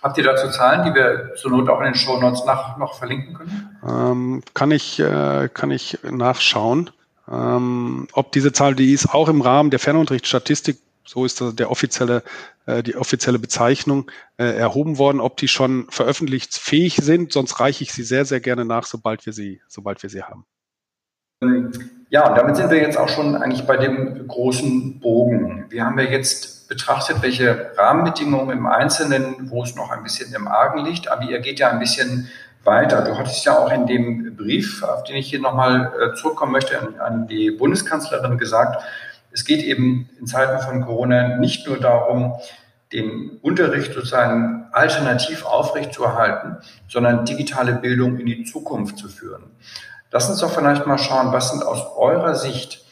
Habt 0.00 0.18
ihr 0.18 0.24
dazu 0.24 0.48
Zahlen, 0.50 0.84
die 0.84 0.94
wir 0.94 1.32
zur 1.34 1.50
Not 1.50 1.68
auch 1.68 1.80
in 1.80 1.86
den 1.86 1.94
Show 1.96 2.20
Notes 2.20 2.44
nach, 2.46 2.76
noch 2.76 2.96
verlinken 2.96 3.34
können? 3.34 3.76
Ähm, 3.84 4.42
kann, 4.54 4.70
ich, 4.70 5.00
äh, 5.00 5.48
kann 5.52 5.72
ich 5.72 5.98
nachschauen. 6.04 6.90
Ähm, 7.28 8.06
ob 8.12 8.30
diese 8.30 8.52
Zahl, 8.52 8.76
die 8.76 8.92
ist 8.92 9.12
auch 9.12 9.28
im 9.28 9.40
Rahmen 9.40 9.70
der 9.70 9.80
Fernunterrichtsstatistik 9.80 10.78
so 11.06 11.24
ist 11.24 11.40
der 11.40 11.70
offizielle, 11.70 12.22
äh, 12.66 12.82
die 12.82 12.96
offizielle 12.96 13.38
Bezeichnung 13.38 14.10
äh, 14.36 14.44
erhoben 14.44 14.98
worden, 14.98 15.20
ob 15.20 15.36
die 15.36 15.48
schon 15.48 15.86
veröffentlichungsfähig 15.88 16.96
sind. 16.96 17.32
Sonst 17.32 17.60
reiche 17.60 17.84
ich 17.84 17.92
sie 17.92 18.02
sehr, 18.02 18.24
sehr 18.24 18.40
gerne 18.40 18.64
nach, 18.64 18.84
sobald 18.84 19.24
wir 19.24 19.32
sie, 19.32 19.62
sobald 19.68 20.02
wir 20.02 20.10
sie 20.10 20.22
haben. 20.22 20.44
Ja, 22.08 22.28
und 22.28 22.38
damit 22.38 22.56
sind 22.56 22.70
wir 22.70 22.78
jetzt 22.78 22.96
auch 22.96 23.08
schon 23.08 23.36
eigentlich 23.36 23.66
bei 23.66 23.76
dem 23.76 24.26
großen 24.26 25.00
Bogen. 25.00 25.66
Wir 25.68 25.84
haben 25.84 25.98
ja 25.98 26.06
jetzt 26.06 26.68
betrachtet, 26.68 27.20
welche 27.20 27.72
Rahmenbedingungen 27.76 28.56
im 28.56 28.66
Einzelnen, 28.66 29.50
wo 29.50 29.62
es 29.62 29.76
noch 29.76 29.90
ein 29.90 30.02
bisschen 30.02 30.32
im 30.34 30.48
Argen 30.48 30.84
liegt, 30.84 31.08
aber 31.08 31.24
ihr 31.24 31.40
geht 31.40 31.58
ja 31.58 31.70
ein 31.70 31.78
bisschen 31.78 32.28
weiter. 32.64 33.02
Du 33.02 33.16
hattest 33.16 33.44
ja 33.44 33.58
auch 33.58 33.70
in 33.70 33.86
dem 33.86 34.36
Brief, 34.36 34.82
auf 34.82 35.04
den 35.04 35.16
ich 35.16 35.28
hier 35.28 35.40
nochmal 35.40 35.92
äh, 36.00 36.14
zurückkommen 36.14 36.52
möchte, 36.52 36.78
an 37.00 37.26
die 37.28 37.50
Bundeskanzlerin 37.50 38.38
gesagt, 38.38 38.82
es 39.36 39.44
geht 39.44 39.62
eben 39.62 40.08
in 40.18 40.26
Zeiten 40.26 40.62
von 40.62 40.80
Corona 40.80 41.36
nicht 41.36 41.66
nur 41.66 41.78
darum, 41.78 42.36
den 42.90 43.38
Unterricht 43.42 43.92
sozusagen 43.92 44.68
alternativ 44.72 45.44
aufrechtzuerhalten, 45.44 46.56
sondern 46.88 47.26
digitale 47.26 47.74
Bildung 47.74 48.18
in 48.18 48.24
die 48.24 48.44
Zukunft 48.44 48.96
zu 48.96 49.08
führen. 49.08 49.50
Lass 50.10 50.30
uns 50.30 50.38
doch 50.38 50.50
vielleicht 50.50 50.86
mal 50.86 50.96
schauen, 50.96 51.32
was 51.32 51.50
sind 51.50 51.62
aus 51.62 51.84
eurer 51.98 52.34
Sicht, 52.34 52.82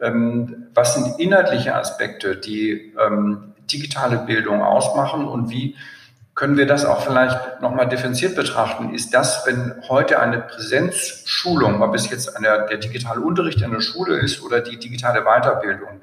ähm, 0.00 0.68
was 0.72 0.94
sind 0.94 1.20
inhaltliche 1.20 1.74
Aspekte, 1.74 2.36
die 2.38 2.94
ähm, 2.98 3.52
digitale 3.70 4.20
Bildung 4.20 4.62
ausmachen 4.62 5.28
und 5.28 5.50
wie 5.50 5.76
können 6.40 6.56
wir 6.56 6.66
das 6.66 6.86
auch 6.86 7.02
vielleicht 7.02 7.60
nochmal 7.60 7.86
differenziert 7.86 8.34
betrachten? 8.34 8.94
Ist 8.94 9.12
das, 9.12 9.44
wenn 9.44 9.74
heute 9.90 10.20
eine 10.20 10.38
Präsenzschulung, 10.38 11.82
ob 11.82 11.94
es 11.94 12.08
jetzt 12.08 12.34
eine, 12.34 12.66
der 12.66 12.78
digitale 12.78 13.20
Unterricht 13.20 13.60
in 13.60 13.70
der 13.70 13.82
Schule 13.82 14.16
ist 14.16 14.42
oder 14.42 14.62
die 14.62 14.78
digitale 14.78 15.24
Weiterbildung, 15.24 16.00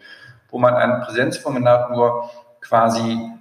wo 0.51 0.59
man 0.59 0.75
ein 0.75 1.01
Präsenzformulat 1.01 1.89
nur 1.89 2.29
quasi 2.61 3.31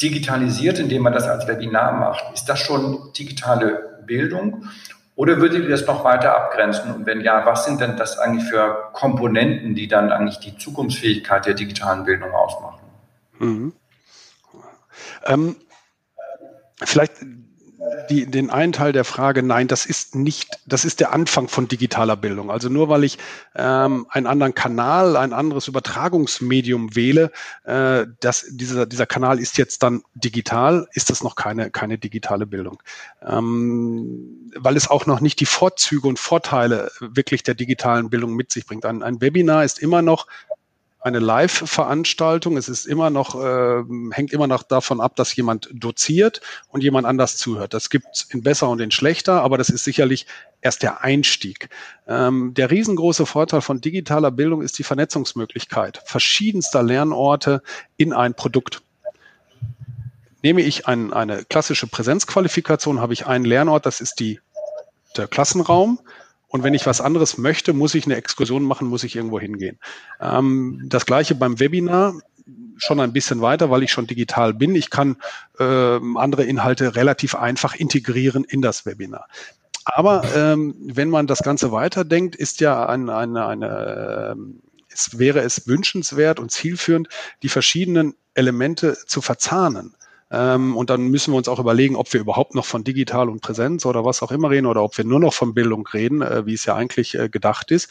digitalisiert, 0.00 0.78
indem 0.78 1.02
man 1.02 1.12
das 1.12 1.24
als 1.24 1.48
Webinar 1.48 1.90
macht, 1.90 2.22
ist 2.32 2.48
das 2.48 2.60
schon 2.60 3.12
digitale 3.18 3.98
Bildung? 4.06 4.68
Oder 5.16 5.38
würdet 5.38 5.64
ihr 5.64 5.70
das 5.70 5.84
noch 5.88 6.04
weiter 6.04 6.36
abgrenzen? 6.36 6.94
Und 6.94 7.04
wenn 7.04 7.20
ja, 7.20 7.44
was 7.44 7.64
sind 7.64 7.80
denn 7.80 7.96
das 7.96 8.16
eigentlich 8.16 8.48
für 8.48 8.90
Komponenten, 8.92 9.74
die 9.74 9.88
dann 9.88 10.12
eigentlich 10.12 10.38
die 10.38 10.56
Zukunftsfähigkeit 10.56 11.46
der 11.46 11.54
digitalen 11.54 12.04
Bildung 12.04 12.30
ausmachen? 12.30 12.78
Mhm. 13.40 13.72
Ähm, 15.26 15.56
vielleicht 16.82 17.14
die, 18.08 18.26
den 18.26 18.50
einen 18.50 18.72
Teil 18.72 18.92
der 18.92 19.04
Frage, 19.04 19.42
nein, 19.42 19.68
das 19.68 19.86
ist 19.86 20.14
nicht, 20.14 20.48
das 20.66 20.84
ist 20.84 21.00
der 21.00 21.12
Anfang 21.12 21.48
von 21.48 21.68
digitaler 21.68 22.16
Bildung. 22.16 22.50
Also 22.50 22.68
nur 22.68 22.88
weil 22.88 23.04
ich 23.04 23.18
ähm, 23.54 24.06
einen 24.08 24.26
anderen 24.26 24.54
Kanal, 24.54 25.16
ein 25.16 25.32
anderes 25.32 25.68
Übertragungsmedium 25.68 26.96
wähle, 26.96 27.30
äh, 27.64 28.06
dass 28.20 28.46
dieser, 28.50 28.86
dieser 28.86 29.06
Kanal 29.06 29.38
ist 29.38 29.58
jetzt 29.58 29.82
dann 29.82 30.02
digital, 30.14 30.88
ist 30.92 31.10
das 31.10 31.22
noch 31.22 31.36
keine, 31.36 31.70
keine 31.70 31.98
digitale 31.98 32.46
Bildung. 32.46 32.82
Ähm, 33.22 34.50
weil 34.56 34.76
es 34.76 34.88
auch 34.88 35.06
noch 35.06 35.20
nicht 35.20 35.40
die 35.40 35.46
Vorzüge 35.46 36.08
und 36.08 36.18
Vorteile 36.18 36.90
wirklich 37.00 37.42
der 37.42 37.54
digitalen 37.54 38.10
Bildung 38.10 38.34
mit 38.34 38.50
sich 38.52 38.66
bringt. 38.66 38.86
Ein, 38.86 39.02
ein 39.02 39.20
Webinar 39.20 39.64
ist 39.64 39.78
immer 39.78 40.02
noch 40.02 40.26
eine 41.04 41.18
Live-Veranstaltung. 41.18 42.56
Es 42.56 42.68
ist 42.68 42.86
immer 42.86 43.10
noch, 43.10 43.34
äh, 43.34 43.84
hängt 44.10 44.32
immer 44.32 44.46
noch 44.46 44.62
davon 44.62 45.02
ab, 45.02 45.16
dass 45.16 45.36
jemand 45.36 45.68
doziert 45.70 46.40
und 46.68 46.82
jemand 46.82 47.06
anders 47.06 47.36
zuhört. 47.36 47.74
Das 47.74 47.90
gibt's 47.90 48.22
in 48.30 48.42
besser 48.42 48.70
und 48.70 48.80
in 48.80 48.90
schlechter, 48.90 49.42
aber 49.42 49.58
das 49.58 49.68
ist 49.68 49.84
sicherlich 49.84 50.26
erst 50.62 50.82
der 50.82 51.04
Einstieg. 51.04 51.68
Ähm, 52.08 52.54
der 52.54 52.70
riesengroße 52.70 53.26
Vorteil 53.26 53.60
von 53.60 53.82
digitaler 53.82 54.30
Bildung 54.30 54.62
ist 54.62 54.78
die 54.78 54.82
Vernetzungsmöglichkeit 54.82 56.00
verschiedenster 56.06 56.82
Lernorte 56.82 57.62
in 57.98 58.14
ein 58.14 58.32
Produkt. 58.32 58.80
Nehme 60.42 60.62
ich 60.62 60.86
ein, 60.86 61.12
eine 61.12 61.44
klassische 61.44 61.86
Präsenzqualifikation, 61.86 63.02
habe 63.02 63.12
ich 63.12 63.26
einen 63.26 63.44
Lernort, 63.44 63.84
das 63.84 64.00
ist 64.00 64.20
die, 64.20 64.40
der 65.18 65.28
Klassenraum. 65.28 66.00
Und 66.54 66.62
wenn 66.62 66.72
ich 66.72 66.86
was 66.86 67.00
anderes 67.00 67.36
möchte, 67.36 67.72
muss 67.72 67.96
ich 67.96 68.04
eine 68.04 68.14
Exkursion 68.14 68.62
machen, 68.62 68.86
muss 68.86 69.02
ich 69.02 69.16
irgendwo 69.16 69.40
hingehen. 69.40 69.76
Ähm, 70.20 70.84
das 70.84 71.04
gleiche 71.04 71.34
beim 71.34 71.58
Webinar 71.58 72.14
schon 72.76 73.00
ein 73.00 73.12
bisschen 73.12 73.40
weiter, 73.40 73.70
weil 73.70 73.82
ich 73.82 73.90
schon 73.90 74.06
digital 74.06 74.54
bin. 74.54 74.76
Ich 74.76 74.88
kann 74.88 75.16
äh, 75.58 75.64
andere 75.64 76.44
Inhalte 76.44 76.94
relativ 76.94 77.34
einfach 77.34 77.74
integrieren 77.74 78.44
in 78.44 78.62
das 78.62 78.86
Webinar. 78.86 79.26
Aber 79.84 80.22
ähm, 80.36 80.76
wenn 80.78 81.10
man 81.10 81.26
das 81.26 81.42
Ganze 81.42 81.72
weiterdenkt, 81.72 82.36
ist 82.36 82.60
ja 82.60 82.86
eine, 82.86 83.16
eine, 83.16 83.46
eine 83.46 84.36
äh, 84.36 84.40
es 84.92 85.18
wäre 85.18 85.40
es 85.40 85.66
wünschenswert 85.66 86.38
und 86.38 86.52
zielführend, 86.52 87.08
die 87.42 87.48
verschiedenen 87.48 88.14
Elemente 88.34 88.96
zu 89.06 89.20
verzahnen. 89.20 89.96
Ähm, 90.30 90.76
und 90.76 90.90
dann 90.90 91.08
müssen 91.08 91.32
wir 91.32 91.38
uns 91.38 91.48
auch 91.48 91.58
überlegen, 91.58 91.96
ob 91.96 92.12
wir 92.12 92.20
überhaupt 92.20 92.54
noch 92.54 92.64
von 92.64 92.84
digital 92.84 93.28
und 93.28 93.40
Präsenz 93.40 93.86
oder 93.86 94.04
was 94.04 94.22
auch 94.22 94.32
immer 94.32 94.50
reden 94.50 94.66
oder 94.66 94.82
ob 94.82 94.96
wir 94.96 95.04
nur 95.04 95.20
noch 95.20 95.34
von 95.34 95.54
Bildung 95.54 95.86
reden, 95.86 96.22
äh, 96.22 96.46
wie 96.46 96.54
es 96.54 96.64
ja 96.64 96.74
eigentlich 96.74 97.14
äh, 97.18 97.28
gedacht 97.28 97.70
ist. 97.70 97.90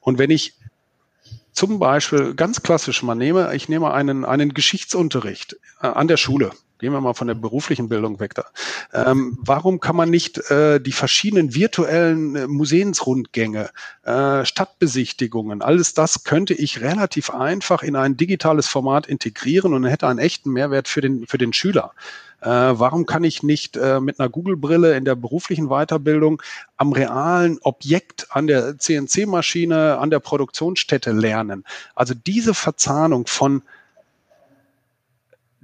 Und 0.00 0.18
wenn 0.18 0.30
ich 0.30 0.54
zum 1.52 1.78
Beispiel 1.78 2.34
ganz 2.34 2.62
klassisch 2.62 3.02
mal 3.02 3.14
nehme, 3.14 3.54
ich 3.54 3.68
nehme 3.68 3.92
einen, 3.92 4.24
einen 4.24 4.54
Geschichtsunterricht 4.54 5.56
äh, 5.80 5.86
an 5.86 6.08
der 6.08 6.16
Schule 6.16 6.50
Gehen 6.84 6.92
wir 6.92 7.00
mal 7.00 7.14
von 7.14 7.28
der 7.28 7.34
beruflichen 7.34 7.88
Bildung 7.88 8.20
weg 8.20 8.34
da. 8.34 8.44
Ähm, 8.92 9.38
warum 9.40 9.80
kann 9.80 9.96
man 9.96 10.10
nicht 10.10 10.50
äh, 10.50 10.78
die 10.78 10.92
verschiedenen 10.92 11.54
virtuellen 11.54 12.36
äh, 12.36 12.46
Museumsrundgänge, 12.46 13.70
äh, 14.02 14.44
Stadtbesichtigungen, 14.44 15.62
alles 15.62 15.94
das 15.94 16.24
könnte 16.24 16.52
ich 16.52 16.82
relativ 16.82 17.30
einfach 17.30 17.82
in 17.82 17.96
ein 17.96 18.18
digitales 18.18 18.68
Format 18.68 19.06
integrieren 19.06 19.72
und 19.72 19.84
hätte 19.84 20.06
einen 20.06 20.18
echten 20.18 20.50
Mehrwert 20.50 20.86
für 20.86 21.00
den, 21.00 21.26
für 21.26 21.38
den 21.38 21.54
Schüler. 21.54 21.92
Äh, 22.42 22.48
warum 22.50 23.06
kann 23.06 23.24
ich 23.24 23.42
nicht 23.42 23.78
äh, 23.78 23.98
mit 23.98 24.20
einer 24.20 24.28
Google-Brille 24.28 24.94
in 24.94 25.06
der 25.06 25.14
beruflichen 25.14 25.68
Weiterbildung 25.68 26.42
am 26.76 26.92
realen 26.92 27.58
Objekt, 27.62 28.26
an 28.28 28.46
der 28.46 28.76
CNC-Maschine, 28.78 29.96
an 29.96 30.10
der 30.10 30.20
Produktionsstätte 30.20 31.12
lernen? 31.12 31.64
Also 31.94 32.12
diese 32.12 32.52
Verzahnung 32.52 33.26
von 33.26 33.62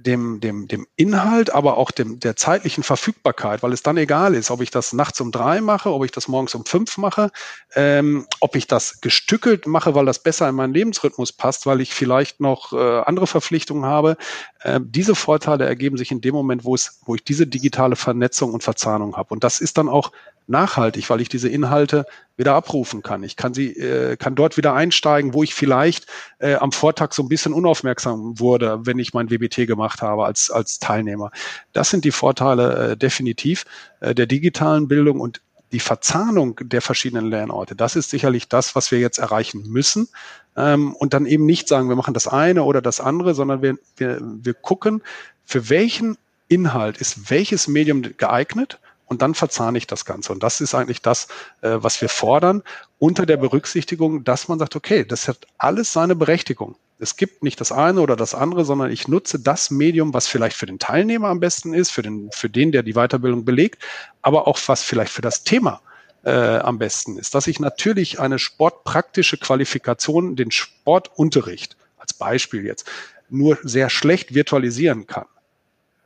dem, 0.03 0.39
dem, 0.39 0.67
dem 0.67 0.87
Inhalt, 0.95 1.53
aber 1.53 1.77
auch 1.77 1.91
dem, 1.91 2.19
der 2.19 2.35
zeitlichen 2.35 2.83
Verfügbarkeit, 2.83 3.63
weil 3.63 3.73
es 3.73 3.83
dann 3.83 3.97
egal 3.97 4.35
ist, 4.35 4.51
ob 4.51 4.61
ich 4.61 4.71
das 4.71 4.93
nachts 4.93 5.21
um 5.21 5.31
drei 5.31 5.61
mache, 5.61 5.91
ob 5.91 6.03
ich 6.05 6.11
das 6.11 6.27
morgens 6.27 6.55
um 6.55 6.65
fünf 6.65 6.97
mache, 6.97 7.31
ähm, 7.75 8.27
ob 8.39 8.55
ich 8.55 8.67
das 8.67 9.01
gestückelt 9.01 9.67
mache, 9.67 9.95
weil 9.95 10.05
das 10.05 10.19
besser 10.19 10.49
in 10.49 10.55
meinen 10.55 10.73
Lebensrhythmus 10.73 11.31
passt, 11.33 11.65
weil 11.65 11.81
ich 11.81 11.93
vielleicht 11.93 12.39
noch 12.39 12.73
äh, 12.73 13.01
andere 13.01 13.27
Verpflichtungen 13.27 13.85
habe. 13.85 14.17
Äh, 14.61 14.79
diese 14.83 15.15
Vorteile 15.15 15.65
ergeben 15.65 15.97
sich 15.97 16.11
in 16.11 16.21
dem 16.21 16.33
Moment, 16.33 16.63
wo 16.63 16.75
es, 16.75 16.99
wo 17.05 17.15
ich 17.15 17.23
diese 17.23 17.47
digitale 17.47 17.95
Vernetzung 17.95 18.53
und 18.53 18.63
Verzahnung 18.63 19.15
habe. 19.17 19.33
Und 19.33 19.43
das 19.43 19.61
ist 19.61 19.77
dann 19.77 19.89
auch 19.89 20.11
nachhaltig, 20.47 21.09
weil 21.09 21.21
ich 21.21 21.29
diese 21.29 21.49
Inhalte 21.49 22.05
wieder 22.41 22.55
abrufen 22.55 23.01
kann. 23.01 23.23
Ich 23.23 23.37
kann 23.37 23.53
sie, 23.53 23.69
äh, 23.77 24.17
kann 24.17 24.35
dort 24.35 24.57
wieder 24.57 24.73
einsteigen, 24.73 25.33
wo 25.33 25.43
ich 25.43 25.53
vielleicht 25.53 26.07
äh, 26.39 26.55
am 26.55 26.73
Vortag 26.73 27.13
so 27.13 27.23
ein 27.23 27.29
bisschen 27.29 27.53
unaufmerksam 27.53 28.37
wurde, 28.39 28.79
wenn 28.83 28.99
ich 28.99 29.13
mein 29.13 29.29
WBT 29.29 29.67
gemacht 29.67 30.01
habe 30.01 30.25
als, 30.25 30.51
als 30.51 30.79
Teilnehmer. 30.79 31.31
Das 31.71 31.89
sind 31.89 32.03
die 32.03 32.11
Vorteile 32.11 32.91
äh, 32.91 32.97
definitiv 32.97 33.65
äh, 34.01 34.13
der 34.13 34.25
digitalen 34.25 34.89
Bildung 34.89 35.21
und 35.21 35.39
die 35.71 35.79
Verzahnung 35.79 36.59
der 36.61 36.81
verschiedenen 36.81 37.29
Lernorte. 37.29 37.75
Das 37.75 37.95
ist 37.95 38.09
sicherlich 38.09 38.49
das, 38.49 38.75
was 38.75 38.91
wir 38.91 38.99
jetzt 38.99 39.19
erreichen 39.19 39.63
müssen. 39.69 40.09
Ähm, 40.57 40.93
und 40.95 41.13
dann 41.13 41.25
eben 41.25 41.45
nicht 41.45 41.67
sagen, 41.69 41.87
wir 41.87 41.95
machen 41.95 42.13
das 42.13 42.27
eine 42.27 42.63
oder 42.63 42.81
das 42.81 42.99
andere, 42.99 43.33
sondern 43.33 43.61
wir, 43.61 43.77
wir, 43.95 44.19
wir 44.19 44.53
gucken, 44.53 45.01
für 45.45 45.69
welchen 45.69 46.17
Inhalt 46.49 46.97
ist 46.97 47.29
welches 47.29 47.69
Medium 47.69 48.01
geeignet 48.17 48.80
und 49.11 49.21
dann 49.21 49.35
verzahne 49.35 49.77
ich 49.77 49.87
das 49.87 50.05
Ganze. 50.05 50.31
Und 50.31 50.41
das 50.41 50.61
ist 50.61 50.73
eigentlich 50.73 51.01
das, 51.01 51.27
äh, 51.59 51.71
was 51.73 51.99
wir 51.99 52.07
fordern, 52.07 52.63
unter 52.97 53.25
der 53.25 53.35
Berücksichtigung, 53.35 54.23
dass 54.23 54.47
man 54.47 54.57
sagt, 54.57 54.77
okay, 54.77 55.03
das 55.03 55.27
hat 55.27 55.47
alles 55.57 55.91
seine 55.91 56.15
Berechtigung. 56.15 56.77
Es 56.97 57.17
gibt 57.17 57.43
nicht 57.43 57.59
das 57.59 57.73
eine 57.73 57.99
oder 57.99 58.15
das 58.15 58.33
andere, 58.33 58.63
sondern 58.63 58.89
ich 58.89 59.09
nutze 59.09 59.37
das 59.37 59.69
Medium, 59.69 60.13
was 60.13 60.29
vielleicht 60.29 60.55
für 60.55 60.65
den 60.65 60.79
Teilnehmer 60.79 61.27
am 61.27 61.41
besten 61.41 61.73
ist, 61.73 61.91
für 61.91 62.03
den, 62.03 62.31
für 62.31 62.49
den, 62.49 62.71
der 62.71 62.83
die 62.83 62.93
Weiterbildung 62.93 63.43
belegt, 63.43 63.83
aber 64.21 64.47
auch 64.47 64.57
was 64.67 64.81
vielleicht 64.81 65.11
für 65.11 65.21
das 65.21 65.43
Thema 65.43 65.81
äh, 66.23 66.31
am 66.59 66.79
besten 66.79 67.17
ist. 67.17 67.35
Dass 67.35 67.47
ich 67.47 67.59
natürlich 67.59 68.17
eine 68.21 68.39
sportpraktische 68.39 69.35
Qualifikation, 69.35 70.37
den 70.37 70.51
Sportunterricht 70.51 71.75
als 71.97 72.13
Beispiel 72.13 72.63
jetzt, 72.65 72.89
nur 73.29 73.57
sehr 73.61 73.89
schlecht 73.89 74.33
virtualisieren 74.33 75.05
kann. 75.05 75.25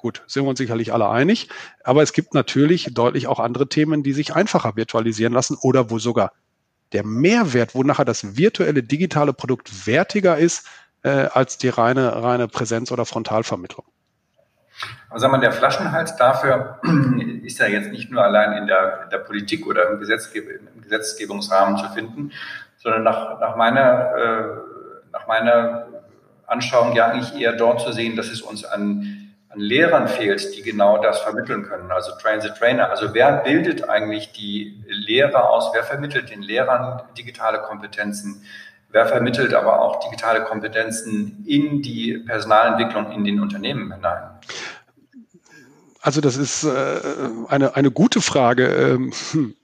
Gut, 0.05 0.21
sind 0.27 0.43
wir 0.43 0.49
uns 0.49 0.59
sicherlich 0.59 0.93
alle 0.93 1.09
einig. 1.09 1.49
Aber 1.83 2.03
es 2.03 2.13
gibt 2.13 2.35
natürlich 2.35 2.93
deutlich 2.93 3.25
auch 3.25 3.39
andere 3.39 3.67
Themen, 3.67 4.03
die 4.03 4.13
sich 4.13 4.35
einfacher 4.35 4.75
virtualisieren 4.75 5.33
lassen 5.33 5.57
oder 5.59 5.89
wo 5.89 5.97
sogar 5.97 6.31
der 6.93 7.03
Mehrwert, 7.03 7.73
wo 7.73 7.81
nachher 7.81 8.05
das 8.05 8.37
virtuelle 8.37 8.83
digitale 8.83 9.33
Produkt 9.33 9.87
wertiger 9.87 10.37
ist 10.37 10.67
äh, 11.01 11.09
als 11.09 11.57
die 11.57 11.69
reine, 11.69 12.21
reine 12.21 12.47
Präsenz- 12.47 12.91
oder 12.91 13.07
Frontalvermittlung. 13.07 13.87
Also 15.09 15.27
man, 15.27 15.41
der 15.41 15.51
Flaschenhals 15.51 16.15
dafür 16.17 16.79
ist 17.43 17.57
ja 17.57 17.65
jetzt 17.65 17.89
nicht 17.89 18.11
nur 18.11 18.23
allein 18.23 18.55
in 18.59 18.67
der, 18.67 19.05
in 19.05 19.09
der 19.09 19.17
Politik 19.17 19.65
oder 19.65 19.89
im, 19.89 19.99
Gesetzgeb 19.99 20.47
im 20.47 20.83
Gesetzgebungsrahmen 20.83 21.77
zu 21.77 21.89
finden, 21.95 22.31
sondern 22.77 23.01
nach, 23.01 23.39
nach, 23.39 23.55
meiner, 23.55 24.15
äh, 24.15 24.43
nach 25.11 25.25
meiner 25.25 25.87
Anschauung 26.45 26.95
ja 26.95 27.07
eigentlich 27.07 27.41
eher 27.41 27.53
dort 27.53 27.81
zu 27.81 27.91
sehen, 27.91 28.15
dass 28.15 28.27
es 28.27 28.43
uns 28.43 28.65
an 28.65 29.24
an 29.55 29.61
Lehrern 29.61 30.07
fehlt, 30.07 30.55
die 30.55 30.61
genau 30.61 31.01
das 31.01 31.19
vermitteln 31.21 31.63
können, 31.63 31.91
also 31.91 32.11
Train 32.21 32.41
the 32.41 32.49
Trainer. 32.49 32.89
Also 32.89 33.13
wer 33.13 33.37
bildet 33.37 33.89
eigentlich 33.89 34.31
die 34.33 34.83
Lehrer 34.87 35.49
aus? 35.49 35.71
Wer 35.73 35.83
vermittelt 35.83 36.29
den 36.29 36.41
Lehrern 36.41 37.01
digitale 37.17 37.59
Kompetenzen? 37.59 38.43
Wer 38.89 39.07
vermittelt 39.07 39.53
aber 39.53 39.81
auch 39.81 39.99
digitale 39.99 40.43
Kompetenzen 40.43 41.43
in 41.47 41.81
die 41.81 42.17
Personalentwicklung 42.19 43.11
in 43.11 43.23
den 43.23 43.39
Unternehmen 43.41 43.91
hinein? 43.93 44.29
Also 46.01 46.21
das 46.21 46.37
ist 46.37 46.63
äh, 46.63 46.99
eine, 47.47 47.75
eine 47.75 47.91
gute 47.91 48.21
Frage. 48.21 48.67
Ähm, 48.67 49.11
hm. 49.31 49.55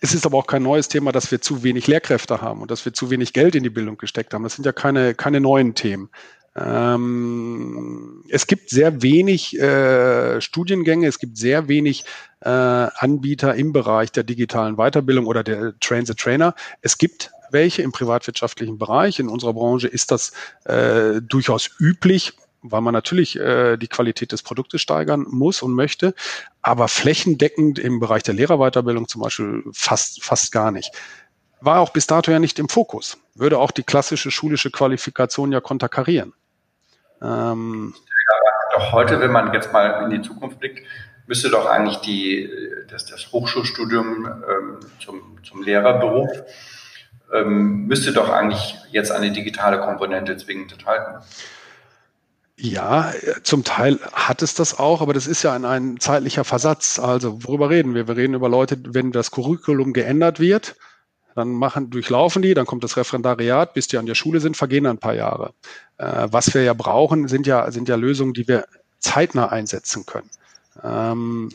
Es 0.00 0.14
ist 0.14 0.26
aber 0.26 0.36
auch 0.36 0.46
kein 0.46 0.62
neues 0.62 0.88
Thema, 0.88 1.12
dass 1.12 1.30
wir 1.30 1.40
zu 1.40 1.62
wenig 1.62 1.86
Lehrkräfte 1.86 2.42
haben 2.42 2.60
und 2.60 2.70
dass 2.70 2.84
wir 2.84 2.92
zu 2.92 3.08
wenig 3.08 3.32
Geld 3.32 3.54
in 3.54 3.62
die 3.62 3.70
Bildung 3.70 3.96
gesteckt 3.96 4.34
haben. 4.34 4.42
Das 4.42 4.54
sind 4.54 4.66
ja 4.66 4.72
keine, 4.72 5.14
keine 5.14 5.40
neuen 5.40 5.74
Themen. 5.74 6.10
Ähm, 6.56 8.24
es 8.28 8.46
gibt 8.46 8.70
sehr 8.70 9.02
wenig 9.02 9.58
äh, 9.58 10.40
Studiengänge, 10.40 11.06
es 11.08 11.18
gibt 11.18 11.36
sehr 11.36 11.68
wenig 11.68 12.04
äh, 12.40 12.48
Anbieter 12.48 13.54
im 13.54 13.72
Bereich 13.72 14.12
der 14.12 14.22
digitalen 14.22 14.76
Weiterbildung 14.76 15.26
oder 15.26 15.42
der 15.42 15.78
Train 15.80 16.06
the 16.06 16.14
Trainer. 16.14 16.54
Es 16.80 16.98
gibt 16.98 17.32
welche 17.50 17.82
im 17.82 17.92
privatwirtschaftlichen 17.92 18.78
Bereich. 18.78 19.18
In 19.18 19.28
unserer 19.28 19.54
Branche 19.54 19.88
ist 19.88 20.10
das 20.10 20.32
äh, 20.64 21.20
durchaus 21.22 21.70
üblich, 21.78 22.32
weil 22.62 22.80
man 22.80 22.94
natürlich 22.94 23.38
äh, 23.38 23.76
die 23.76 23.88
Qualität 23.88 24.32
des 24.32 24.42
Produktes 24.42 24.80
steigern 24.80 25.26
muss 25.28 25.62
und 25.62 25.72
möchte, 25.72 26.14
aber 26.62 26.88
flächendeckend 26.88 27.78
im 27.78 28.00
Bereich 28.00 28.22
der 28.22 28.34
Lehrerweiterbildung 28.34 29.08
zum 29.08 29.22
Beispiel 29.22 29.62
fast, 29.72 30.22
fast 30.22 30.52
gar 30.52 30.70
nicht 30.70 30.90
war 31.64 31.80
auch 31.80 31.90
bis 31.90 32.06
dato 32.06 32.30
ja 32.30 32.38
nicht 32.38 32.58
im 32.58 32.68
Fokus. 32.68 33.16
Würde 33.34 33.58
auch 33.58 33.70
die 33.70 33.82
klassische 33.82 34.30
schulische 34.30 34.70
Qualifikation 34.70 35.50
ja 35.50 35.60
konterkarieren. 35.60 36.34
Ähm, 37.24 37.94
doch 38.74 38.92
heute, 38.92 39.20
wenn 39.20 39.32
man 39.32 39.52
jetzt 39.54 39.72
mal 39.72 40.04
in 40.04 40.10
die 40.10 40.22
Zukunft 40.22 40.60
blickt, 40.60 40.86
müsste 41.26 41.50
doch 41.50 41.66
eigentlich 41.66 41.98
die, 41.98 42.50
das, 42.90 43.06
das 43.06 43.32
Hochschulstudium 43.32 44.26
ähm, 44.26 44.80
zum, 45.00 45.38
zum 45.42 45.62
Lehrerberuf 45.62 46.30
ähm, 47.32 47.86
müsste 47.86 48.12
doch 48.12 48.28
eigentlich 48.30 48.76
jetzt 48.90 49.10
eine 49.10 49.32
digitale 49.32 49.80
Komponente 49.80 50.36
zwingend 50.36 50.72
enthalten. 50.72 51.24
Ja, 52.56 53.12
zum 53.42 53.64
Teil 53.64 53.98
hat 54.12 54.40
es 54.40 54.54
das 54.54 54.78
auch, 54.78 55.00
aber 55.00 55.12
das 55.12 55.26
ist 55.26 55.42
ja 55.42 55.52
ein, 55.52 55.64
ein 55.64 55.98
zeitlicher 55.98 56.44
Versatz. 56.44 57.00
Also 57.00 57.42
worüber 57.44 57.68
reden 57.68 57.94
wir? 57.94 58.06
Wir 58.06 58.16
reden 58.16 58.34
über 58.34 58.48
Leute, 58.48 58.78
wenn 58.86 59.10
das 59.10 59.32
Curriculum 59.32 59.92
geändert 59.92 60.38
wird, 60.38 60.76
dann 61.34 61.52
machen, 61.52 61.90
durchlaufen 61.90 62.42
die, 62.42 62.54
dann 62.54 62.66
kommt 62.66 62.84
das 62.84 62.96
Referendariat, 62.96 63.74
bis 63.74 63.88
die 63.88 63.98
an 63.98 64.06
der 64.06 64.14
Schule 64.14 64.40
sind, 64.40 64.56
vergehen 64.56 64.86
ein 64.86 64.98
paar 64.98 65.14
Jahre. 65.14 65.52
Äh, 65.98 66.28
was 66.30 66.54
wir 66.54 66.62
ja 66.62 66.74
brauchen, 66.74 67.28
sind 67.28 67.46
ja, 67.46 67.70
sind 67.70 67.88
ja 67.88 67.96
Lösungen, 67.96 68.34
die 68.34 68.46
wir 68.48 68.66
zeitnah 69.00 69.48
einsetzen 69.48 70.06
können. 70.06 70.30
Ähm, 70.82 71.50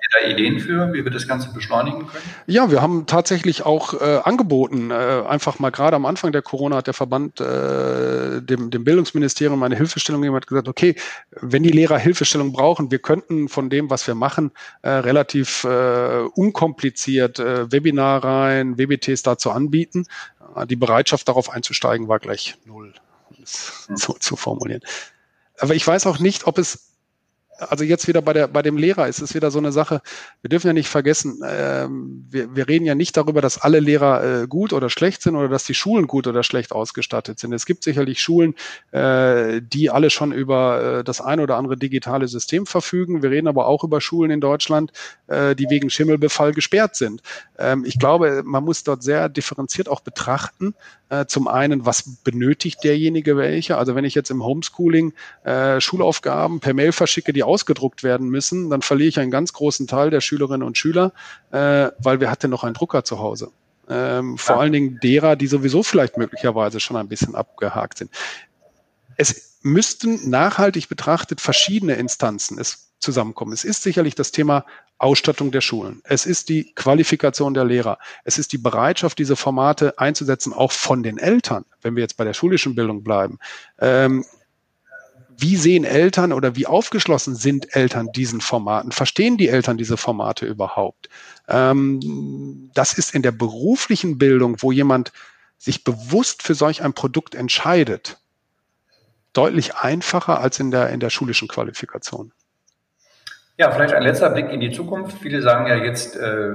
ihr 0.00 0.20
da 0.20 0.28
Ideen 0.28 0.60
für, 0.60 0.92
wie 0.92 1.04
wir 1.04 1.10
das 1.10 1.26
Ganze 1.26 1.52
beschleunigen 1.52 2.06
können? 2.06 2.24
Ja, 2.46 2.70
wir 2.70 2.80
haben 2.80 3.06
tatsächlich 3.06 3.64
auch 3.64 4.00
äh, 4.00 4.20
angeboten, 4.24 4.90
äh, 4.90 4.94
einfach 4.94 5.58
mal 5.58 5.70
gerade 5.70 5.96
am 5.96 6.06
Anfang 6.06 6.32
der 6.32 6.42
Corona 6.42 6.76
hat 6.76 6.86
der 6.86 6.94
Verband 6.94 7.40
äh, 7.40 8.40
dem, 8.42 8.70
dem 8.70 8.84
Bildungsministerium 8.84 9.62
eine 9.62 9.76
Hilfestellung 9.76 10.22
gegeben, 10.22 10.36
hat 10.36 10.46
gesagt, 10.46 10.68
okay, 10.68 10.94
wenn 11.30 11.62
die 11.62 11.70
Lehrer 11.70 11.98
Hilfestellung 11.98 12.52
brauchen, 12.52 12.90
wir 12.90 12.98
könnten 12.98 13.48
von 13.48 13.70
dem, 13.70 13.90
was 13.90 14.06
wir 14.06 14.14
machen, 14.14 14.52
äh, 14.82 14.90
relativ 14.90 15.64
äh, 15.64 16.20
unkompliziert 16.34 17.38
äh, 17.38 17.70
Webinarreihen, 17.70 18.78
WBTs 18.78 19.22
dazu 19.22 19.50
anbieten. 19.50 20.06
Äh, 20.56 20.66
die 20.66 20.76
Bereitschaft 20.76 21.28
darauf 21.28 21.50
einzusteigen 21.50 22.08
war 22.08 22.18
gleich 22.18 22.56
null, 22.64 22.94
um 23.30 23.36
es 23.42 23.84
hm. 23.88 23.96
so 23.96 24.12
zu 24.14 24.36
formulieren. 24.36 24.82
Aber 25.58 25.74
ich 25.74 25.86
weiß 25.86 26.06
auch 26.06 26.18
nicht, 26.18 26.46
ob 26.46 26.58
es 26.58 26.88
also 27.58 27.84
jetzt 27.84 28.08
wieder 28.08 28.22
bei, 28.22 28.32
der, 28.32 28.48
bei 28.48 28.62
dem 28.62 28.76
Lehrer 28.76 29.08
ist 29.08 29.20
es 29.20 29.34
wieder 29.34 29.50
so 29.50 29.58
eine 29.58 29.72
Sache, 29.72 30.00
wir 30.42 30.48
dürfen 30.48 30.68
ja 30.68 30.72
nicht 30.72 30.88
vergessen, 30.88 31.40
ähm, 31.46 32.26
wir, 32.30 32.54
wir 32.54 32.68
reden 32.68 32.84
ja 32.84 32.94
nicht 32.94 33.16
darüber, 33.16 33.40
dass 33.40 33.58
alle 33.58 33.80
Lehrer 33.80 34.42
äh, 34.42 34.46
gut 34.46 34.72
oder 34.72 34.90
schlecht 34.90 35.22
sind 35.22 35.36
oder 35.36 35.48
dass 35.48 35.64
die 35.64 35.74
Schulen 35.74 36.06
gut 36.06 36.26
oder 36.26 36.42
schlecht 36.42 36.72
ausgestattet 36.72 37.38
sind. 37.38 37.52
Es 37.52 37.66
gibt 37.66 37.84
sicherlich 37.84 38.20
Schulen, 38.20 38.54
äh, 38.92 39.60
die 39.62 39.90
alle 39.90 40.10
schon 40.10 40.32
über 40.32 40.98
äh, 40.98 41.04
das 41.04 41.20
ein 41.20 41.40
oder 41.40 41.56
andere 41.56 41.76
digitale 41.76 42.28
System 42.28 42.66
verfügen. 42.66 43.22
Wir 43.22 43.30
reden 43.30 43.48
aber 43.48 43.66
auch 43.66 43.84
über 43.84 44.00
Schulen 44.00 44.30
in 44.30 44.40
Deutschland, 44.40 44.92
äh, 45.26 45.54
die 45.54 45.68
wegen 45.70 45.90
Schimmelbefall 45.90 46.52
gesperrt 46.52 46.96
sind. 46.96 47.22
Ähm, 47.58 47.84
ich 47.84 47.98
glaube, 47.98 48.42
man 48.44 48.64
muss 48.64 48.84
dort 48.84 49.02
sehr 49.02 49.28
differenziert 49.28 49.88
auch 49.88 50.00
betrachten, 50.00 50.74
äh, 51.10 51.26
zum 51.26 51.48
einen, 51.48 51.86
was 51.86 52.18
benötigt 52.22 52.84
derjenige 52.84 53.36
welche? 53.36 53.78
Also 53.78 53.94
wenn 53.94 54.04
ich 54.04 54.14
jetzt 54.14 54.30
im 54.30 54.44
Homeschooling 54.44 55.14
äh, 55.44 55.80
Schulaufgaben 55.80 56.60
per 56.60 56.74
Mail 56.74 56.92
verschicke, 56.92 57.32
die 57.32 57.44
ausgedruckt 57.48 58.02
werden 58.02 58.28
müssen, 58.28 58.70
dann 58.70 58.82
verliere 58.82 59.08
ich 59.08 59.18
einen 59.18 59.30
ganz 59.30 59.52
großen 59.52 59.86
Teil 59.86 60.10
der 60.10 60.20
Schülerinnen 60.20 60.66
und 60.66 60.78
Schüler, 60.78 61.12
äh, 61.50 61.88
weil 61.98 62.20
wir 62.20 62.30
hatten 62.30 62.50
noch 62.50 62.62
einen 62.62 62.74
Drucker 62.74 63.04
zu 63.04 63.18
Hause. 63.18 63.50
Ähm, 63.88 64.36
vor 64.36 64.60
allen 64.60 64.72
Dingen 64.72 64.98
derer, 65.02 65.34
die 65.34 65.46
sowieso 65.46 65.82
vielleicht 65.82 66.18
möglicherweise 66.18 66.78
schon 66.78 66.96
ein 66.96 67.08
bisschen 67.08 67.34
abgehakt 67.34 67.98
sind. 67.98 68.10
Es 69.16 69.58
müssten 69.62 70.28
nachhaltig 70.28 70.88
betrachtet 70.88 71.40
verschiedene 71.40 71.94
Instanzen 71.94 72.58
es 72.58 72.90
zusammenkommen. 73.00 73.52
Es 73.52 73.64
ist 73.64 73.82
sicherlich 73.82 74.14
das 74.14 74.32
Thema 74.32 74.64
Ausstattung 74.98 75.52
der 75.52 75.60
Schulen. 75.60 76.00
Es 76.04 76.26
ist 76.26 76.48
die 76.48 76.72
Qualifikation 76.74 77.54
der 77.54 77.64
Lehrer. 77.64 77.98
Es 78.24 78.38
ist 78.38 78.52
die 78.52 78.58
Bereitschaft, 78.58 79.18
diese 79.18 79.36
Formate 79.36 79.98
einzusetzen, 79.98 80.52
auch 80.52 80.72
von 80.72 81.02
den 81.02 81.18
Eltern, 81.18 81.64
wenn 81.82 81.94
wir 81.94 82.02
jetzt 82.02 82.16
bei 82.16 82.24
der 82.24 82.34
schulischen 82.34 82.74
Bildung 82.74 83.04
bleiben. 83.04 83.38
Ähm, 83.78 84.24
wie 85.40 85.56
sehen 85.56 85.84
Eltern 85.84 86.32
oder 86.32 86.56
wie 86.56 86.66
aufgeschlossen 86.66 87.36
sind 87.36 87.76
Eltern 87.76 88.10
diesen 88.12 88.40
Formaten? 88.40 88.90
Verstehen 88.90 89.36
die 89.36 89.48
Eltern 89.48 89.76
diese 89.76 89.96
Formate 89.96 90.46
überhaupt? 90.46 91.08
Ähm, 91.46 92.70
das 92.74 92.92
ist 92.92 93.14
in 93.14 93.22
der 93.22 93.30
beruflichen 93.30 94.18
Bildung, 94.18 94.56
wo 94.60 94.72
jemand 94.72 95.12
sich 95.56 95.84
bewusst 95.84 96.42
für 96.42 96.54
solch 96.54 96.82
ein 96.82 96.92
Produkt 96.92 97.36
entscheidet, 97.36 98.18
deutlich 99.32 99.76
einfacher 99.76 100.40
als 100.40 100.58
in 100.58 100.72
der, 100.72 100.90
in 100.90 100.98
der 100.98 101.10
schulischen 101.10 101.46
Qualifikation. 101.46 102.32
Ja, 103.58 103.70
vielleicht 103.70 103.94
ein 103.94 104.02
letzter 104.02 104.30
Blick 104.30 104.50
in 104.50 104.60
die 104.60 104.72
Zukunft. 104.72 105.18
Viele 105.18 105.42
sagen 105.42 105.66
ja 105.66 105.76
jetzt, 105.76 106.16
äh, 106.16 106.54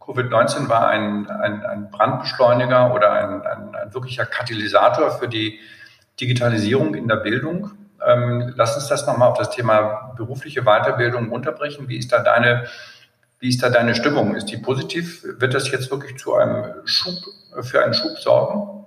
Covid-19 0.00 0.68
war 0.68 0.88
ein, 0.88 1.28
ein, 1.28 1.64
ein, 1.64 1.90
Brandbeschleuniger 1.90 2.92
oder 2.92 3.12
ein, 3.12 3.42
ein, 3.42 3.74
ein, 3.74 3.94
wirklicher 3.94 4.26
Katalysator 4.26 5.12
für 5.18 5.28
die 5.28 5.60
Digitalisierung 6.20 6.94
in 6.94 7.06
der 7.06 7.16
Bildung. 7.16 7.72
Ähm, 8.12 8.52
lass 8.56 8.76
uns 8.76 8.88
das 8.88 9.06
nochmal 9.06 9.30
auf 9.30 9.38
das 9.38 9.50
Thema 9.50 10.12
berufliche 10.16 10.62
Weiterbildung 10.62 11.30
runterbrechen. 11.30 11.88
Wie 11.88 11.98
ist 11.98 12.12
da 12.12 12.22
deine, 12.22 12.66
wie 13.38 13.48
ist 13.48 13.62
da 13.62 13.70
deine 13.70 13.94
Stimmung? 13.94 14.34
Ist 14.34 14.46
die 14.46 14.58
positiv? 14.58 15.24
Wird 15.24 15.54
das 15.54 15.70
jetzt 15.70 15.90
wirklich 15.90 16.18
zu 16.18 16.34
einem 16.34 16.86
Schub, 16.86 17.14
für 17.62 17.82
einen 17.82 17.94
Schub 17.94 18.18
sorgen? 18.18 18.86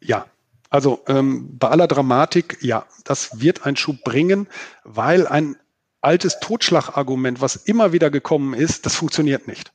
Ja, 0.00 0.26
also 0.70 1.02
ähm, 1.06 1.56
bei 1.58 1.68
aller 1.68 1.86
Dramatik, 1.86 2.58
ja, 2.60 2.84
das 3.04 3.40
wird 3.40 3.66
einen 3.66 3.76
Schub 3.76 4.02
bringen, 4.04 4.48
weil 4.84 5.26
ein 5.26 5.56
altes 6.00 6.38
Totschlagargument, 6.40 7.40
was 7.40 7.56
immer 7.56 7.92
wieder 7.92 8.10
gekommen 8.10 8.54
ist, 8.54 8.86
das 8.86 8.94
funktioniert 8.94 9.48
nicht. 9.48 9.72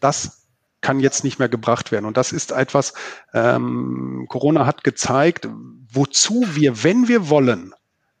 Das 0.00 0.46
kann 0.80 1.00
jetzt 1.00 1.24
nicht 1.24 1.38
mehr 1.38 1.48
gebracht 1.48 1.92
werden. 1.92 2.06
Und 2.06 2.16
das 2.16 2.32
ist 2.32 2.52
etwas, 2.52 2.94
ähm, 3.34 4.26
Corona 4.28 4.66
hat 4.66 4.84
gezeigt, 4.84 5.48
wozu 5.92 6.44
wir, 6.52 6.82
wenn 6.82 7.08
wir 7.08 7.28
wollen, 7.28 7.74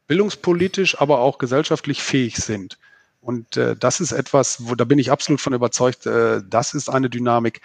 bildungspolitisch, 0.06 1.00
aber 1.00 1.20
auch 1.20 1.38
gesellschaftlich 1.38 2.02
fähig 2.02 2.36
sind. 2.36 2.78
Und 3.20 3.56
äh, 3.56 3.76
das 3.76 4.00
ist 4.00 4.12
etwas, 4.12 4.68
wo 4.68 4.74
da 4.74 4.84
bin 4.84 4.98
ich 4.98 5.10
absolut 5.12 5.40
von 5.40 5.52
überzeugt, 5.52 6.06
äh, 6.06 6.42
das 6.48 6.74
ist 6.74 6.88
eine 6.88 7.10
Dynamik, 7.10 7.60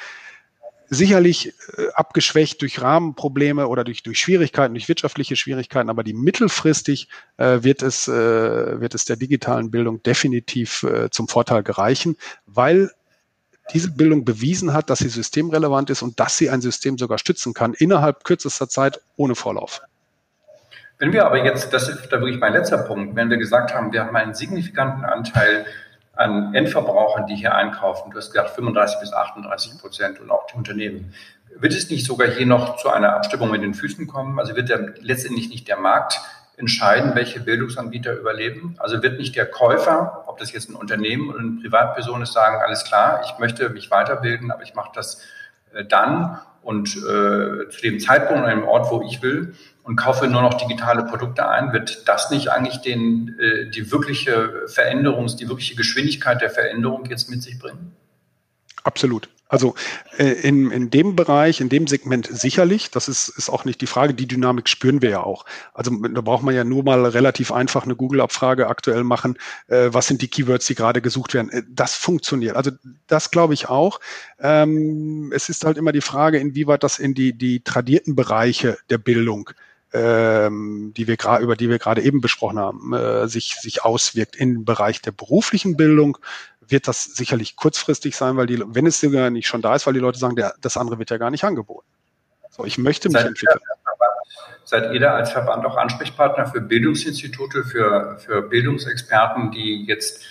sicherlich 0.89 1.53
äh, 1.78 1.88
abgeschwächt 1.93 2.62
durch 2.62 2.82
Rahmenprobleme 2.82 3.68
oder 3.68 3.84
durch, 3.84 4.03
durch 4.03 4.20
Schwierigkeiten, 4.20 4.74
durch 4.74 4.88
wirtschaftliche 4.88 5.36
Schwierigkeiten, 5.36 5.89
aber 5.89 6.03
die 6.03 6.14
mittelfristig 6.14 7.08
äh, 7.38 7.64
wird, 7.64 7.82
es, 7.82 8.08
äh, 8.08 8.80
wird 8.80 8.93
es 8.93 9.06
der 9.06 9.16
digitalen 9.16 9.72
Bildung 9.72 10.03
definitiv 10.03 10.84
äh, 10.84 11.10
zum 11.10 11.28
Vorteil 11.28 11.64
gereichen, 11.64 12.18
weil 12.45 12.91
diese 13.74 13.89
Bildung 13.89 14.26
bewiesen 14.26 14.74
hat, 14.74 14.89
dass 14.89 14.99
sie 14.99 15.10
systemrelevant 15.10 15.89
ist 15.89 16.03
und 16.03 16.20
dass 16.20 16.38
sie 16.38 16.49
ein 16.49 16.62
System 16.62 16.97
sogar 16.97 17.18
stützen 17.18 17.53
kann 17.53 17.74
innerhalb 17.74 18.24
kürzester 18.24 18.70
Zeit 18.70 19.01
ohne 19.16 19.34
Vorlauf. 19.34 19.82
Wenn 20.98 21.12
wir 21.12 21.26
aber 21.26 21.43
jetzt, 21.43 21.74
das 21.74 21.89
ist 21.89 22.08
da 22.10 22.20
wirklich 22.20 22.39
mein 22.39 22.54
letzter 22.54 22.78
Punkt, 22.78 23.16
wenn 23.16 23.30
wir 23.30 23.38
gesagt 23.38 23.74
haben, 23.74 23.91
wir 23.91 24.06
haben 24.06 24.16
einen 24.16 24.34
signifikanten 24.34 25.04
Anteil 25.04 25.66
an 26.14 26.56
Endverbrauchern, 26.56 27.28
die 27.28 27.36
hier 27.36 27.54
einkaufen, 27.54 28.12
du 28.12 28.18
hast 28.18 28.32
gesagt 28.32 28.52
35 28.52 29.00
bis 29.02 29.12
38 29.12 29.80
Prozent 29.80 30.22
und 30.22 30.32
auch 30.32 30.48
die 30.48 30.56
Unternehmen. 30.56 31.14
Wird 31.58 31.74
es 31.74 31.89
nicht 31.89 32.06
sogar 32.06 32.30
hier 32.30 32.46
noch 32.46 32.78
zu 32.78 32.89
einer 32.89 33.14
Abstimmung 33.14 33.52
mit 33.52 33.62
den 33.62 33.74
Füßen 33.74 34.08
kommen? 34.08 34.39
Also 34.39 34.56
wird 34.56 34.70
der, 34.70 34.93
letztendlich 35.02 35.50
nicht 35.50 35.68
der 35.68 35.78
Markt 35.78 36.22
entscheiden, 36.58 37.16
welche 37.16 37.41
Bildungsanbieter 37.41 38.14
überleben? 38.14 38.76
Also 38.78 39.04
wird 39.04 39.20
nicht 39.20 39.36
der 39.36 39.46
Käufer, 39.46 40.24
ob 40.28 40.38
das 40.38 40.54
jetzt 40.54 40.70
ein 40.70 40.76
Unternehmen 40.76 41.30
oder 41.30 41.39
eine 41.39 41.60
Privatperson 41.62 42.22
ist, 42.22 42.32
sagen, 42.32 42.62
alles 42.66 42.86
klar, 42.86 43.22
ich 43.26 43.38
möchte 43.39 43.70
mich 43.70 43.91
weiterbilden, 43.91 44.52
aber 44.52 44.64
ich 44.64 44.74
mache 44.74 44.91
das 44.93 45.22
äh, 45.74 45.84
dann 45.84 46.39
und 46.62 46.96
äh, 46.96 47.70
zu 47.70 47.82
dem 47.84 48.00
Zeitpunkt 48.00 48.43
an 48.43 48.50
einem 48.50 48.64
Ort, 48.64 48.89
wo 48.89 49.02
ich 49.02 49.22
will. 49.22 49.54
Und 49.86 49.96
kaufe 49.96 50.28
nur 50.28 50.42
noch 50.42 50.56
digitale 50.56 51.06
Produkte 51.06 51.48
ein, 51.48 51.72
wird 51.72 52.08
das 52.08 52.32
nicht 52.32 52.50
eigentlich 52.50 52.78
den, 52.78 53.38
äh, 53.40 53.70
die 53.70 53.92
wirkliche 53.92 54.64
Veränderung, 54.68 55.28
die 55.28 55.48
wirkliche 55.48 55.76
Geschwindigkeit 55.76 56.42
der 56.42 56.50
Veränderung 56.50 57.06
jetzt 57.06 57.30
mit 57.30 57.44
sich 57.44 57.60
bringen? 57.60 57.96
Absolut. 58.84 59.30
Also 59.48 59.76
äh, 60.18 60.26
in, 60.26 60.72
in 60.72 60.90
dem 60.90 61.16
Bereich, 61.16 61.62
in 61.62 61.70
dem 61.70 61.86
Segment 61.86 62.28
sicherlich, 62.32 62.90
das 62.90 63.08
ist, 63.08 63.30
ist 63.30 63.50
auch 63.50 63.64
nicht 63.64 63.80
die 63.80 63.88
Frage, 63.88 64.16
die 64.16 64.28
Dynamik 64.28 64.68
spüren 64.68 65.04
wir 65.04 65.12
ja 65.12 65.24
auch. 65.24 65.46
Also 65.72 65.92
da 65.92 66.22
braucht 66.22 66.42
man 66.42 66.56
ja 66.56 66.64
nur 66.64 66.84
mal 66.84 67.06
relativ 67.06 67.52
einfach 67.52 67.84
eine 67.84 67.96
Google-Abfrage 67.96 68.68
aktuell 68.68 69.04
machen, 69.04 69.38
äh, 69.68 69.90
was 69.92 70.08
sind 70.08 70.24
die 70.24 70.30
Keywords, 70.30 70.66
die 70.66 70.74
gerade 70.74 71.00
gesucht 71.00 71.36
werden. 71.36 71.52
Äh, 71.52 71.62
das 71.70 71.94
funktioniert. 71.94 72.56
Also 72.56 72.72
das 73.06 73.30
glaube 73.30 73.54
ich 73.54 73.70
auch. 73.70 74.00
Ähm, 74.40 75.32
es 75.34 75.48
ist 75.48 75.64
halt 75.64 75.78
immer 75.78 75.92
die 75.92 76.02
Frage, 76.02 76.40
inwieweit 76.40 76.82
das 76.82 76.98
in 76.98 77.14
die, 77.14 77.38
die 77.38 77.64
tradierten 77.64 78.16
Bereiche 78.16 78.80
der 78.90 78.98
Bildung 78.98 79.52
ähm, 79.94 80.94
die 80.96 81.08
wir 81.08 81.18
gerade 81.18 81.44
über 81.44 81.56
die 81.56 81.70
wir 81.70 81.80
gerade 81.80 82.02
eben 82.02 82.22
besprochen 82.22 82.60
haben, 82.60 82.94
äh, 82.94 83.28
sich 83.28 83.56
sich 83.56 83.84
auswirkt. 83.84 84.36
Im 84.36 84.66
Bereich 84.66 85.02
der 85.02 85.12
beruflichen 85.12 85.78
Bildung 85.78 86.18
wird 86.68 86.88
das 86.88 87.04
sicherlich 87.04 87.56
kurzfristig 87.56 88.16
sein, 88.16 88.38
weil 88.38 88.48
die, 88.48 88.62
wenn 88.66 88.88
es 88.88 89.00
sogar 89.00 89.30
nicht 89.30 89.48
schon 89.48 89.62
da 89.62 89.76
ist, 89.76 89.86
weil 89.86 89.94
die 89.94 90.00
Leute 90.00 90.20
sagen, 90.20 90.36
der, 90.36 90.56
das 90.62 90.78
andere 90.78 91.00
wird 91.00 91.10
ja 91.12 91.18
gar 91.18 91.32
nicht 91.32 91.44
angeboten. 91.44 91.88
So, 92.50 92.66
ich 92.66 92.78
möchte 92.78 93.10
mich 93.10 93.18
seid 93.18 93.28
entwickeln. 93.28 93.60
Ihr, 93.62 93.78
seid 94.64 94.94
ihr 94.94 95.00
da 95.00 95.14
als 95.16 95.32
Verband 95.32 95.66
auch 95.66 95.78
Ansprechpartner 95.78 96.48
für 96.48 96.62
Bildungsinstitute, 96.62 97.64
für, 97.64 98.18
für 98.18 98.42
Bildungsexperten, 98.42 99.52
die 99.52 99.86
jetzt 99.86 100.24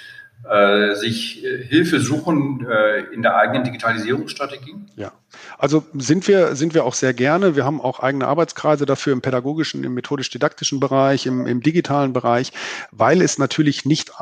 sich 0.94 1.42
äh, 1.44 1.64
Hilfe 1.64 2.00
suchen 2.00 2.66
äh, 2.68 3.00
in 3.14 3.22
der 3.22 3.36
eigenen 3.36 3.64
Digitalisierungsstrategie? 3.64 4.74
Ja, 4.96 5.12
also 5.58 5.84
sind 5.94 6.28
wir, 6.28 6.54
sind 6.54 6.74
wir 6.74 6.84
auch 6.84 6.94
sehr 6.94 7.14
gerne. 7.14 7.56
Wir 7.56 7.64
haben 7.64 7.80
auch 7.80 8.00
eigene 8.00 8.26
Arbeitskreise 8.26 8.84
dafür 8.84 9.14
im 9.14 9.22
pädagogischen, 9.22 9.84
im 9.84 9.94
methodisch-didaktischen 9.94 10.80
Bereich, 10.80 11.26
im, 11.26 11.46
im 11.46 11.62
digitalen 11.62 12.12
Bereich, 12.12 12.52
weil 12.90 13.22
es 13.22 13.38
natürlich 13.38 13.86
nicht, 13.86 14.12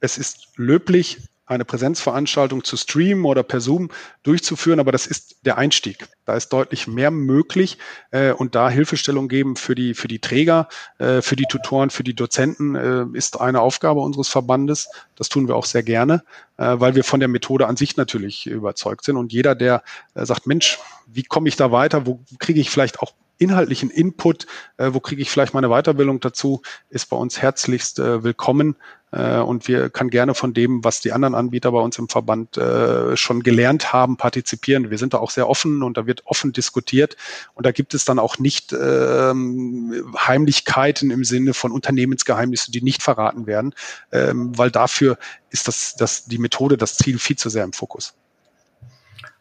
es 0.00 0.16
ist 0.16 0.48
löblich, 0.56 1.18
eine 1.48 1.64
Präsenzveranstaltung 1.64 2.62
zu 2.62 2.76
streamen 2.76 3.24
oder 3.24 3.42
per 3.42 3.60
Zoom 3.60 3.90
durchzuführen, 4.22 4.80
aber 4.80 4.92
das 4.92 5.06
ist 5.06 5.36
der 5.46 5.58
Einstieg. 5.58 6.06
Da 6.24 6.34
ist 6.36 6.50
deutlich 6.50 6.86
mehr 6.86 7.10
möglich 7.10 7.78
äh, 8.10 8.32
und 8.32 8.54
da 8.54 8.68
Hilfestellung 8.68 9.28
geben 9.28 9.56
für 9.56 9.74
die, 9.74 9.94
für 9.94 10.08
die 10.08 10.20
Träger, 10.20 10.68
äh, 10.98 11.22
für 11.22 11.36
die 11.36 11.46
Tutoren, 11.48 11.90
für 11.90 12.04
die 12.04 12.14
Dozenten 12.14 12.74
äh, 12.74 13.06
ist 13.14 13.40
eine 13.40 13.60
Aufgabe 13.60 14.00
unseres 14.00 14.28
Verbandes. 14.28 14.90
Das 15.16 15.28
tun 15.30 15.48
wir 15.48 15.56
auch 15.56 15.64
sehr 15.64 15.82
gerne, 15.82 16.22
äh, 16.58 16.74
weil 16.78 16.94
wir 16.94 17.04
von 17.04 17.20
der 17.20 17.28
Methode 17.28 17.66
an 17.66 17.76
sich 17.76 17.96
natürlich 17.96 18.46
überzeugt 18.46 19.04
sind. 19.04 19.16
Und 19.16 19.32
jeder, 19.32 19.54
der 19.54 19.82
äh, 20.14 20.26
sagt, 20.26 20.46
Mensch, 20.46 20.78
wie 21.06 21.22
komme 21.22 21.48
ich 21.48 21.56
da 21.56 21.72
weiter? 21.72 22.06
Wo 22.06 22.20
kriege 22.38 22.60
ich 22.60 22.70
vielleicht 22.70 23.00
auch 23.00 23.14
inhaltlichen 23.38 23.88
Input, 23.88 24.46
äh, 24.76 24.90
wo 24.92 25.00
kriege 25.00 25.22
ich 25.22 25.30
vielleicht 25.30 25.54
meine 25.54 25.68
Weiterbildung 25.68 26.20
dazu, 26.20 26.60
ist 26.90 27.08
bei 27.08 27.16
uns 27.16 27.40
herzlichst 27.40 27.98
willkommen. 27.98 28.76
Äh, 29.12 29.38
und 29.38 29.68
wir 29.68 29.90
kann 29.90 30.10
gerne 30.10 30.34
von 30.34 30.54
dem, 30.54 30.84
was 30.84 31.00
die 31.00 31.12
anderen 31.12 31.34
Anbieter 31.34 31.72
bei 31.72 31.80
uns 31.80 31.98
im 31.98 32.08
Verband 32.08 32.56
äh, 32.56 33.16
schon 33.16 33.42
gelernt 33.42 33.92
haben, 33.92 34.16
partizipieren. 34.16 34.90
Wir 34.90 34.98
sind 34.98 35.14
da 35.14 35.18
auch 35.18 35.30
sehr 35.30 35.48
offen 35.48 35.82
und 35.82 35.96
da 35.96 36.06
wird 36.06 36.26
offen 36.26 36.52
diskutiert. 36.52 37.16
Und 37.54 37.66
da 37.66 37.72
gibt 37.72 37.94
es 37.94 38.04
dann 38.04 38.18
auch 38.18 38.38
nicht 38.38 38.72
ähm, 38.72 40.14
Heimlichkeiten 40.16 41.10
im 41.10 41.24
Sinne 41.24 41.54
von 41.54 41.72
Unternehmensgeheimnissen, 41.72 42.72
die 42.72 42.82
nicht 42.82 43.02
verraten 43.02 43.46
werden, 43.46 43.74
ähm, 44.12 44.56
weil 44.56 44.70
dafür 44.70 45.18
ist 45.50 45.68
das, 45.68 45.96
das, 45.96 46.26
die 46.26 46.38
Methode, 46.38 46.76
das 46.76 46.96
Ziel 46.96 47.18
viel 47.18 47.36
zu 47.36 47.48
sehr 47.48 47.64
im 47.64 47.72
Fokus. 47.72 48.14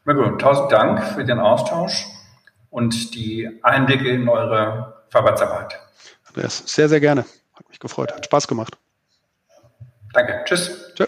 Na 0.06 0.14
gut, 0.14 0.40
tausend 0.40 0.72
Dank 0.72 1.04
für 1.04 1.26
den 1.26 1.40
Austausch 1.40 2.06
und 2.70 3.14
die 3.14 3.50
Einblicke 3.62 4.10
in 4.10 4.30
eure 4.30 5.04
Verbandsarbeit. 5.10 5.80
Andreas, 6.28 6.64
sehr, 6.66 6.88
sehr 6.88 7.02
gerne. 7.02 7.26
Hat 7.54 7.68
mich 7.68 7.80
gefreut. 7.80 8.14
Hat 8.14 8.24
Spaß 8.24 8.48
gemacht. 8.48 8.78
Danke. 10.18 10.42
Tschüss. 10.46 10.96
Tschö. 10.96 11.06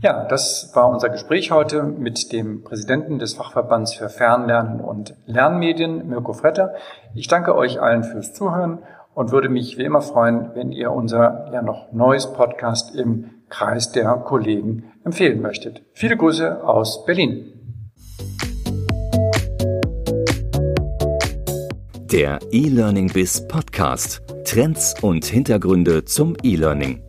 Ja, 0.00 0.24
das 0.24 0.70
war 0.72 0.88
unser 0.88 1.10
Gespräch 1.10 1.50
heute 1.50 1.82
mit 1.82 2.32
dem 2.32 2.64
Präsidenten 2.64 3.18
des 3.18 3.34
Fachverbands 3.34 3.92
für 3.92 4.08
Fernlernen 4.08 4.80
und 4.80 5.14
Lernmedien, 5.26 6.08
Mirko 6.08 6.32
Fretter. 6.32 6.72
Ich 7.14 7.28
danke 7.28 7.54
euch 7.54 7.78
allen 7.78 8.02
fürs 8.02 8.32
Zuhören 8.32 8.78
und 9.12 9.30
würde 9.30 9.50
mich 9.50 9.76
wie 9.76 9.84
immer 9.84 10.00
freuen, 10.00 10.52
wenn 10.54 10.72
ihr 10.72 10.90
unser 10.90 11.50
ja 11.52 11.60
noch 11.60 11.92
neues 11.92 12.32
Podcast 12.32 12.96
im 12.96 13.42
Kreis 13.50 13.92
der 13.92 14.14
Kollegen 14.14 14.94
empfehlen 15.04 15.42
möchtet. 15.42 15.82
Viele 15.92 16.16
Grüße 16.16 16.66
aus 16.66 17.04
Berlin. 17.04 17.44
Der 22.10 22.38
E-Learning 22.50 23.12
Biz 23.12 23.46
Podcast. 23.48 24.22
Trends 24.46 24.94
und 25.02 25.26
Hintergründe 25.26 26.06
zum 26.06 26.38
E-Learning. 26.42 27.02